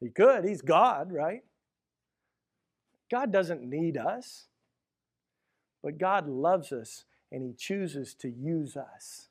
He 0.00 0.08
could. 0.08 0.44
He's 0.44 0.62
God, 0.62 1.12
right? 1.12 1.42
God 3.10 3.32
doesn't 3.32 3.62
need 3.62 3.96
us, 3.96 4.46
but 5.84 5.98
God 5.98 6.26
loves 6.26 6.72
us 6.72 7.04
and 7.30 7.44
He 7.44 7.52
chooses 7.52 8.14
to 8.14 8.30
use 8.30 8.74
us. 8.74 9.28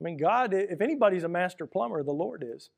I 0.00 0.04
mean, 0.04 0.16
God, 0.16 0.52
if 0.52 0.80
anybody's 0.80 1.22
a 1.22 1.28
master 1.28 1.66
plumber, 1.66 2.02
the 2.02 2.10
Lord 2.10 2.42
is. 2.44 2.70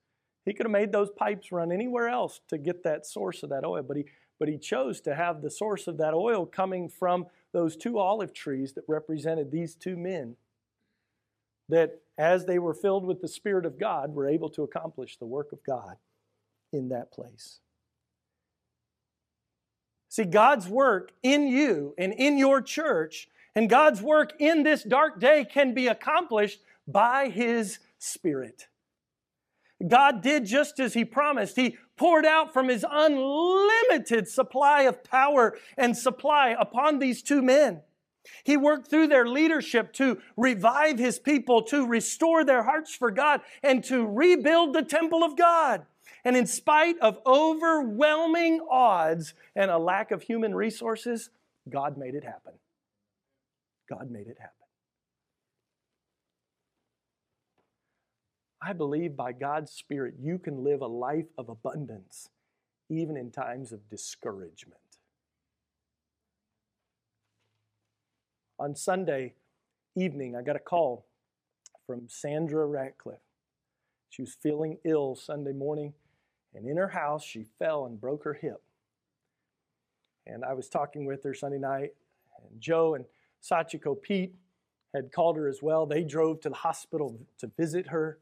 He 0.45 0.53
could 0.53 0.67
have 0.67 0.73
made 0.73 0.93
those 0.93 1.09
pipes 1.17 1.53
run 1.53 1.73
anywhere 1.73 2.09
else 2.09 2.41
to 2.49 2.59
get 2.59 2.83
that 2.83 3.07
source 3.07 3.43
of 3.43 3.49
that 3.49 3.65
oil, 3.65 3.83
but 3.83 3.97
he, 3.97 4.05
but 4.39 4.49
he 4.49 4.59
chose 4.59 5.01
to 5.03 5.15
have 5.15 5.41
the 5.41 5.51
source 5.51 5.87
of 5.87 5.97
that 5.97 6.13
oil 6.13 6.45
coming 6.45 6.91
from 6.91 7.27
those 7.53 7.77
two 7.77 7.99
olive 7.99 8.35
trees 8.35 8.75
that 8.75 8.85
represented 8.87 9.51
these 9.51 9.75
two 9.75 9.97
men. 9.97 10.37
That 11.71 12.03
as 12.19 12.45
they 12.45 12.59
were 12.59 12.75
filled 12.75 13.07
with 13.07 13.23
the 13.23 13.29
Spirit 13.29 13.65
of 13.65 13.79
God, 13.79 14.15
were 14.15 14.29
able 14.29 14.51
to 14.51 14.65
accomplish 14.65 15.17
the 15.17 15.25
work 15.25 15.53
of 15.53 15.65
God 15.65 15.97
in 16.73 16.91
that 16.91 17.11
place. 17.11 17.61
See, 20.15 20.23
God's 20.23 20.69
work 20.69 21.11
in 21.25 21.49
you 21.49 21.93
and 21.99 22.13
in 22.13 22.39
your 22.39 22.63
church, 22.63 23.29
and 23.57 23.69
God's 23.69 24.01
work 24.01 24.33
in 24.39 24.63
this 24.63 24.85
dark 24.85 25.19
day 25.19 25.45
can 25.45 25.75
be 25.75 25.89
accomplished 25.89 26.61
by 26.87 27.31
His 27.31 27.81
Spirit. 27.99 28.69
God 29.85 30.23
did 30.23 30.47
just 30.47 30.79
as 30.79 30.95
He 30.95 31.05
promised. 31.05 31.57
He 31.57 31.77
poured 31.97 32.25
out 32.25 32.53
from 32.53 32.69
His 32.69 32.87
unlimited 32.89 34.29
supply 34.29 34.83
of 34.83 35.03
power 35.03 35.59
and 35.77 35.97
supply 35.97 36.55
upon 36.61 37.01
these 37.01 37.21
two 37.21 37.43
men. 37.43 37.81
He 38.45 38.57
worked 38.57 38.87
through 38.87 39.09
their 39.09 39.27
leadership 39.27 39.93
to 39.95 40.19
revive 40.37 41.01
His 41.01 41.19
people, 41.19 41.61
to 41.65 41.89
restore 41.89 42.45
their 42.45 42.63
hearts 42.63 42.95
for 42.95 43.11
God, 43.11 43.41
and 43.65 43.83
to 43.87 44.07
rebuild 44.07 44.75
the 44.75 44.85
temple 44.85 45.25
of 45.25 45.37
God. 45.37 45.87
And 46.25 46.37
in 46.37 46.47
spite 46.47 46.99
of 47.01 47.19
overwhelming 47.27 48.61
odds 48.71 49.35
and 49.55 49.71
a 49.71 49.79
lack 49.79 50.11
of 50.11 50.23
human 50.23 50.55
resources, 50.55 51.31
God 51.69 51.99
made 51.99 52.15
it 52.15 52.25
happen. 52.25 52.55
God 53.89 54.11
made 54.11 54.29
it 54.29 54.39
happen. 54.39 54.55
I 58.63 58.73
believe 58.73 59.15
by 59.15 59.33
God's 59.33 59.71
Spirit 59.73 60.15
you 60.19 60.39
can 60.39 60.65
live 60.65 60.81
a 60.81 60.87
life 60.87 61.27
of 61.37 61.51
abundance 61.51 62.31
even 62.89 63.17
in 63.17 63.31
times 63.31 63.73
of 63.73 63.89
discouragement. 63.91 64.81
On 68.59 68.75
Sunday 68.75 69.35
evening, 69.97 70.37
I 70.37 70.43
got 70.43 70.57
a 70.57 70.61
call 70.61 71.07
from 71.87 72.09
Sandra 72.09 72.67
Ratcliffe. 72.67 73.19
She 74.09 74.23
was 74.23 74.35
feeling 74.35 74.79
ill 74.85 75.15
Sunday 75.17 75.53
morning, 75.53 75.93
and 76.55 76.67
in 76.67 76.77
her 76.77 76.89
house, 76.89 77.25
she 77.25 77.45
fell 77.59 77.87
and 77.87 78.01
broke 78.01 78.25
her 78.25 78.35
hip. 78.35 78.63
And 80.27 80.45
I 80.45 80.55
was 80.55 80.69
talking 80.69 81.05
with 81.05 81.23
her 81.25 81.35
Sunday 81.35 81.59
night, 81.59 81.95
and 82.39 82.61
Joe 82.61 82.95
and 82.95 83.05
Sachiko 83.43 84.01
Pete 84.01 84.35
had 84.95 85.13
called 85.13 85.37
her 85.37 85.49
as 85.49 85.61
well. 85.61 85.87
They 85.87 86.05
drove 86.05 86.41
to 86.43 86.49
the 86.49 86.55
hospital 86.55 87.19
to 87.39 87.51
visit 87.59 87.89
her 87.89 88.19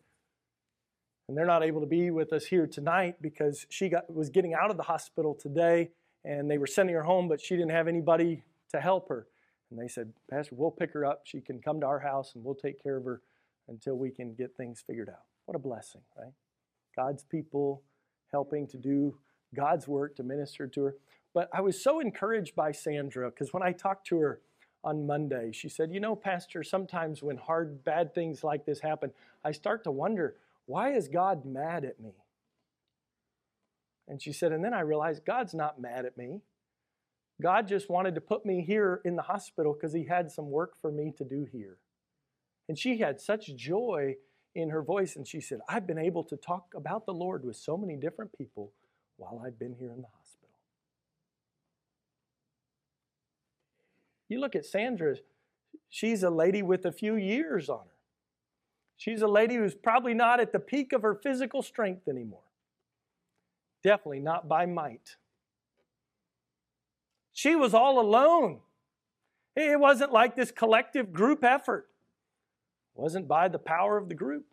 and 1.28 1.36
they're 1.36 1.46
not 1.46 1.62
able 1.62 1.80
to 1.80 1.86
be 1.86 2.10
with 2.10 2.32
us 2.32 2.44
here 2.44 2.66
tonight 2.66 3.16
because 3.20 3.66
she 3.70 3.88
got, 3.88 4.12
was 4.12 4.28
getting 4.28 4.54
out 4.54 4.70
of 4.70 4.76
the 4.76 4.82
hospital 4.82 5.34
today 5.34 5.90
and 6.24 6.50
they 6.50 6.58
were 6.58 6.66
sending 6.66 6.94
her 6.94 7.04
home, 7.04 7.28
but 7.28 7.40
she 7.40 7.56
didn't 7.56 7.70
have 7.70 7.88
anybody 7.88 8.42
to 8.70 8.80
help 8.80 9.08
her. 9.08 9.26
And 9.70 9.80
they 9.80 9.88
said, 9.88 10.12
Pastor, 10.30 10.54
we'll 10.56 10.70
pick 10.70 10.92
her 10.92 11.06
up. 11.06 11.22
She 11.24 11.40
can 11.40 11.60
come 11.60 11.80
to 11.80 11.86
our 11.86 12.00
house 12.00 12.34
and 12.34 12.44
we'll 12.44 12.54
take 12.54 12.82
care 12.82 12.96
of 12.96 13.04
her 13.04 13.22
until 13.68 13.94
we 13.94 14.10
can 14.10 14.34
get 14.34 14.56
things 14.56 14.84
figured 14.86 15.08
out. 15.08 15.22
What 15.46 15.56
a 15.56 15.58
blessing, 15.58 16.02
right? 16.18 16.32
God's 16.94 17.24
people 17.24 17.82
helping 18.32 18.66
to 18.68 18.76
do 18.76 19.16
God's 19.54 19.86
work 19.86 20.16
to 20.16 20.22
minister 20.22 20.66
to 20.66 20.82
her. 20.84 20.96
But 21.34 21.48
I 21.52 21.60
was 21.60 21.82
so 21.82 22.00
encouraged 22.00 22.54
by 22.54 22.72
Sandra 22.72 23.30
because 23.30 23.52
when 23.52 23.62
I 23.62 23.72
talked 23.72 24.06
to 24.08 24.18
her 24.18 24.40
on 24.84 25.06
Monday, 25.06 25.52
she 25.52 25.68
said, 25.68 25.92
You 25.92 26.00
know, 26.00 26.16
Pastor, 26.16 26.62
sometimes 26.62 27.22
when 27.22 27.36
hard, 27.36 27.84
bad 27.84 28.14
things 28.14 28.42
like 28.42 28.64
this 28.66 28.80
happen, 28.80 29.12
I 29.44 29.52
start 29.52 29.84
to 29.84 29.90
wonder 29.90 30.36
why 30.66 30.92
is 30.92 31.08
God 31.08 31.44
mad 31.44 31.84
at 31.84 32.00
me? 32.00 32.12
And 34.08 34.20
she 34.20 34.32
said, 34.32 34.52
And 34.52 34.64
then 34.64 34.74
I 34.74 34.80
realized 34.80 35.24
God's 35.24 35.54
not 35.54 35.80
mad 35.80 36.04
at 36.04 36.16
me. 36.16 36.40
God 37.40 37.66
just 37.66 37.88
wanted 37.88 38.14
to 38.14 38.20
put 38.20 38.44
me 38.44 38.62
here 38.62 39.00
in 39.04 39.16
the 39.16 39.22
hospital 39.22 39.72
because 39.72 39.94
He 39.94 40.04
had 40.04 40.30
some 40.30 40.50
work 40.50 40.74
for 40.80 40.92
me 40.92 41.12
to 41.18 41.24
do 41.24 41.46
here. 41.50 41.78
And 42.68 42.78
she 42.78 42.98
had 42.98 43.20
such 43.20 43.54
joy 43.56 44.16
in 44.54 44.70
her 44.70 44.82
voice. 44.82 45.16
And 45.16 45.26
she 45.26 45.40
said, 45.40 45.60
I've 45.68 45.86
been 45.86 45.98
able 45.98 46.24
to 46.24 46.36
talk 46.36 46.72
about 46.74 47.06
the 47.06 47.14
Lord 47.14 47.44
with 47.44 47.56
so 47.56 47.76
many 47.76 47.96
different 47.96 48.36
people 48.36 48.72
while 49.16 49.42
I've 49.44 49.58
been 49.58 49.74
here 49.74 49.92
in 49.92 50.02
the 50.02 50.08
hospital. 50.08 50.48
You 54.28 54.40
look 54.40 54.56
at 54.56 54.64
Sandra, 54.64 55.16
she's 55.88 56.22
a 56.22 56.30
lady 56.30 56.62
with 56.62 56.86
a 56.86 56.92
few 56.92 57.16
years 57.16 57.68
on 57.68 57.80
her. 57.80 57.92
She's 58.96 59.20
a 59.20 59.28
lady 59.28 59.56
who's 59.56 59.74
probably 59.74 60.14
not 60.14 60.40
at 60.40 60.52
the 60.52 60.60
peak 60.60 60.92
of 60.92 61.02
her 61.02 61.14
physical 61.14 61.60
strength 61.60 62.08
anymore. 62.08 62.44
Definitely 63.82 64.20
not 64.20 64.48
by 64.48 64.64
might. 64.64 65.16
She 67.32 67.56
was 67.56 67.74
all 67.74 67.98
alone. 67.98 68.60
It 69.56 69.78
wasn't 69.78 70.12
like 70.12 70.36
this 70.36 70.50
collective 70.50 71.12
group 71.12 71.44
effort. 71.44 71.88
Wasn't 72.94 73.28
by 73.28 73.48
the 73.48 73.58
power 73.58 73.96
of 73.96 74.08
the 74.08 74.14
group. 74.14 74.46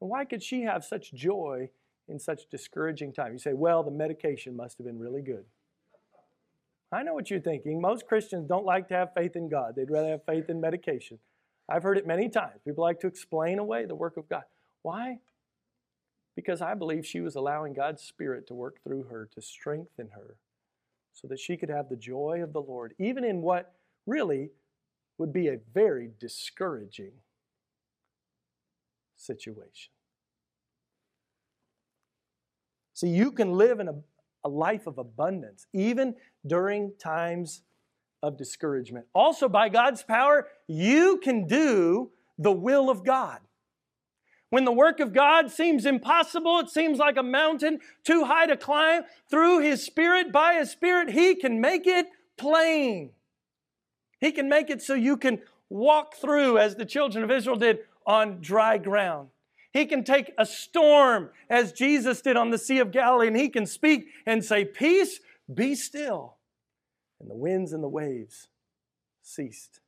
And 0.00 0.10
why 0.10 0.24
could 0.24 0.42
she 0.42 0.62
have 0.62 0.84
such 0.84 1.12
joy 1.12 1.70
in 2.08 2.18
such 2.18 2.48
discouraging 2.50 3.12
time? 3.12 3.32
You 3.32 3.38
say, 3.38 3.52
well, 3.52 3.82
the 3.82 3.90
medication 3.90 4.56
must 4.56 4.78
have 4.78 4.86
been 4.86 4.98
really 4.98 5.22
good. 5.22 5.44
I 6.90 7.02
know 7.02 7.14
what 7.14 7.30
you're 7.30 7.40
thinking. 7.40 7.80
Most 7.80 8.06
Christians 8.06 8.46
don't 8.48 8.64
like 8.64 8.88
to 8.88 8.94
have 8.94 9.12
faith 9.14 9.36
in 9.36 9.48
God. 9.48 9.74
They'd 9.76 9.90
rather 9.90 10.10
have 10.10 10.24
faith 10.24 10.48
in 10.48 10.60
medication. 10.60 11.18
I've 11.68 11.82
heard 11.82 11.98
it 11.98 12.06
many 12.06 12.28
times. 12.28 12.60
People 12.64 12.82
like 12.82 13.00
to 13.00 13.06
explain 13.06 13.58
away 13.58 13.84
the 13.84 13.94
work 13.94 14.16
of 14.16 14.28
God. 14.28 14.44
Why? 14.82 15.18
Because 16.34 16.62
I 16.62 16.74
believe 16.74 17.04
she 17.04 17.20
was 17.20 17.34
allowing 17.34 17.74
God's 17.74 18.02
Spirit 18.02 18.46
to 18.46 18.54
work 18.54 18.82
through 18.82 19.04
her 19.04 19.28
to 19.34 19.42
strengthen 19.42 20.10
her 20.14 20.36
so 21.12 21.28
that 21.28 21.40
she 21.40 21.56
could 21.56 21.68
have 21.68 21.88
the 21.88 21.96
joy 21.96 22.40
of 22.42 22.52
the 22.52 22.62
Lord, 22.62 22.94
even 22.98 23.24
in 23.24 23.42
what 23.42 23.74
really 24.06 24.50
would 25.18 25.32
be 25.32 25.48
a 25.48 25.58
very 25.74 26.10
discouraging 26.18 27.12
situation. 29.16 29.92
See, 32.94 33.08
you 33.08 33.30
can 33.32 33.52
live 33.52 33.80
in 33.80 33.88
a, 33.88 33.94
a 34.44 34.48
life 34.48 34.86
of 34.86 34.98
abundance, 34.98 35.66
even 35.72 36.14
during 36.46 36.92
times 36.98 37.62
of 38.22 38.36
discouragement. 38.36 39.06
Also, 39.14 39.48
by 39.48 39.68
God's 39.68 40.02
power, 40.02 40.48
you 40.66 41.18
can 41.22 41.46
do 41.46 42.10
the 42.38 42.52
will 42.52 42.90
of 42.90 43.04
God. 43.04 43.40
When 44.50 44.64
the 44.64 44.72
work 44.72 44.98
of 44.98 45.12
God 45.12 45.50
seems 45.50 45.84
impossible, 45.84 46.58
it 46.60 46.70
seems 46.70 46.98
like 46.98 47.16
a 47.16 47.22
mountain 47.22 47.80
too 48.02 48.24
high 48.24 48.46
to 48.46 48.56
climb, 48.56 49.02
through 49.30 49.60
His 49.60 49.84
Spirit, 49.84 50.32
by 50.32 50.54
His 50.54 50.70
Spirit, 50.70 51.10
He 51.10 51.34
can 51.34 51.60
make 51.60 51.86
it 51.86 52.06
plain. 52.36 53.10
He 54.20 54.32
can 54.32 54.48
make 54.48 54.70
it 54.70 54.82
so 54.82 54.94
you 54.94 55.16
can 55.16 55.40
walk 55.68 56.14
through, 56.16 56.58
as 56.58 56.76
the 56.76 56.86
children 56.86 57.22
of 57.22 57.30
Israel 57.30 57.56
did, 57.56 57.80
on 58.06 58.40
dry 58.40 58.78
ground. 58.78 59.28
He 59.72 59.86
can 59.86 60.02
take 60.02 60.32
a 60.38 60.46
storm, 60.46 61.30
as 61.50 61.72
Jesus 61.72 62.22
did 62.22 62.36
on 62.36 62.50
the 62.50 62.58
Sea 62.58 62.78
of 62.78 62.90
Galilee, 62.90 63.28
and 63.28 63.36
He 63.36 63.48
can 63.48 63.66
speak 63.66 64.08
and 64.26 64.44
say, 64.44 64.64
Peace, 64.64 65.20
be 65.52 65.74
still 65.74 66.38
and 67.20 67.30
the 67.30 67.34
winds 67.34 67.72
and 67.72 67.82
the 67.82 67.88
waves 67.88 68.48
ceased. 69.22 69.80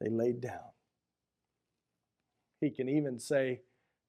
They 0.00 0.10
laid 0.10 0.40
down. 0.40 0.72
He 2.60 2.70
can 2.70 2.88
even 2.88 3.18
say 3.18 3.60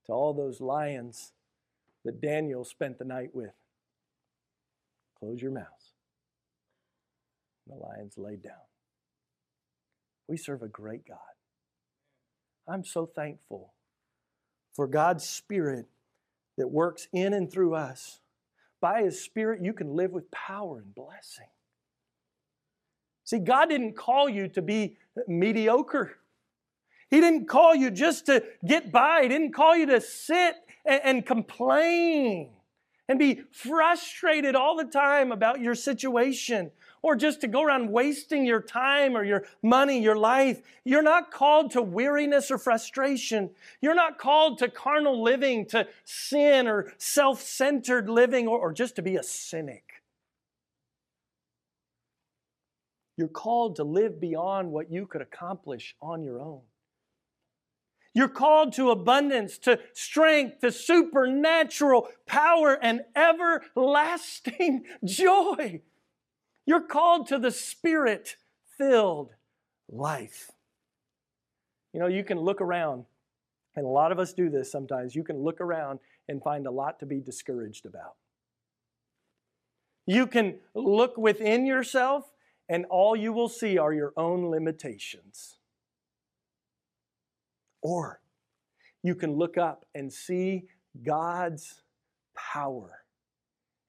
to 0.05 0.13
all 0.13 0.33
those 0.33 0.61
lions 0.61 1.33
that 2.05 2.21
Daniel 2.21 2.63
spent 2.63 2.97
the 2.97 3.05
night 3.05 3.31
with, 3.33 3.53
close 5.19 5.41
your 5.41 5.51
mouths. 5.51 5.93
The 7.67 7.75
lions 7.75 8.17
laid 8.17 8.41
down. 8.41 8.53
We 10.27 10.37
serve 10.37 10.61
a 10.61 10.67
great 10.67 11.07
God. 11.07 11.17
I'm 12.67 12.83
so 12.83 13.05
thankful 13.05 13.73
for 14.75 14.87
God's 14.87 15.27
Spirit 15.27 15.85
that 16.57 16.67
works 16.67 17.07
in 17.13 17.33
and 17.33 17.51
through 17.51 17.75
us. 17.75 18.19
By 18.81 19.03
His 19.03 19.21
Spirit, 19.21 19.63
you 19.63 19.73
can 19.73 19.95
live 19.95 20.11
with 20.11 20.29
power 20.31 20.79
and 20.79 20.93
blessing. 20.93 21.47
See, 23.23 23.39
God 23.39 23.69
didn't 23.69 23.95
call 23.95 24.29
you 24.29 24.47
to 24.49 24.61
be 24.61 24.97
mediocre. 25.27 26.17
He 27.09 27.19
didn't 27.21 27.47
call 27.47 27.73
you 27.73 27.89
just 27.89 28.25
to 28.27 28.43
get 28.65 28.91
by. 28.91 29.23
He 29.23 29.29
didn't 29.29 29.53
call 29.53 29.75
you 29.75 29.85
to 29.87 30.01
sit 30.01 30.55
and, 30.85 31.01
and 31.03 31.25
complain 31.25 32.49
and 33.09 33.17
be 33.17 33.41
frustrated 33.51 34.55
all 34.55 34.75
the 34.75 34.85
time 34.85 35.31
about 35.31 35.61
your 35.61 35.75
situation 35.75 36.71
or 37.07 37.15
just 37.15 37.39
to 37.39 37.47
go 37.47 37.63
around 37.63 37.89
wasting 37.89 38.45
your 38.45 38.61
time 38.61 39.15
or 39.15 39.23
your 39.23 39.45
money, 39.63 40.01
your 40.01 40.17
life. 40.17 40.61
You're 40.83 41.01
not 41.01 41.31
called 41.31 41.71
to 41.71 41.81
weariness 41.81 42.51
or 42.51 42.57
frustration. 42.57 43.51
You're 43.81 43.95
not 43.95 44.19
called 44.19 44.57
to 44.59 44.67
carnal 44.67 45.23
living, 45.23 45.65
to 45.67 45.87
sin 46.03 46.67
or 46.67 46.91
self 46.97 47.41
centered 47.41 48.09
living, 48.09 48.45
or, 48.45 48.59
or 48.59 48.73
just 48.73 48.97
to 48.97 49.01
be 49.01 49.15
a 49.15 49.23
cynic. 49.23 50.03
You're 53.15 53.29
called 53.29 53.77
to 53.77 53.85
live 53.85 54.19
beyond 54.19 54.69
what 54.71 54.91
you 54.91 55.07
could 55.07 55.21
accomplish 55.21 55.95
on 56.01 56.23
your 56.23 56.41
own. 56.41 56.59
You're 58.13 58.27
called 58.27 58.73
to 58.73 58.91
abundance, 58.91 59.57
to 59.59 59.79
strength, 59.93 60.59
to 60.59 60.73
supernatural 60.73 62.09
power, 62.25 62.77
and 62.81 63.01
everlasting 63.15 64.83
joy. 65.05 65.81
You're 66.67 66.81
called 66.81 67.27
to 67.27 67.39
the 67.39 67.49
spirit 67.49 68.35
filled 68.77 69.33
life. 69.89 70.51
You 71.93 72.01
know, 72.01 72.07
you 72.07 72.25
can 72.25 72.39
look 72.39 72.59
around, 72.59 73.05
and 73.75 73.85
a 73.85 73.89
lot 73.89 74.11
of 74.11 74.19
us 74.19 74.33
do 74.33 74.49
this 74.49 74.69
sometimes. 74.69 75.15
You 75.15 75.23
can 75.23 75.37
look 75.37 75.61
around 75.61 75.99
and 76.27 76.43
find 76.43 76.67
a 76.67 76.71
lot 76.71 76.99
to 76.99 77.05
be 77.05 77.21
discouraged 77.21 77.85
about. 77.85 78.15
You 80.05 80.27
can 80.27 80.55
look 80.75 81.17
within 81.17 81.65
yourself, 81.65 82.29
and 82.67 82.85
all 82.89 83.15
you 83.15 83.31
will 83.31 83.49
see 83.49 83.77
are 83.77 83.93
your 83.93 84.11
own 84.17 84.49
limitations. 84.51 85.55
Or 87.81 88.19
you 89.03 89.15
can 89.15 89.37
look 89.37 89.57
up 89.57 89.85
and 89.95 90.11
see 90.11 90.65
God's 91.01 91.81
power 92.35 93.03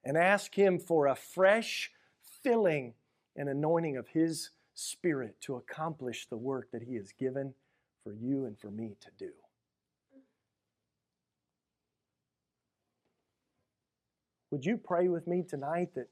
and 0.05 0.17
ask 0.17 0.55
Him 0.55 0.79
for 0.79 1.07
a 1.07 1.15
fresh 1.15 1.91
filling 2.43 2.93
and 3.35 3.49
anointing 3.49 3.97
of 3.97 4.07
His 4.07 4.51
Spirit 4.73 5.35
to 5.41 5.55
accomplish 5.55 6.27
the 6.27 6.37
work 6.37 6.69
that 6.71 6.83
He 6.83 6.95
has 6.95 7.11
given 7.11 7.53
for 8.03 8.13
you 8.13 8.45
and 8.45 8.57
for 8.57 8.71
me 8.71 8.95
to 9.01 9.09
do. 9.17 9.31
Would 14.51 14.65
you 14.65 14.77
pray 14.77 15.07
with 15.09 15.27
me 15.27 15.43
tonight 15.43 15.89
that 15.95 16.07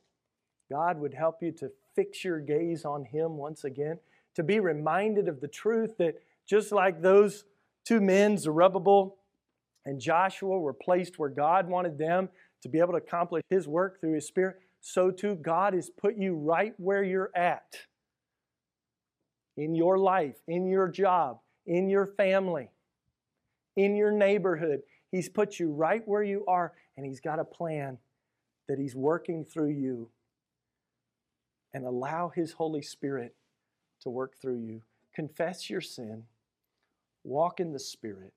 God 0.69 0.99
would 0.99 1.13
help 1.13 1.41
you 1.41 1.51
to 1.53 1.71
fix 1.95 2.23
your 2.23 2.39
gaze 2.39 2.86
on 2.86 3.05
Him 3.05 3.38
once 3.38 3.63
again? 3.63 3.99
To 4.36 4.43
be 4.43 4.59
reminded 4.59 5.28
of 5.28 5.41
the 5.41 5.47
truth 5.47 5.97
that 5.97 6.21
just 6.45 6.71
like 6.71 7.01
those 7.01 7.45
two 7.84 7.99
men, 7.99 8.38
Zerubbabel 8.38 9.17
and 9.86 9.99
Joshua, 9.99 10.59
were 10.59 10.73
placed 10.73 11.17
where 11.17 11.30
God 11.30 11.67
wanted 11.67 11.97
them 11.97 12.30
to 12.61 12.69
be 12.69 12.80
able 12.80 12.91
to 12.91 12.97
accomplish 12.97 13.43
His 13.49 13.67
work 13.67 13.99
through 13.99 14.13
His 14.13 14.28
Spirit, 14.28 14.57
so 14.88 15.12
too 15.12 15.36
God 15.36 15.74
has 15.74 15.90
put 15.90 16.16
you 16.16 16.34
right 16.34 16.74
where 16.78 17.04
you're 17.04 17.32
at 17.36 17.76
in 19.58 19.76
your 19.76 19.98
life, 19.98 20.38
in 20.48 20.66
your 20.66 20.88
job, 20.88 21.40
in 21.66 21.90
your 21.90 22.06
family, 22.06 22.70
in 23.76 23.98
your 23.98 24.12
neighborhood. 24.12 24.84
He's 25.12 25.28
put 25.28 25.60
you 25.60 25.74
right 25.74 26.02
where 26.06 26.24
you 26.24 26.46
are, 26.48 26.72
and 26.96 27.06
He's 27.06 27.20
got 27.20 27.38
a 27.38 27.44
plan 27.44 27.98
that 28.70 28.80
He's 28.80 28.96
working 28.96 29.44
through 29.44 29.72
you. 29.72 30.10
And 31.74 31.86
allow 31.86 32.30
His 32.30 32.54
Holy 32.54 32.82
Spirit 32.82 33.36
to 34.04 34.10
work 34.10 34.36
through 34.42 34.60
you. 34.60 34.84
Confess 35.14 35.70
your 35.70 35.82
sin 35.82 36.24
Walk 37.26 37.60
in 37.60 37.74
the 37.74 37.80
Spirit. 37.80 38.32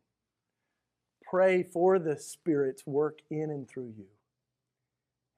Pray 1.23 1.63
for 1.63 2.01
the 2.01 2.19
Spirit's 2.19 2.85
work 2.85 3.21
in 3.31 3.51
and 3.51 3.69
through 3.69 3.95
you. 3.97 4.07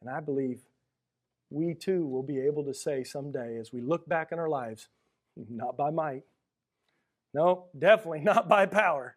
And 0.00 0.08
I 0.08 0.20
believe 0.20 0.62
we 1.52 1.74
too 1.74 2.06
will 2.06 2.22
be 2.22 2.40
able 2.40 2.64
to 2.64 2.74
say 2.74 3.04
someday 3.04 3.58
as 3.58 3.72
we 3.72 3.80
look 3.80 4.08
back 4.08 4.32
in 4.32 4.38
our 4.38 4.48
lives, 4.48 4.88
not 5.48 5.76
by 5.76 5.90
might, 5.90 6.24
no, 7.34 7.66
definitely 7.78 8.20
not 8.24 8.48
by 8.48 8.66
power, 8.66 9.16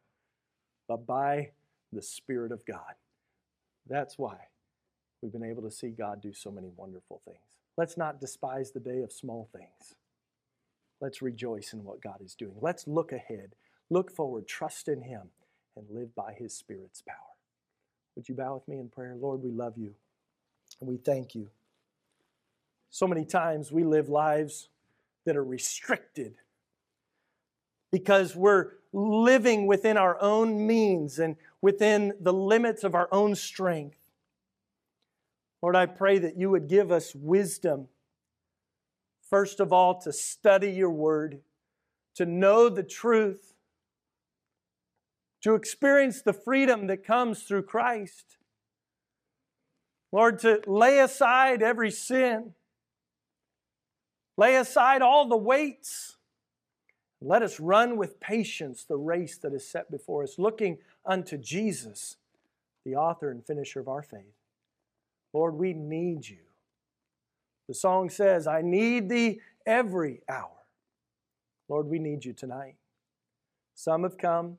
but 0.87 1.05
by 1.05 1.51
the 1.91 2.01
Spirit 2.01 2.51
of 2.51 2.65
God. 2.65 2.95
That's 3.87 4.17
why 4.17 4.35
we've 5.21 5.31
been 5.31 5.43
able 5.43 5.63
to 5.63 5.71
see 5.71 5.89
God 5.89 6.21
do 6.21 6.33
so 6.33 6.51
many 6.51 6.69
wonderful 6.75 7.21
things. 7.25 7.37
Let's 7.77 7.97
not 7.97 8.21
despise 8.21 8.71
the 8.71 8.79
day 8.79 9.01
of 9.01 9.11
small 9.11 9.49
things. 9.53 9.95
Let's 11.01 11.21
rejoice 11.21 11.73
in 11.73 11.83
what 11.83 12.01
God 12.01 12.21
is 12.23 12.35
doing. 12.35 12.55
Let's 12.61 12.87
look 12.87 13.11
ahead. 13.11 13.51
Look 13.89 14.11
forward, 14.11 14.47
trust 14.47 14.87
in 14.87 15.01
Him, 15.01 15.29
and 15.75 15.85
live 15.89 16.15
by 16.15 16.33
His 16.33 16.55
Spirit's 16.55 17.01
power. 17.01 17.17
Would 18.15 18.29
you 18.29 18.35
bow 18.35 18.55
with 18.55 18.67
me 18.67 18.79
in 18.79 18.89
prayer? 18.89 19.15
Lord, 19.19 19.43
we 19.43 19.51
love 19.51 19.77
you 19.77 19.93
and 20.79 20.89
we 20.89 20.97
thank 20.97 21.35
you. 21.35 21.49
So 22.95 23.07
many 23.07 23.25
times 23.25 23.73
we 23.73 23.83
live 23.83 24.07
lives 24.07 24.69
that 25.25 25.35
are 25.35 25.43
restricted 25.43 26.35
because 27.91 28.37
we're 28.37 28.71
living 28.93 29.67
within 29.67 29.97
our 29.97 30.17
own 30.21 30.65
means 30.65 31.19
and 31.19 31.35
within 31.61 32.13
the 32.21 32.31
limits 32.31 32.85
of 32.85 32.95
our 32.95 33.09
own 33.11 33.35
strength. 33.35 33.97
Lord, 35.61 35.75
I 35.75 35.87
pray 35.87 36.19
that 36.19 36.37
you 36.37 36.49
would 36.51 36.69
give 36.69 36.89
us 36.89 37.13
wisdom, 37.13 37.89
first 39.29 39.59
of 39.59 39.73
all, 39.73 39.99
to 39.99 40.13
study 40.13 40.71
your 40.71 40.89
word, 40.89 41.41
to 42.15 42.25
know 42.25 42.69
the 42.69 42.81
truth, 42.81 43.55
to 45.41 45.53
experience 45.53 46.21
the 46.21 46.31
freedom 46.31 46.87
that 46.87 47.03
comes 47.03 47.43
through 47.43 47.63
Christ. 47.63 48.37
Lord, 50.13 50.39
to 50.39 50.61
lay 50.65 50.99
aside 50.99 51.61
every 51.61 51.91
sin, 51.91 52.53
lay 54.37 54.55
aside 54.55 55.01
all 55.01 55.27
the 55.27 55.37
weights. 55.37 56.17
Let 57.21 57.41
us 57.41 57.59
run 57.59 57.97
with 57.97 58.19
patience 58.19 58.83
the 58.83 58.97
race 58.97 59.37
that 59.39 59.53
is 59.53 59.67
set 59.67 59.89
before 59.89 60.23
us, 60.23 60.37
looking 60.37 60.77
unto 61.05 61.37
Jesus, 61.37 62.17
the 62.85 62.95
author 62.95 63.31
and 63.31 63.45
finisher 63.45 63.79
of 63.79 63.87
our 63.87 64.03
faith. 64.03 64.35
Lord, 65.33 65.55
we 65.55 65.73
need 65.73 66.27
you. 66.27 66.37
The 67.67 67.73
song 67.73 68.09
says, 68.09 68.47
I 68.47 68.61
need 68.61 69.09
thee 69.09 69.39
every 69.65 70.21
hour. 70.29 70.51
Lord, 71.67 71.87
we 71.87 71.99
need 71.99 72.25
you 72.25 72.33
tonight. 72.33 72.75
Some 73.73 74.03
have 74.03 74.17
come, 74.17 74.57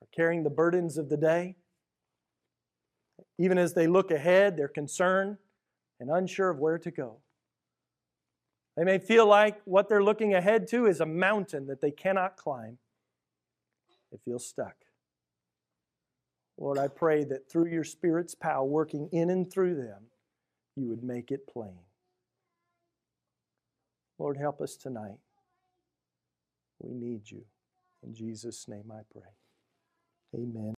are 0.00 0.08
carrying 0.14 0.44
the 0.44 0.50
burdens 0.50 0.96
of 0.96 1.08
the 1.08 1.16
day. 1.16 1.56
Even 3.38 3.58
as 3.58 3.74
they 3.74 3.86
look 3.86 4.10
ahead, 4.10 4.56
they're 4.56 4.68
concerned 4.68 5.38
and 5.98 6.10
unsure 6.10 6.50
of 6.50 6.58
where 6.58 6.78
to 6.78 6.90
go. 6.90 7.16
They 8.76 8.84
may 8.84 8.98
feel 8.98 9.26
like 9.26 9.60
what 9.64 9.88
they're 9.88 10.02
looking 10.02 10.34
ahead 10.34 10.66
to 10.68 10.86
is 10.86 11.00
a 11.00 11.06
mountain 11.06 11.66
that 11.68 11.80
they 11.80 11.90
cannot 11.90 12.36
climb. 12.36 12.78
They 14.12 14.18
feel 14.24 14.38
stuck. 14.38 14.76
Lord, 16.58 16.78
I 16.78 16.88
pray 16.88 17.24
that 17.24 17.50
through 17.50 17.68
your 17.68 17.84
Spirit's 17.84 18.34
power 18.34 18.64
working 18.64 19.08
in 19.12 19.30
and 19.30 19.50
through 19.50 19.76
them, 19.76 20.04
you 20.74 20.88
would 20.88 21.02
make 21.02 21.30
it 21.30 21.46
plain. 21.46 21.78
Lord, 24.18 24.36
help 24.36 24.60
us 24.60 24.76
tonight. 24.76 25.18
We 26.78 26.94
need 26.94 27.30
you. 27.30 27.44
In 28.02 28.14
Jesus' 28.14 28.68
name 28.68 28.90
I 28.90 29.00
pray. 29.12 29.30
Amen. 30.34 30.74